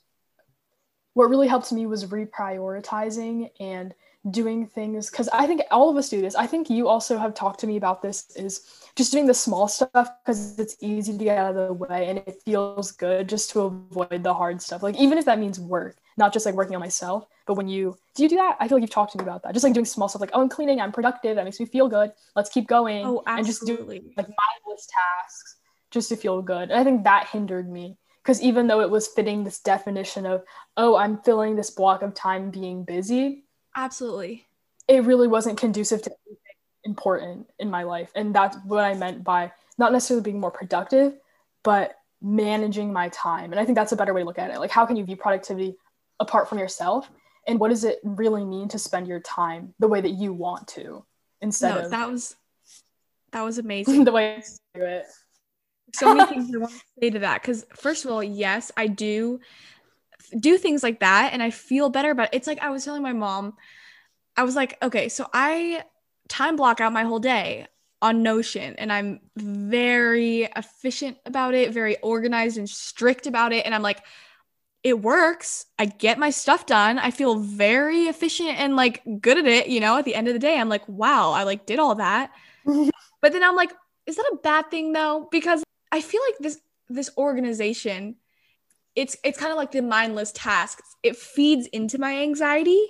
what 1.13 1.29
really 1.29 1.47
helped 1.47 1.71
me 1.71 1.85
was 1.85 2.05
reprioritizing 2.05 3.49
and 3.59 3.93
doing 4.31 4.65
things 4.65 5.09
because 5.09 5.27
I 5.33 5.45
think 5.47 5.61
all 5.69 5.89
of 5.89 5.97
us 5.97 6.09
do 6.09 6.21
this. 6.21 6.35
I 6.35 6.47
think 6.47 6.69
you 6.69 6.87
also 6.87 7.17
have 7.17 7.33
talked 7.33 7.59
to 7.61 7.67
me 7.67 7.75
about 7.75 8.01
this 8.01 8.31
is 8.35 8.81
just 8.95 9.11
doing 9.11 9.25
the 9.25 9.33
small 9.33 9.67
stuff 9.67 10.09
because 10.23 10.57
it's 10.57 10.77
easy 10.81 11.17
to 11.17 11.23
get 11.23 11.37
out 11.37 11.55
of 11.55 11.67
the 11.67 11.73
way 11.73 12.07
and 12.07 12.19
it 12.19 12.41
feels 12.45 12.91
good 12.91 13.27
just 13.27 13.49
to 13.51 13.61
avoid 13.61 14.23
the 14.23 14.33
hard 14.33 14.61
stuff. 14.61 14.81
Like 14.81 14.95
even 14.95 15.17
if 15.17 15.25
that 15.25 15.39
means 15.39 15.59
work, 15.59 15.97
not 16.15 16.31
just 16.31 16.45
like 16.45 16.55
working 16.55 16.75
on 16.75 16.79
myself, 16.79 17.27
but 17.45 17.55
when 17.55 17.67
you 17.67 17.97
do 18.15 18.23
you 18.23 18.29
do 18.29 18.37
that? 18.37 18.55
I 18.59 18.67
feel 18.67 18.77
like 18.77 18.83
you've 18.83 18.91
talked 18.91 19.11
to 19.11 19.17
me 19.17 19.23
about 19.23 19.43
that. 19.43 19.53
Just 19.53 19.63
like 19.63 19.73
doing 19.73 19.85
small 19.85 20.07
stuff 20.07 20.21
like, 20.21 20.31
oh 20.33 20.41
I'm 20.41 20.49
cleaning, 20.49 20.79
I'm 20.79 20.93
productive, 20.93 21.35
that 21.35 21.43
makes 21.43 21.59
me 21.59 21.65
feel 21.65 21.89
good. 21.89 22.13
Let's 22.35 22.49
keep 22.49 22.67
going. 22.67 23.05
Oh, 23.05 23.23
absolutely. 23.27 23.37
And 23.37 23.45
just 23.45 23.65
do 23.65 24.13
like 24.17 24.27
mindless 24.27 24.87
tasks 24.87 25.57
just 25.91 26.09
to 26.09 26.15
feel 26.15 26.41
good. 26.41 26.71
And 26.71 26.73
I 26.79 26.83
think 26.85 27.03
that 27.03 27.27
hindered 27.27 27.69
me 27.69 27.97
because 28.23 28.41
even 28.41 28.67
though 28.67 28.81
it 28.81 28.89
was 28.89 29.07
fitting 29.07 29.43
this 29.43 29.59
definition 29.59 30.25
of 30.25 30.43
oh 30.77 30.95
i'm 30.95 31.17
filling 31.19 31.55
this 31.55 31.69
block 31.69 32.01
of 32.01 32.13
time 32.13 32.49
being 32.49 32.83
busy 32.83 33.43
absolutely. 33.75 34.45
it 34.87 35.03
really 35.03 35.27
wasn't 35.27 35.57
conducive 35.57 36.01
to 36.01 36.11
anything 36.27 36.37
important 36.85 37.49
in 37.59 37.69
my 37.69 37.83
life. 37.83 38.11
And 38.15 38.35
that's 38.35 38.57
what 38.65 38.83
i 38.83 38.93
meant 38.93 39.23
by 39.23 39.51
not 39.77 39.91
necessarily 39.91 40.23
being 40.23 40.39
more 40.39 40.51
productive 40.51 41.17
but 41.63 41.95
managing 42.21 42.91
my 42.91 43.09
time. 43.09 43.51
And 43.51 43.59
i 43.59 43.65
think 43.65 43.77
that's 43.77 43.91
a 43.91 43.95
better 43.95 44.13
way 44.13 44.21
to 44.21 44.25
look 44.25 44.39
at 44.39 44.51
it. 44.51 44.59
Like 44.59 44.71
how 44.71 44.85
can 44.85 44.95
you 44.95 45.05
view 45.05 45.15
productivity 45.15 45.75
apart 46.19 46.49
from 46.49 46.59
yourself? 46.59 47.09
And 47.47 47.59
what 47.59 47.69
does 47.69 47.83
it 47.83 47.99
really 48.03 48.45
mean 48.45 48.69
to 48.69 48.79
spend 48.79 49.07
your 49.07 49.19
time 49.19 49.73
the 49.79 49.87
way 49.87 49.99
that 49.99 50.11
you 50.11 50.31
want 50.33 50.67
to 50.69 51.05
instead 51.41 51.75
no, 51.75 51.81
of 51.81 51.91
that 51.91 52.09
was 52.09 52.35
that 53.31 53.41
was 53.41 53.57
amazing. 53.65 54.03
the 54.03 54.11
way 54.11 54.35
I 54.35 54.43
do 54.77 54.85
it 54.85 55.05
so 55.93 56.13
many 56.13 56.29
things 56.29 56.53
I 56.53 56.57
want 56.57 56.73
to 56.73 56.81
say 56.99 57.09
to 57.11 57.19
that 57.19 57.41
because 57.41 57.65
first 57.75 58.05
of 58.05 58.11
all, 58.11 58.23
yes, 58.23 58.71
I 58.77 58.87
do 58.87 59.39
do 60.39 60.57
things 60.57 60.83
like 60.83 60.99
that 60.99 61.33
and 61.33 61.43
I 61.43 61.49
feel 61.49 61.89
better. 61.89 62.13
But 62.13 62.29
it's 62.33 62.47
like 62.47 62.59
I 62.59 62.69
was 62.69 62.83
telling 62.83 63.03
my 63.03 63.13
mom, 63.13 63.53
I 64.35 64.43
was 64.43 64.55
like, 64.55 64.77
okay, 64.81 65.09
so 65.09 65.29
I 65.33 65.83
time 66.27 66.55
block 66.55 66.81
out 66.81 66.93
my 66.93 67.03
whole 67.03 67.19
day 67.19 67.67
on 68.01 68.23
Notion 68.23 68.75
and 68.77 68.91
I'm 68.91 69.21
very 69.37 70.43
efficient 70.55 71.17
about 71.25 71.53
it, 71.53 71.71
very 71.71 71.97
organized 71.97 72.57
and 72.57 72.69
strict 72.69 73.27
about 73.27 73.53
it. 73.53 73.65
And 73.65 73.73
I'm 73.73 73.81
like, 73.81 74.03
it 74.83 75.01
works. 75.01 75.65
I 75.79 75.85
get 75.85 76.19
my 76.19 76.29
stuff 76.29 76.65
done. 76.65 76.99
I 76.99 77.11
feel 77.11 77.35
very 77.35 78.03
efficient 78.03 78.59
and 78.59 78.75
like 78.75 79.01
good 79.21 79.37
at 79.37 79.45
it. 79.45 79.67
You 79.67 79.79
know, 79.79 79.97
at 79.97 80.05
the 80.05 80.15
end 80.15 80.27
of 80.27 80.33
the 80.33 80.39
day, 80.39 80.59
I'm 80.59 80.67
like, 80.67 80.87
wow, 80.89 81.31
I 81.31 81.43
like 81.43 81.65
did 81.65 81.79
all 81.79 81.95
that. 81.95 82.31
but 82.65 83.31
then 83.31 83.43
I'm 83.43 83.55
like, 83.55 83.71
is 84.05 84.17
that 84.17 84.29
a 84.33 84.37
bad 84.43 84.69
thing 84.69 84.91
though? 84.91 85.29
Because 85.31 85.63
I 85.93 86.01
feel 86.01 86.21
like 86.27 86.39
this 86.39 86.59
this 86.89 87.09
organization 87.17 88.15
it's 88.95 89.15
it's 89.23 89.39
kind 89.39 89.51
of 89.51 89.57
like 89.57 89.71
the 89.71 89.81
mindless 89.81 90.31
tasks. 90.31 90.95
It 91.03 91.15
feeds 91.15 91.67
into 91.67 91.97
my 91.97 92.21
anxiety. 92.21 92.85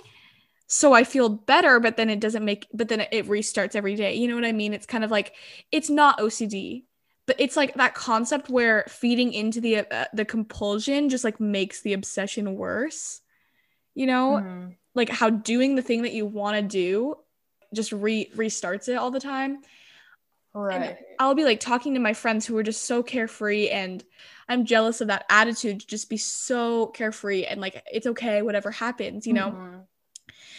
So 0.67 0.93
I 0.93 1.03
feel 1.03 1.29
better, 1.29 1.79
but 1.79 1.97
then 1.97 2.09
it 2.09 2.19
doesn't 2.19 2.43
make 2.43 2.67
but 2.73 2.87
then 2.87 3.01
it 3.11 3.27
restarts 3.27 3.75
every 3.75 3.95
day. 3.95 4.15
You 4.15 4.27
know 4.27 4.35
what 4.35 4.45
I 4.45 4.51
mean? 4.51 4.73
It's 4.73 4.85
kind 4.85 5.03
of 5.03 5.11
like 5.11 5.33
it's 5.71 5.89
not 5.89 6.19
OCD, 6.19 6.83
but 7.25 7.35
it's 7.39 7.55
like 7.55 7.75
that 7.75 7.93
concept 7.93 8.49
where 8.49 8.85
feeding 8.87 9.33
into 9.33 9.61
the 9.61 9.79
uh, 9.79 10.05
the 10.13 10.25
compulsion 10.25 11.09
just 11.09 11.23
like 11.23 11.39
makes 11.39 11.81
the 11.81 11.93
obsession 11.93 12.55
worse. 12.55 13.21
You 13.95 14.07
know? 14.07 14.41
Mm-hmm. 14.41 14.69
Like 14.95 15.09
how 15.09 15.29
doing 15.29 15.75
the 15.75 15.81
thing 15.81 16.03
that 16.03 16.13
you 16.13 16.25
want 16.25 16.55
to 16.55 16.61
do 16.61 17.15
just 17.73 17.91
re 17.91 18.29
restarts 18.35 18.87
it 18.87 18.95
all 18.95 19.11
the 19.11 19.19
time. 19.19 19.59
Right. 20.55 20.81
And 20.81 20.97
I'll 21.19 21.35
be 21.35 21.45
like 21.45 21.59
talking 21.59 21.95
to 21.95 21.99
my 21.99 22.13
friends 22.13 22.45
who 22.45 22.55
are 22.57 22.63
just 22.63 22.83
so 22.83 23.01
carefree 23.01 23.69
and 23.69 24.03
I'm 24.47 24.65
jealous 24.65 25.01
of 25.01 25.07
that 25.07 25.25
attitude 25.29 25.79
to 25.79 25.87
just 25.87 26.09
be 26.09 26.17
so 26.17 26.87
carefree 26.87 27.45
and 27.45 27.59
like 27.59 27.81
it's 27.91 28.05
okay 28.05 28.41
whatever 28.41 28.71
happens, 28.71 29.25
you 29.25 29.33
know. 29.33 29.51
Mm-hmm 29.51 29.79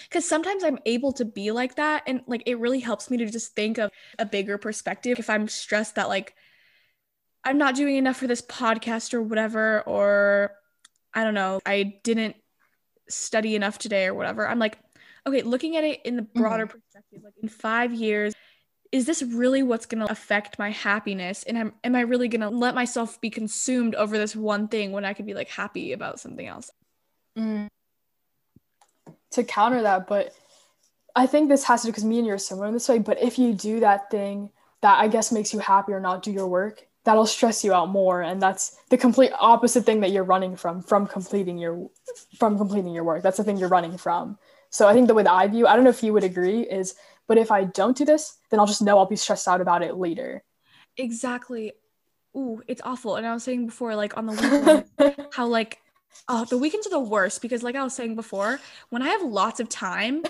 because 0.09 0.29
sometimes 0.29 0.63
I'm 0.63 0.79
able 0.87 1.13
to 1.15 1.25
be 1.25 1.51
like 1.51 1.77
that 1.77 2.05
and 2.07 2.23
like 2.27 2.43
it 2.47 2.59
really 2.59 2.81
helps 2.81 3.11
me 3.11 3.17
to 3.19 3.27
just 3.27 3.55
think 3.55 3.79
of 3.79 3.91
a 4.19 4.27
bigger 4.27 4.59
perspective 4.59 5.19
if 5.19 5.29
I'm 5.29 5.49
stressed 5.49 5.97
that 5.97 6.09
like 6.09 6.35
I'm 7.43 7.59
not 7.59 7.75
doing 7.75 7.97
enough 7.97 8.19
for 8.19 8.27
this 8.27 8.43
podcast 8.43 9.13
or 9.13 9.23
whatever 9.23 9.83
or 9.83 10.53
I 11.13 11.25
don't 11.25 11.35
know, 11.35 11.61
I 11.67 12.01
didn't 12.03 12.37
study 13.09 13.55
enough 13.55 13.79
today 13.79 14.07
or 14.07 14.15
whatever. 14.15 14.47
I'm 14.47 14.59
like 14.59 14.79
okay, 15.27 15.43
looking 15.43 15.77
at 15.77 15.85
it 15.85 16.01
in 16.05 16.17
the 16.17 16.23
broader 16.23 16.67
mm-hmm. 16.67 16.79
perspective 16.79 17.21
like 17.25 17.35
in 17.43 17.49
5 17.49 17.95
years 17.95 18.35
is 18.95 19.07
this 19.07 19.25
really 19.25 19.65
what's 19.65 19.87
going 19.87 20.07
to 20.07 20.13
affect 20.13 20.57
my 20.57 20.71
happiness? 20.71 21.43
And 21.43 21.59
am, 21.59 21.73
am 21.83 21.97
i 21.97 22.03
really 22.03 22.29
going 22.29 22.43
to 22.43 22.49
let 22.49 22.77
myself 22.77 23.21
be 23.21 23.29
consumed 23.29 23.97
over 23.97 24.17
this 24.17 24.37
one 24.37 24.69
thing 24.69 24.93
when 24.93 25.05
i 25.05 25.13
could 25.13 25.27
be 25.27 25.35
like 25.35 25.49
happy 25.49 25.93
about 25.93 26.21
something 26.21 26.47
else? 26.47 26.71
Mm. 27.37 27.67
to 29.33 29.43
counter 29.43 29.83
that 29.83 30.07
but 30.07 30.33
i 31.17 31.27
think 31.27 31.49
this 31.49 31.65
has 31.65 31.81
to 31.81 31.89
do 31.89 31.91
because 31.91 32.05
me 32.05 32.19
and 32.19 32.29
you 32.29 32.33
are 32.33 32.39
similar 32.39 32.69
in 32.69 32.75
this 32.75 32.89
way 32.89 33.01
but 33.01 33.21
if 33.21 33.41
you 33.41 33.53
do 33.53 33.81
that 33.81 34.09
thing 34.09 34.51
that 34.83 35.01
i 35.01 35.09
guess 35.09 35.33
makes 35.33 35.53
you 35.53 35.59
happy 35.59 35.93
or 35.93 35.99
not 35.99 36.23
do 36.23 36.31
your 36.31 36.47
work 36.47 36.87
that'll 37.05 37.27
stress 37.27 37.65
you 37.65 37.73
out 37.75 37.89
more 37.89 38.23
and 38.23 38.41
that's 38.41 38.77
the 38.91 38.97
complete 38.97 39.33
opposite 39.39 39.85
thing 39.85 40.01
that 40.01 40.13
you're 40.13 40.23
running 40.23 40.55
from 40.55 40.81
from 40.81 41.09
completing 41.09 41.59
your 41.59 41.91
from 42.39 42.57
completing 42.57 42.95
your 42.95 43.05
work. 43.05 43.23
That's 43.23 43.37
the 43.37 43.45
thing 43.45 43.59
you're 43.59 43.69
running 43.69 43.99
from 43.99 44.39
so 44.75 44.87
i 44.89 44.93
think 44.93 45.07
the 45.09 45.15
way 45.15 45.23
that 45.23 45.33
i 45.33 45.47
view 45.47 45.67
i 45.67 45.75
don't 45.75 45.85
know 45.85 45.97
if 45.99 46.03
you 46.03 46.13
would 46.13 46.25
agree 46.25 46.61
is 46.61 46.95
but 47.27 47.39
if 47.39 47.51
I 47.51 47.65
don't 47.65 47.97
do 47.97 48.05
this, 48.05 48.37
then 48.51 48.61
I'll 48.61 48.67
just 48.67 48.83
know 48.83 48.99
I'll 48.99 49.07
be 49.07 49.17
stressed 49.17 49.49
out 49.49 49.61
about 49.61 49.83
it 49.83 49.97
later. 49.97 50.43
Exactly. 50.97 51.73
Ooh, 52.37 52.63
it's 52.67 52.83
awful. 52.85 53.17
And 53.17 53.27
I 53.27 53.33
was 53.33 53.43
saying 53.43 53.67
before, 53.67 53.95
like 53.95 54.17
on 54.17 54.27
the 54.27 54.33
weekend, 54.99 55.27
how 55.33 55.47
like 55.47 55.79
oh 56.29 56.45
the 56.45 56.59
weekends 56.59 56.87
are 56.87 56.91
the 56.91 56.99
worst 56.99 57.43
because 57.43 57.63
like 57.63 57.77
I 57.77 57.85
was 57.85 57.95
saying 57.95 58.17
before, 58.17 58.61
when 58.91 59.03
I 59.03 59.09
have 59.09 59.23
lots 59.23 59.61
of 59.61 59.69
time, 59.69 60.23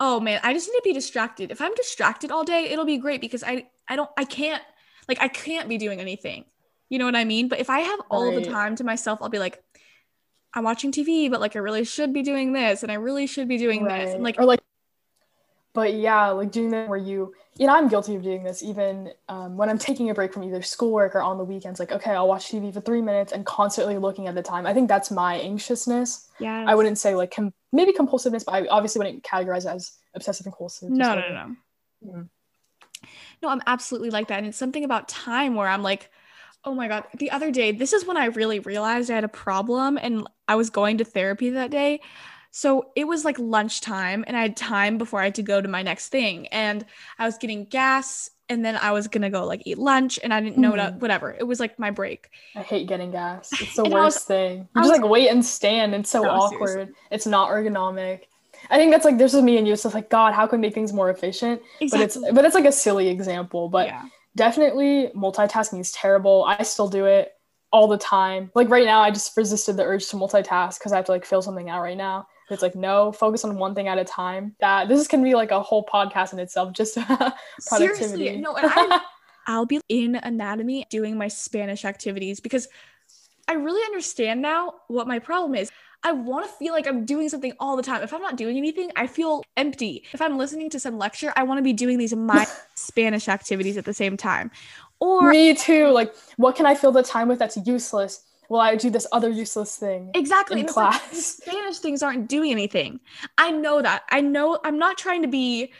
oh 0.00 0.20
man, 0.20 0.40
I 0.42 0.52
just 0.52 0.68
need 0.68 0.76
to 0.76 0.82
be 0.84 0.92
distracted. 0.92 1.50
If 1.50 1.60
I'm 1.60 1.74
distracted 1.74 2.30
all 2.30 2.44
day, 2.44 2.64
it'll 2.70 2.84
be 2.84 2.98
great 2.98 3.20
because 3.20 3.42
I 3.42 3.68
I 3.88 3.96
don't 3.96 4.10
I 4.18 4.24
can't 4.24 4.62
like 5.08 5.20
I 5.20 5.28
can't 5.28 5.68
be 5.68 5.78
doing 5.78 6.00
anything. 6.00 6.44
You 6.90 6.98
know 6.98 7.06
what 7.06 7.16
I 7.16 7.24
mean? 7.24 7.48
But 7.48 7.60
if 7.60 7.70
I 7.70 7.80
have 7.80 8.00
all 8.10 8.26
right. 8.26 8.44
the 8.44 8.50
time 8.50 8.76
to 8.76 8.84
myself, 8.84 9.20
I'll 9.22 9.30
be 9.30 9.38
like, 9.38 9.63
I'm 10.54 10.64
watching 10.64 10.92
TV, 10.92 11.30
but 11.30 11.40
like 11.40 11.56
I 11.56 11.58
really 11.58 11.84
should 11.84 12.12
be 12.12 12.22
doing 12.22 12.52
this 12.52 12.82
and 12.82 12.92
I 12.92 12.96
really 12.96 13.26
should 13.26 13.48
be 13.48 13.58
doing 13.58 13.84
right. 13.84 14.04
this. 14.04 14.14
And 14.14 14.22
like 14.22 14.38
or 14.38 14.44
like 14.44 14.60
but 15.74 15.94
yeah, 15.94 16.28
like 16.28 16.52
doing 16.52 16.70
that 16.70 16.88
where 16.88 16.96
you, 16.96 17.34
you 17.58 17.66
know, 17.66 17.74
I'm 17.74 17.88
guilty 17.88 18.14
of 18.14 18.22
doing 18.22 18.44
this 18.44 18.62
even 18.62 19.10
um, 19.28 19.56
when 19.56 19.68
I'm 19.68 19.76
taking 19.76 20.08
a 20.08 20.14
break 20.14 20.32
from 20.32 20.44
either 20.44 20.62
schoolwork 20.62 21.16
or 21.16 21.20
on 21.20 21.36
the 21.36 21.42
weekends. 21.42 21.80
Like, 21.80 21.90
okay, 21.90 22.12
I'll 22.12 22.28
watch 22.28 22.46
TV 22.46 22.72
for 22.72 22.80
three 22.80 23.02
minutes 23.02 23.32
and 23.32 23.44
constantly 23.44 23.98
looking 23.98 24.28
at 24.28 24.36
the 24.36 24.42
time. 24.42 24.66
I 24.66 24.72
think 24.72 24.88
that's 24.88 25.10
my 25.10 25.40
anxiousness. 25.40 26.28
Yeah. 26.38 26.64
I 26.66 26.76
wouldn't 26.76 26.98
say 26.98 27.16
like 27.16 27.34
com- 27.34 27.52
maybe 27.72 27.92
compulsiveness, 27.92 28.44
but 28.44 28.54
I 28.54 28.66
obviously 28.68 29.00
wouldn't 29.00 29.24
categorize 29.24 29.66
it 29.66 29.74
as 29.74 29.92
obsessive 30.14 30.46
and 30.46 30.52
compulsive. 30.52 30.90
No, 30.90 31.16
no, 31.16 31.28
no, 31.28 31.56
no. 32.02 32.28
No, 33.42 33.48
I'm 33.48 33.60
absolutely 33.66 34.10
like 34.10 34.28
that. 34.28 34.38
And 34.38 34.46
it's 34.46 34.56
something 34.56 34.84
about 34.84 35.08
time 35.08 35.56
where 35.56 35.66
I'm 35.66 35.82
like, 35.82 36.08
oh 36.64 36.74
my 36.74 36.88
God, 36.88 37.04
the 37.18 37.30
other 37.30 37.50
day, 37.50 37.72
this 37.72 37.92
is 37.92 38.06
when 38.06 38.16
I 38.16 38.26
really 38.26 38.60
realized 38.60 39.10
I 39.10 39.14
had 39.14 39.24
a 39.24 39.28
problem 39.28 39.98
and 40.00 40.26
I 40.48 40.54
was 40.54 40.70
going 40.70 40.98
to 40.98 41.04
therapy 41.04 41.50
that 41.50 41.70
day. 41.70 42.00
So 42.50 42.90
it 42.94 43.04
was 43.04 43.24
like 43.24 43.38
lunchtime 43.38 44.24
and 44.26 44.36
I 44.36 44.42
had 44.42 44.56
time 44.56 44.96
before 44.96 45.20
I 45.20 45.24
had 45.24 45.34
to 45.36 45.42
go 45.42 45.60
to 45.60 45.68
my 45.68 45.82
next 45.82 46.08
thing. 46.08 46.46
And 46.48 46.84
I 47.18 47.26
was 47.26 47.36
getting 47.36 47.64
gas 47.64 48.30
and 48.48 48.64
then 48.64 48.76
I 48.76 48.92
was 48.92 49.08
gonna 49.08 49.30
go 49.30 49.44
like 49.44 49.62
eat 49.64 49.78
lunch 49.78 50.20
and 50.22 50.32
I 50.32 50.40
didn't 50.40 50.58
know 50.58 50.72
mm. 50.72 51.00
whatever. 51.00 51.34
It 51.36 51.44
was 51.44 51.58
like 51.58 51.78
my 51.78 51.90
break. 51.90 52.28
I 52.54 52.60
hate 52.60 52.86
getting 52.86 53.10
gas. 53.10 53.50
It's 53.60 53.74
the 53.74 53.84
worst 53.88 54.16
was, 54.16 54.24
thing. 54.24 54.68
You 54.76 54.82
just 54.82 54.92
like 54.92 55.08
wait 55.08 55.30
and 55.30 55.44
stand. 55.44 55.94
It's 55.94 56.10
so 56.10 56.22
no, 56.22 56.30
awkward. 56.30 56.68
Seriously. 56.68 56.94
It's 57.10 57.26
not 57.26 57.50
ergonomic. 57.50 58.20
I 58.70 58.76
think 58.76 58.92
that's 58.92 59.04
like 59.04 59.18
this 59.18 59.34
is 59.34 59.42
me 59.42 59.58
and 59.58 59.66
you. 59.66 59.72
It's 59.72 59.84
like 59.84 60.08
God, 60.08 60.34
how 60.34 60.46
can 60.46 60.60
we 60.60 60.68
make 60.68 60.74
things 60.74 60.92
more 60.92 61.10
efficient? 61.10 61.60
Exactly. 61.80 61.98
But 61.98 62.04
it's 62.04 62.34
but 62.34 62.44
it's 62.44 62.54
like 62.54 62.66
a 62.66 62.72
silly 62.72 63.08
example. 63.08 63.68
But 63.68 63.88
yeah. 63.88 64.04
Definitely 64.36 65.10
multitasking 65.16 65.80
is 65.80 65.92
terrible. 65.92 66.44
I 66.44 66.62
still 66.62 66.88
do 66.88 67.06
it 67.06 67.32
all 67.72 67.88
the 67.88 67.98
time. 67.98 68.50
Like 68.54 68.68
right 68.68 68.86
now, 68.86 69.00
I 69.00 69.10
just 69.10 69.36
resisted 69.36 69.76
the 69.76 69.84
urge 69.84 70.06
to 70.08 70.16
multitask 70.16 70.78
because 70.78 70.92
I 70.92 70.96
have 70.96 71.06
to 71.06 71.12
like 71.12 71.24
fill 71.24 71.42
something 71.42 71.68
out 71.68 71.82
right 71.82 71.96
now. 71.96 72.28
It's 72.50 72.62
like 72.62 72.74
no, 72.74 73.10
focus 73.10 73.44
on 73.44 73.56
one 73.56 73.74
thing 73.74 73.88
at 73.88 73.98
a 73.98 74.04
time. 74.04 74.54
That 74.60 74.88
this 74.88 75.00
is 75.00 75.08
gonna 75.08 75.22
be 75.22 75.34
like 75.34 75.50
a 75.50 75.60
whole 75.60 75.84
podcast 75.84 76.32
in 76.32 76.38
itself, 76.38 76.72
just 76.72 76.94
productivity. 77.06 77.56
Seriously, 77.60 78.36
no, 78.36 78.54
and 78.54 78.70
I, 78.72 79.00
I'll 79.46 79.66
be 79.66 79.80
in 79.88 80.16
anatomy 80.16 80.86
doing 80.90 81.16
my 81.18 81.28
Spanish 81.28 81.84
activities 81.84 82.40
because 82.40 82.68
I 83.48 83.54
really 83.54 83.84
understand 83.84 84.40
now 84.40 84.74
what 84.88 85.06
my 85.06 85.18
problem 85.18 85.54
is. 85.54 85.70
I 86.04 86.12
want 86.12 86.46
to 86.46 86.52
feel 86.52 86.72
like 86.74 86.86
I'm 86.86 87.04
doing 87.04 87.28
something 87.30 87.54
all 87.58 87.76
the 87.76 87.82
time. 87.82 88.02
If 88.02 88.12
I'm 88.12 88.20
not 88.20 88.36
doing 88.36 88.58
anything, 88.58 88.90
I 88.94 89.06
feel 89.06 89.42
empty. 89.56 90.04
If 90.12 90.20
I'm 90.20 90.36
listening 90.36 90.68
to 90.70 90.80
some 90.80 90.98
lecture, 90.98 91.32
I 91.34 91.42
want 91.42 91.58
to 91.58 91.62
be 91.62 91.72
doing 91.72 91.98
these 91.98 92.14
my 92.14 92.46
Spanish 92.74 93.28
activities 93.28 93.76
at 93.76 93.86
the 93.86 93.94
same 93.94 94.16
time. 94.16 94.50
Or 95.00 95.30
me 95.30 95.54
too. 95.54 95.88
Like, 95.88 96.14
what 96.36 96.56
can 96.56 96.66
I 96.66 96.74
fill 96.74 96.92
the 96.92 97.02
time 97.02 97.28
with 97.28 97.38
that's 97.38 97.56
useless? 97.66 98.22
well 98.48 98.60
i 98.60 98.76
do 98.76 98.90
this 98.90 99.06
other 99.12 99.28
useless 99.30 99.76
thing 99.76 100.10
exactly 100.14 100.60
in 100.60 100.66
class 100.66 101.00
like, 101.02 101.14
spanish 101.14 101.78
things 101.78 102.02
aren't 102.02 102.28
doing 102.28 102.50
anything 102.50 103.00
i 103.38 103.50
know 103.50 103.80
that 103.80 104.02
i 104.10 104.20
know 104.20 104.58
i'm 104.64 104.78
not 104.78 104.98
trying 104.98 105.22
to 105.22 105.28
be 105.28 105.72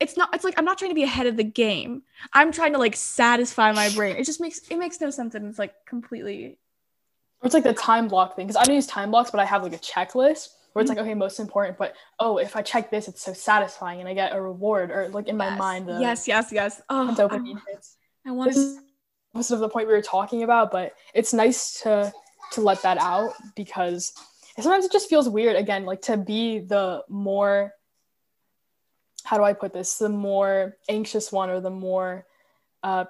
it's 0.00 0.16
not 0.16 0.32
it's 0.34 0.44
like 0.44 0.54
i'm 0.58 0.64
not 0.64 0.78
trying 0.78 0.90
to 0.90 0.94
be 0.94 1.02
ahead 1.02 1.26
of 1.26 1.36
the 1.36 1.44
game 1.44 2.02
i'm 2.32 2.52
trying 2.52 2.72
to 2.72 2.78
like 2.78 2.94
satisfy 2.96 3.72
my 3.72 3.90
brain 3.90 4.16
it 4.16 4.24
just 4.24 4.40
makes 4.40 4.60
it 4.70 4.76
makes 4.76 5.00
no 5.00 5.10
sense 5.10 5.34
and 5.34 5.46
it's 5.46 5.58
like 5.58 5.74
completely 5.86 6.56
or 7.44 7.46
it's 7.46 7.54
like 7.54 7.64
the 7.64 7.74
time 7.74 8.08
block 8.08 8.34
thing 8.34 8.46
because 8.46 8.56
i 8.56 8.64
don't 8.64 8.74
use 8.74 8.86
time 8.86 9.10
blocks 9.10 9.30
but 9.30 9.38
i 9.38 9.44
have 9.44 9.62
like 9.62 9.74
a 9.74 9.78
checklist 9.78 10.48
where 10.72 10.82
it's 10.82 10.88
like 10.88 10.98
okay 10.98 11.14
most 11.14 11.38
important 11.38 11.78
but 11.78 11.94
oh 12.18 12.38
if 12.38 12.56
i 12.56 12.62
check 12.62 12.90
this 12.90 13.06
it's 13.06 13.22
so 13.22 13.32
satisfying 13.32 14.00
and 14.00 14.08
i 14.08 14.14
get 14.14 14.34
a 14.34 14.40
reward 14.40 14.90
or 14.90 15.08
like 15.10 15.28
in 15.28 15.38
yes. 15.38 15.50
my 15.50 15.56
mind 15.56 15.88
the 15.88 16.00
yes 16.00 16.26
yes 16.26 16.50
yes. 16.50 16.82
Oh 16.90 17.14
dopamine 17.16 17.58
I, 17.68 17.72
hits. 17.72 17.96
I 18.26 18.32
want 18.32 18.52
to 18.54 18.80
most 19.34 19.50
of 19.50 19.58
the 19.58 19.68
point 19.68 19.88
we 19.88 19.92
were 19.92 20.02
talking 20.02 20.44
about, 20.44 20.70
but 20.70 20.94
it's 21.12 21.34
nice 21.34 21.80
to 21.82 22.12
to 22.52 22.60
let 22.60 22.82
that 22.82 22.98
out 22.98 23.32
because 23.56 24.12
sometimes 24.60 24.84
it 24.84 24.92
just 24.92 25.08
feels 25.08 25.28
weird 25.28 25.56
again, 25.56 25.84
like 25.84 26.02
to 26.02 26.16
be 26.16 26.60
the 26.60 27.02
more 27.08 27.72
how 29.24 29.36
do 29.36 29.42
I 29.42 29.54
put 29.54 29.72
this, 29.72 29.96
the 29.96 30.08
more 30.08 30.76
anxious 30.88 31.32
one 31.32 31.50
or 31.50 31.60
the 31.60 31.70
more 31.70 32.26
uh 32.82 33.06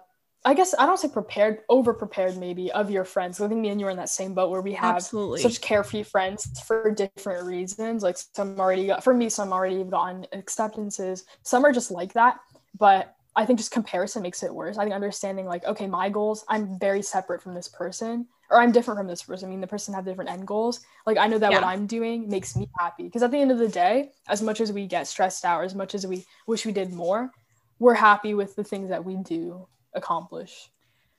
I 0.47 0.53
guess 0.53 0.75
I 0.79 0.85
don't 0.85 0.99
say 0.99 1.09
prepared, 1.09 1.61
over 1.71 1.95
prepared 1.95 2.37
maybe 2.37 2.71
of 2.73 2.91
your 2.91 3.05
friends. 3.05 3.41
I 3.41 3.49
think 3.49 3.61
me 3.61 3.71
and 3.71 3.81
you 3.81 3.87
are 3.87 3.91
in 3.91 3.97
that 3.97 4.11
same 4.11 4.35
boat 4.35 4.51
where 4.51 4.61
we 4.61 4.75
have 4.75 4.97
Absolutely. 4.97 5.41
such 5.41 5.63
carefree 5.63 6.03
friends 6.03 6.61
for 6.61 6.91
different 6.91 7.47
reasons. 7.47 8.03
Like 8.03 8.19
some 8.19 8.61
already 8.61 8.87
got 8.87 9.03
for 9.03 9.15
me, 9.15 9.31
some 9.31 9.53
already 9.53 9.79
have 9.79 9.91
gotten 9.91 10.27
acceptances. 10.33 11.25
Some 11.43 11.65
are 11.65 11.73
just 11.73 11.91
like 11.91 12.13
that. 12.13 12.41
But 12.79 13.15
I 13.37 13.47
think 13.47 13.59
just 13.59 13.71
comparison 13.71 14.23
makes 14.23 14.43
it 14.43 14.55
worse. 14.55 14.77
I 14.77 14.83
think 14.83 14.95
understanding 14.95 15.47
like, 15.47 15.65
okay, 15.65 15.87
my 15.87 16.11
goals, 16.11 16.45
I'm 16.49 16.79
very 16.79 17.01
separate 17.01 17.43
from 17.43 17.55
this 17.55 17.67
person, 17.67 18.27
or 18.51 18.61
I'm 18.61 18.71
different 18.71 18.99
from 18.99 19.07
this 19.07 19.23
person. 19.23 19.49
I 19.49 19.51
mean, 19.51 19.63
the 19.63 19.67
person 19.67 19.95
have 19.95 20.05
different 20.05 20.31
end 20.31 20.47
goals. 20.47 20.81
Like 21.07 21.17
I 21.17 21.27
know 21.27 21.39
that 21.39 21.53
yeah. 21.53 21.59
what 21.59 21.67
I'm 21.67 21.87
doing 21.87 22.29
makes 22.29 22.55
me 22.55 22.69
happy. 22.79 23.05
Because 23.05 23.23
at 23.23 23.31
the 23.31 23.39
end 23.39 23.51
of 23.51 23.59
the 23.59 23.69
day, 23.69 24.11
as 24.29 24.43
much 24.43 24.61
as 24.61 24.73
we 24.73 24.87
get 24.87 25.07
stressed 25.07 25.47
out, 25.47 25.61
or 25.61 25.65
as 25.65 25.75
much 25.75 25.95
as 25.95 26.07
we 26.07 26.27
wish 26.47 26.67
we 26.67 26.73
did 26.73 26.93
more, 26.93 27.33
we're 27.79 27.95
happy 27.95 28.35
with 28.35 28.57
the 28.57 28.65
things 28.65 28.91
that 28.91 29.03
we 29.03 29.17
do 29.17 29.67
accomplish. 29.95 30.71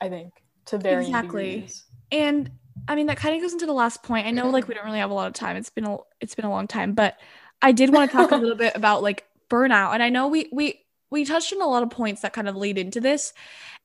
I 0.02 0.10
think 0.10 0.34
to 0.66 0.78
varying 0.78 1.10
exactly. 1.10 1.56
degrees. 1.56 1.86
And 2.12 2.52
I 2.88 2.96
mean 2.96 3.08
that 3.08 3.18
kind 3.18 3.36
of 3.36 3.42
goes 3.42 3.54
into 3.54 3.66
the 3.66 3.74
last 3.74 4.04
point. 4.04 4.28
I 4.28 4.32
know 4.32 4.50
like 4.50 4.68
we 4.68 4.74
don't 4.74 4.86
really 4.86 5.00
have 5.00 5.12
a 5.12 5.14
lot 5.14 5.28
of 5.28 5.34
time. 5.34 5.56
It's 5.56 5.70
been 5.70 5.86
a 5.86 5.98
it's 6.20 6.36
been 6.36 6.46
a 6.46 6.50
long 6.50 6.68
time, 6.68 6.94
but 6.94 7.18
I 7.62 7.72
did 7.72 7.94
want 7.94 8.12
to 8.12 8.18
talk 8.18 8.32
a 8.32 8.36
little 8.38 8.56
bit 8.56 8.76
about 8.76 9.02
like 9.02 9.26
burnout. 9.50 9.94
And 9.94 10.04
I 10.04 10.10
know 10.10 10.28
we 10.28 10.50
we 10.52 10.82
we 11.10 11.26
touched 11.26 11.54
on 11.54 11.62
a 11.62 11.68
lot 11.68 11.84
of 11.84 11.90
points 11.90 12.22
that 12.22 12.34
kind 12.34 12.50
of 12.50 12.56
lead 12.56 12.78
into 12.78 13.00
this. 13.00 13.34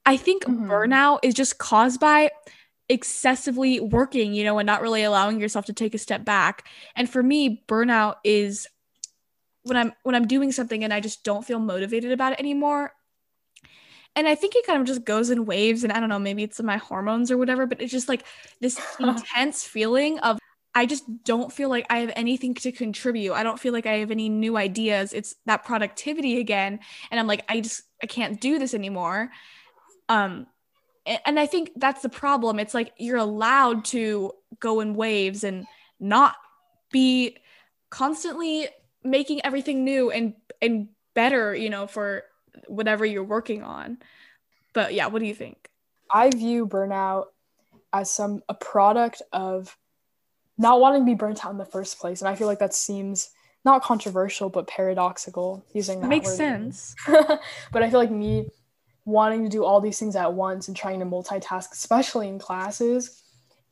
I 0.07 0.17
think 0.17 0.45
mm-hmm. 0.45 0.71
burnout 0.71 1.21
is 1.23 1.35
just 1.35 1.59
caused 1.59 2.01
by 2.01 2.31
excessively 2.89 3.79
working, 3.79 4.35
you 4.35 4.43
know, 4.45 4.59
and 4.59 4.67
not 4.67 4.83
really 4.83 5.05
allowing 5.05 5.41
yourself 5.41 5.67
to 5.67 5.73
take 5.73 5.95
a 5.95 5.99
step 5.99 6.25
back. 6.25 6.67
And 6.97 7.09
for 7.09 7.23
me, 7.23 7.63
burnout 7.69 8.17
is 8.25 8.67
when 9.63 9.77
I'm 9.77 9.93
when 10.03 10.15
I'm 10.15 10.27
doing 10.27 10.53
something 10.53 10.83
and 10.83 10.93
I 10.93 11.01
just 11.01 11.23
don't 11.23 11.45
feel 11.45 11.59
motivated 11.59 12.13
about 12.13 12.33
it 12.33 12.41
anymore. 12.41 12.93
And 14.17 14.27
I 14.27 14.35
think 14.35 14.57
it 14.57 14.67
kind 14.67 14.81
of 14.81 14.87
just 14.87 15.05
goes 15.05 15.31
in 15.31 15.47
waves 15.47 15.85
and 15.85 15.93
I 15.93 16.01
don't 16.01 16.09
know, 16.09 16.19
maybe 16.19 16.43
it's 16.43 16.61
my 16.61 16.77
hormones 16.77 17.31
or 17.31 17.39
whatever, 17.39 17.67
but 17.67 17.81
it's 17.81 17.93
just 17.93 18.09
like 18.09 18.25
this 18.61 18.81
intense 19.01 19.65
feeling 19.65 20.19
of 20.19 20.39
I 20.75 20.87
just 20.87 21.05
don't 21.25 21.53
feel 21.53 21.69
like 21.69 21.87
I 21.91 21.99
have 21.99 22.13
anything 22.15 22.55
to 22.55 22.71
contribute. 22.71 23.33
I 23.33 23.43
don't 23.43 23.59
feel 23.59 23.73
like 23.73 23.87
I 23.87 23.99
have 23.99 24.11
any 24.11 24.29
new 24.29 24.57
ideas. 24.57 25.13
It's 25.13 25.35
that 25.47 25.65
productivity 25.65 26.39
again. 26.39 26.79
And 27.11 27.19
I'm 27.19 27.27
like, 27.27 27.45
I 27.49 27.61
just, 27.61 27.83
I 28.03 28.07
can't 28.07 28.41
do 28.41 28.59
this 28.59 28.73
anymore. 28.73 29.31
Um, 30.09 30.47
and 31.07 31.41
I 31.41 31.47
think 31.47 31.73
that's 31.77 32.03
the 32.03 32.09
problem. 32.09 32.59
It's 32.59 32.75
like 32.75 32.93
you're 32.99 33.17
allowed 33.17 33.85
to 33.87 34.33
go 34.61 34.81
in 34.81 34.95
waves 34.95 35.45
and 35.45 35.67
not 35.99 36.37
be 36.93 37.37
constantly 37.89 38.69
making 39.03 39.45
everything 39.45 39.83
new 39.83 40.11
and 40.11 40.35
and 40.61 40.89
better, 41.15 41.55
you 41.55 41.71
know, 41.71 41.87
for 41.87 42.25
whatever 42.67 43.05
you're 43.05 43.25
working 43.25 43.63
on. 43.63 43.99
But 44.73 44.95
yeah, 44.95 45.07
what 45.07 45.21
do 45.21 45.27
you 45.27 45.35
think? 45.35 45.69
I 46.11 46.31
view 46.31 46.67
burnout 46.67 47.27
as 47.93 48.11
some 48.11 48.43
a 48.49 48.55
product 48.55 49.23
of 49.33 49.77
not 50.59 50.81
wanting 50.81 51.03
to 51.03 51.07
be 51.07 51.15
burnt 51.15 51.45
out 51.45 51.53
in 51.53 51.59
the 51.59 51.65
first 51.65 51.99
place. 51.99 52.21
And 52.21 52.29
I 52.29 52.35
feel 52.35 52.47
like 52.47 52.59
that 52.59 52.75
seems 52.75 53.31
not 53.65 53.83
controversial 53.83 54.49
but 54.49 54.67
paradoxical 54.67 55.65
using 55.73 56.01
that 56.01 56.09
makes 56.09 56.35
sense. 56.35 56.95
but 57.07 57.83
I 57.83 57.91
feel 57.91 57.99
like 57.99 58.11
me 58.11 58.49
wanting 59.05 59.43
to 59.43 59.49
do 59.49 59.65
all 59.65 59.81
these 59.81 59.99
things 59.99 60.17
at 60.17 60.33
once 60.33 60.69
and 60.69 60.77
trying 60.77 61.01
to 61.01 61.07
multitask, 61.07 61.73
especially 61.73 62.29
in 62.29 62.39
classes. 62.39 63.23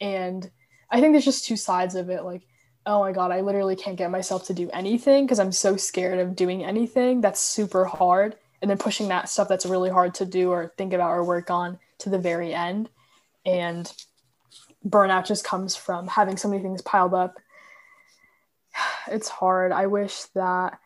And 0.00 0.50
I 0.90 1.00
think 1.00 1.12
there's 1.12 1.24
just 1.24 1.44
two 1.44 1.56
sides 1.56 1.94
of 1.94 2.10
it. 2.10 2.24
Like, 2.24 2.42
oh 2.86 3.00
my 3.00 3.12
God, 3.12 3.30
I 3.30 3.42
literally 3.42 3.76
can't 3.76 3.96
get 3.96 4.10
myself 4.10 4.46
to 4.46 4.54
do 4.54 4.70
anything 4.72 5.24
because 5.26 5.38
I'm 5.38 5.52
so 5.52 5.76
scared 5.76 6.18
of 6.18 6.36
doing 6.36 6.64
anything. 6.64 7.20
That's 7.20 7.40
super 7.40 7.84
hard. 7.84 8.36
And 8.60 8.70
then 8.70 8.78
pushing 8.78 9.08
that 9.08 9.28
stuff 9.28 9.48
that's 9.48 9.66
really 9.66 9.90
hard 9.90 10.14
to 10.14 10.26
do 10.26 10.50
or 10.50 10.72
think 10.76 10.92
about 10.92 11.10
or 11.10 11.24
work 11.24 11.50
on 11.50 11.78
to 11.98 12.10
the 12.10 12.18
very 12.18 12.52
end. 12.52 12.90
And 13.46 13.90
burnout 14.86 15.26
just 15.26 15.44
comes 15.44 15.76
from 15.76 16.08
having 16.08 16.36
so 16.36 16.48
many 16.48 16.62
things 16.62 16.82
piled 16.82 17.14
up. 17.14 17.38
It's 19.10 19.28
hard. 19.28 19.72
I 19.72 19.86
wish 19.86 20.24
that 20.34 20.78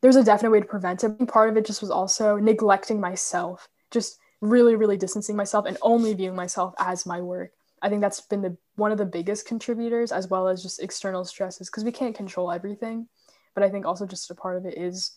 there's 0.00 0.16
a 0.16 0.24
definite 0.24 0.50
way 0.50 0.60
to 0.60 0.66
prevent 0.66 1.04
it. 1.04 1.28
Part 1.28 1.48
of 1.48 1.56
it 1.56 1.64
just 1.64 1.80
was 1.80 1.90
also 1.90 2.36
neglecting 2.36 3.00
myself, 3.00 3.68
just 3.90 4.18
really, 4.40 4.74
really 4.74 4.96
distancing 4.96 5.36
myself 5.36 5.64
and 5.66 5.78
only 5.82 6.12
viewing 6.14 6.36
myself 6.36 6.74
as 6.78 7.06
my 7.06 7.20
work. 7.20 7.52
I 7.82 7.88
think 7.88 8.00
that's 8.00 8.20
been 8.20 8.42
the 8.42 8.56
one 8.76 8.92
of 8.92 8.98
the 8.98 9.06
biggest 9.06 9.46
contributors, 9.46 10.12
as 10.12 10.28
well 10.28 10.48
as 10.48 10.62
just 10.62 10.82
external 10.82 11.24
stresses, 11.24 11.68
because 11.68 11.84
we 11.84 11.92
can't 11.92 12.16
control 12.16 12.50
everything. 12.50 13.08
But 13.54 13.62
I 13.62 13.70
think 13.70 13.86
also 13.86 14.06
just 14.06 14.30
a 14.30 14.34
part 14.34 14.56
of 14.56 14.66
it 14.66 14.76
is 14.76 15.12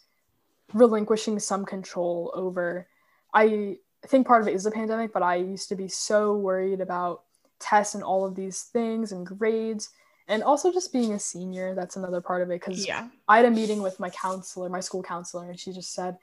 relinquishing 0.73 1.39
some 1.39 1.65
control 1.65 2.31
over. 2.33 2.87
I 3.33 3.77
think 4.07 4.27
part 4.27 4.41
of 4.41 4.47
it 4.47 4.53
is 4.53 4.63
the 4.63 4.71
pandemic, 4.71 5.13
but 5.13 5.23
I 5.23 5.35
used 5.35 5.69
to 5.69 5.75
be 5.75 5.87
so 5.87 6.35
worried 6.35 6.81
about 6.81 7.23
tests 7.59 7.95
and 7.95 8.03
all 8.03 8.25
of 8.25 8.35
these 8.35 8.63
things 8.63 9.11
and 9.11 9.25
grades 9.25 9.89
and 10.27 10.43
also 10.43 10.71
just 10.71 10.93
being 10.93 11.13
a 11.13 11.19
senior 11.19 11.75
that's 11.75 11.97
another 11.97 12.21
part 12.21 12.41
of 12.41 12.49
it 12.49 12.61
because 12.61 12.87
yeah. 12.87 13.07
i 13.27 13.37
had 13.37 13.45
a 13.45 13.51
meeting 13.51 13.81
with 13.81 13.99
my 13.99 14.09
counselor 14.11 14.69
my 14.69 14.79
school 14.79 15.03
counselor 15.03 15.49
and 15.49 15.59
she 15.59 15.73
just 15.73 15.93
said 15.93 16.17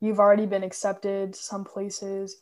you've 0.00 0.18
already 0.18 0.44
been 0.44 0.62
accepted 0.62 1.34
some 1.34 1.64
places 1.64 2.36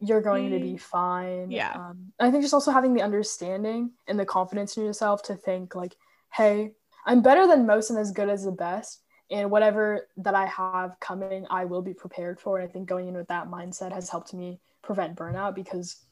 you're 0.00 0.20
going 0.20 0.50
mm. 0.50 0.58
to 0.58 0.60
be 0.60 0.76
fine 0.76 1.50
yeah 1.50 1.72
um, 1.74 2.12
i 2.20 2.30
think 2.30 2.42
just 2.42 2.54
also 2.54 2.70
having 2.70 2.92
the 2.92 3.02
understanding 3.02 3.90
and 4.06 4.18
the 4.18 4.26
confidence 4.26 4.76
in 4.76 4.84
yourself 4.84 5.22
to 5.22 5.34
think 5.34 5.74
like 5.74 5.96
hey 6.32 6.72
i'm 7.06 7.22
better 7.22 7.46
than 7.46 7.66
most 7.66 7.88
and 7.88 7.98
as 7.98 8.12
good 8.12 8.28
as 8.28 8.44
the 8.44 8.52
best 8.52 9.02
and 9.32 9.50
whatever 9.50 10.08
that 10.16 10.34
i 10.34 10.46
have 10.46 10.98
coming 11.00 11.46
i 11.50 11.64
will 11.64 11.82
be 11.82 11.94
prepared 11.94 12.38
for 12.38 12.58
and 12.58 12.68
i 12.68 12.72
think 12.72 12.88
going 12.88 13.08
in 13.08 13.14
with 13.14 13.28
that 13.28 13.48
mindset 13.48 13.92
has 13.92 14.08
helped 14.08 14.32
me 14.32 14.60
prevent 14.82 15.16
burnout 15.16 15.54
because 15.54 16.04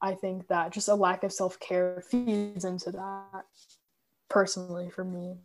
I 0.00 0.14
think 0.14 0.48
that 0.48 0.72
just 0.72 0.88
a 0.88 0.94
lack 0.94 1.24
of 1.24 1.32
self 1.32 1.58
care 1.58 2.02
feeds 2.08 2.64
into 2.64 2.90
that 2.92 3.44
personally 4.28 4.90
for 4.90 5.04
me. 5.04 5.36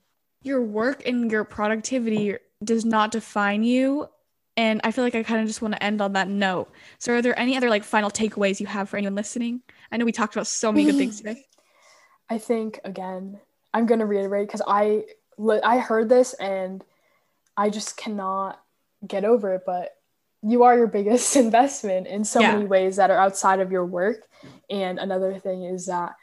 Your 0.44 0.62
work 0.62 1.08
and 1.08 1.32
your 1.32 1.44
productivity 1.44 2.36
does 2.64 2.86
not 2.86 3.12
define 3.12 3.64
you. 3.64 4.08
And 4.58 4.82
I 4.84 4.92
feel 4.92 5.04
like 5.04 5.16
I 5.16 5.24
kind 5.24 5.42
of 5.42 5.48
just 5.48 5.62
want 5.62 5.76
to 5.76 5.84
end 5.84 6.02
on 6.02 6.14
that 6.14 6.28
note. 6.28 6.72
So, 7.00 7.14
are 7.14 7.22
there 7.22 7.38
any 7.40 7.56
other 7.56 7.70
like 7.70 7.84
final 7.84 8.12
takeaways 8.12 8.60
you 8.60 8.68
have 8.68 8.90
for 8.90 8.98
anyone 8.98 9.16
listening? 9.16 9.62
I 9.92 9.98
know 9.98 10.06
we 10.06 10.12
talked 10.12 10.36
about 10.36 10.48
so 10.48 10.72
many 10.72 10.86
good 10.86 10.98
things 10.98 11.18
today. 11.18 11.46
I 12.30 12.38
think 12.38 12.80
again, 12.84 13.40
I'm 13.74 13.86
gonna 13.86 14.06
reiterate 14.06 14.48
because 14.48 14.62
I 14.68 15.06
I 15.64 15.80
heard 15.80 16.10
this 16.10 16.34
and 16.34 16.84
I 17.62 17.70
just 17.70 17.96
cannot 17.96 18.60
get 19.06 19.24
over 19.24 19.54
it. 19.54 19.62
But 19.66 19.92
you 20.42 20.64
are 20.64 20.76
your 20.76 20.88
biggest 20.88 21.36
investment 21.46 22.08
in 22.08 22.24
so 22.24 22.40
yeah. 22.40 22.54
many 22.54 22.66
ways 22.66 22.96
that 22.96 23.12
are 23.12 23.20
outside 23.20 23.60
of 23.60 23.72
your 23.72 23.86
work. 23.86 24.28
And 24.70 24.98
another 24.98 25.38
thing 25.38 25.64
is 25.64 25.86
that 25.86 26.16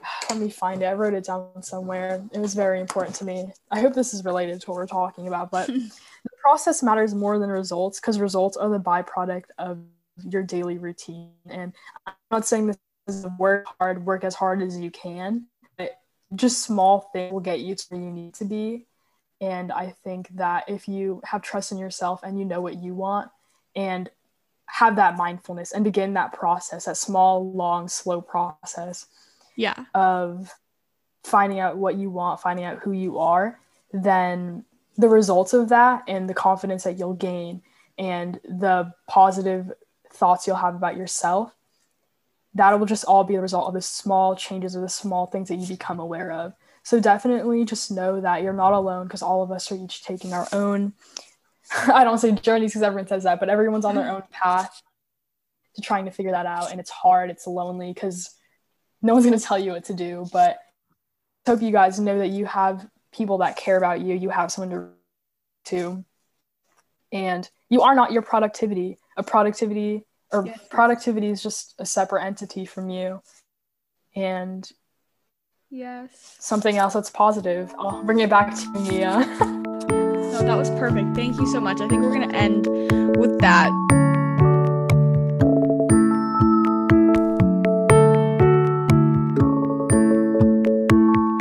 let 0.30 0.38
me 0.38 0.48
find 0.48 0.82
it. 0.82 0.86
I 0.86 0.94
wrote 0.94 1.14
it 1.14 1.24
down 1.24 1.62
somewhere. 1.62 2.24
It 2.32 2.38
was 2.38 2.54
very 2.54 2.80
important 2.80 3.14
to 3.16 3.24
me. 3.24 3.52
I 3.70 3.80
hope 3.80 3.94
this 3.94 4.14
is 4.14 4.24
related 4.24 4.60
to 4.62 4.70
what 4.70 4.76
we're 4.76 4.86
talking 4.86 5.28
about, 5.28 5.50
but 5.50 5.66
the 5.66 5.90
process 6.40 6.82
matters 6.82 7.14
more 7.14 7.38
than 7.38 7.50
results 7.50 8.00
because 8.00 8.18
results 8.18 8.56
are 8.56 8.70
the 8.70 8.80
byproduct 8.80 9.44
of 9.58 9.78
your 10.26 10.42
daily 10.42 10.78
routine. 10.78 11.32
And 11.46 11.74
I'm 12.06 12.14
not 12.30 12.46
saying 12.46 12.68
this 12.68 12.78
is 13.06 13.26
work 13.38 13.66
hard, 13.78 14.06
work 14.06 14.24
as 14.24 14.34
hard 14.34 14.62
as 14.62 14.78
you 14.78 14.90
can, 14.90 15.46
but 15.76 16.00
just 16.34 16.62
small 16.62 17.10
things 17.12 17.32
will 17.32 17.40
get 17.40 17.60
you 17.60 17.74
to 17.74 17.86
where 17.90 18.00
you 18.00 18.10
need 18.10 18.32
to 18.34 18.46
be. 18.46 18.86
And 19.44 19.70
I 19.70 19.94
think 20.04 20.28
that 20.36 20.64
if 20.68 20.88
you 20.88 21.20
have 21.24 21.42
trust 21.42 21.70
in 21.70 21.76
yourself 21.76 22.22
and 22.22 22.38
you 22.38 22.46
know 22.46 22.62
what 22.62 22.82
you 22.82 22.94
want 22.94 23.30
and 23.76 24.08
have 24.66 24.96
that 24.96 25.18
mindfulness 25.18 25.72
and 25.72 25.84
begin 25.84 26.14
that 26.14 26.32
process, 26.32 26.86
that 26.86 26.96
small, 26.96 27.52
long, 27.52 27.88
slow 27.88 28.22
process. 28.22 29.06
Yeah. 29.54 29.84
Of 29.94 30.50
finding 31.24 31.60
out 31.60 31.76
what 31.76 31.96
you 31.96 32.08
want, 32.08 32.40
finding 32.40 32.64
out 32.64 32.78
who 32.78 32.92
you 32.92 33.18
are, 33.18 33.60
then 33.92 34.64
the 34.96 35.10
results 35.10 35.52
of 35.52 35.68
that 35.68 36.04
and 36.08 36.28
the 36.28 36.34
confidence 36.34 36.84
that 36.84 36.98
you'll 36.98 37.14
gain 37.14 37.62
and 37.98 38.40
the 38.44 38.92
positive 39.08 39.72
thoughts 40.10 40.46
you'll 40.46 40.56
have 40.56 40.74
about 40.74 40.96
yourself, 40.96 41.54
that 42.54 42.78
will 42.78 42.86
just 42.86 43.04
all 43.04 43.24
be 43.24 43.34
the 43.34 43.42
result 43.42 43.68
of 43.68 43.74
the 43.74 43.82
small 43.82 44.34
changes 44.34 44.74
or 44.74 44.80
the 44.80 44.88
small 44.88 45.26
things 45.26 45.48
that 45.48 45.56
you 45.56 45.66
become 45.66 46.00
aware 46.00 46.32
of. 46.32 46.54
So 46.84 47.00
definitely 47.00 47.64
just 47.64 47.90
know 47.90 48.20
that 48.20 48.42
you're 48.42 48.52
not 48.52 48.72
alone 48.72 49.06
because 49.06 49.22
all 49.22 49.42
of 49.42 49.50
us 49.50 49.72
are 49.72 49.76
each 49.76 50.04
taking 50.04 50.32
our 50.32 50.46
own 50.52 50.92
I 51.92 52.04
don't 52.04 52.18
say 52.18 52.32
journeys 52.32 52.72
because 52.72 52.82
everyone 52.82 53.06
says 53.06 53.24
that, 53.24 53.40
but 53.40 53.48
everyone's 53.48 53.84
on 53.84 53.94
their 53.94 54.10
own 54.10 54.22
path 54.30 54.82
to 55.76 55.82
trying 55.82 56.04
to 56.04 56.10
figure 56.10 56.32
that 56.32 56.46
out. 56.46 56.70
And 56.70 56.80
it's 56.80 56.90
hard, 56.90 57.30
it's 57.30 57.46
lonely 57.46 57.92
because 57.92 58.30
no 59.02 59.14
one's 59.14 59.26
going 59.26 59.38
to 59.38 59.44
tell 59.44 59.58
you 59.58 59.72
what 59.72 59.84
to 59.84 59.94
do. 59.94 60.26
But 60.32 60.58
I 61.46 61.50
hope 61.50 61.62
you 61.62 61.72
guys 61.72 61.98
know 61.98 62.18
that 62.18 62.28
you 62.28 62.46
have 62.46 62.86
people 63.12 63.38
that 63.38 63.56
care 63.56 63.76
about 63.76 64.00
you, 64.00 64.14
you 64.14 64.28
have 64.30 64.50
someone 64.50 64.70
to, 64.70 64.88
to 65.70 66.04
and 67.12 67.48
you 67.70 67.82
are 67.82 67.94
not 67.94 68.12
your 68.12 68.22
productivity. 68.22 68.98
A 69.16 69.22
productivity 69.22 70.02
or 70.32 70.46
yes. 70.46 70.58
productivity 70.68 71.28
is 71.28 71.42
just 71.42 71.74
a 71.78 71.86
separate 71.86 72.24
entity 72.24 72.66
from 72.66 72.90
you. 72.90 73.22
And 74.16 74.68
yes, 75.70 76.36
something 76.38 76.76
else 76.76 76.94
that's 76.94 77.10
positive. 77.10 77.74
I'll 77.78 78.02
bring 78.04 78.20
it 78.20 78.30
back 78.30 78.54
to 78.54 78.80
Mia. 78.80 79.26
that 80.46 80.56
was 80.56 80.70
perfect. 80.70 81.14
Thank 81.14 81.38
you 81.38 81.46
so 81.46 81.60
much. 81.60 81.80
I 81.80 81.88
think 81.88 82.02
we're 82.02 82.14
going 82.14 82.28
to 82.28 82.36
end 82.36 82.66
with 83.16 83.40
that. 83.40 83.70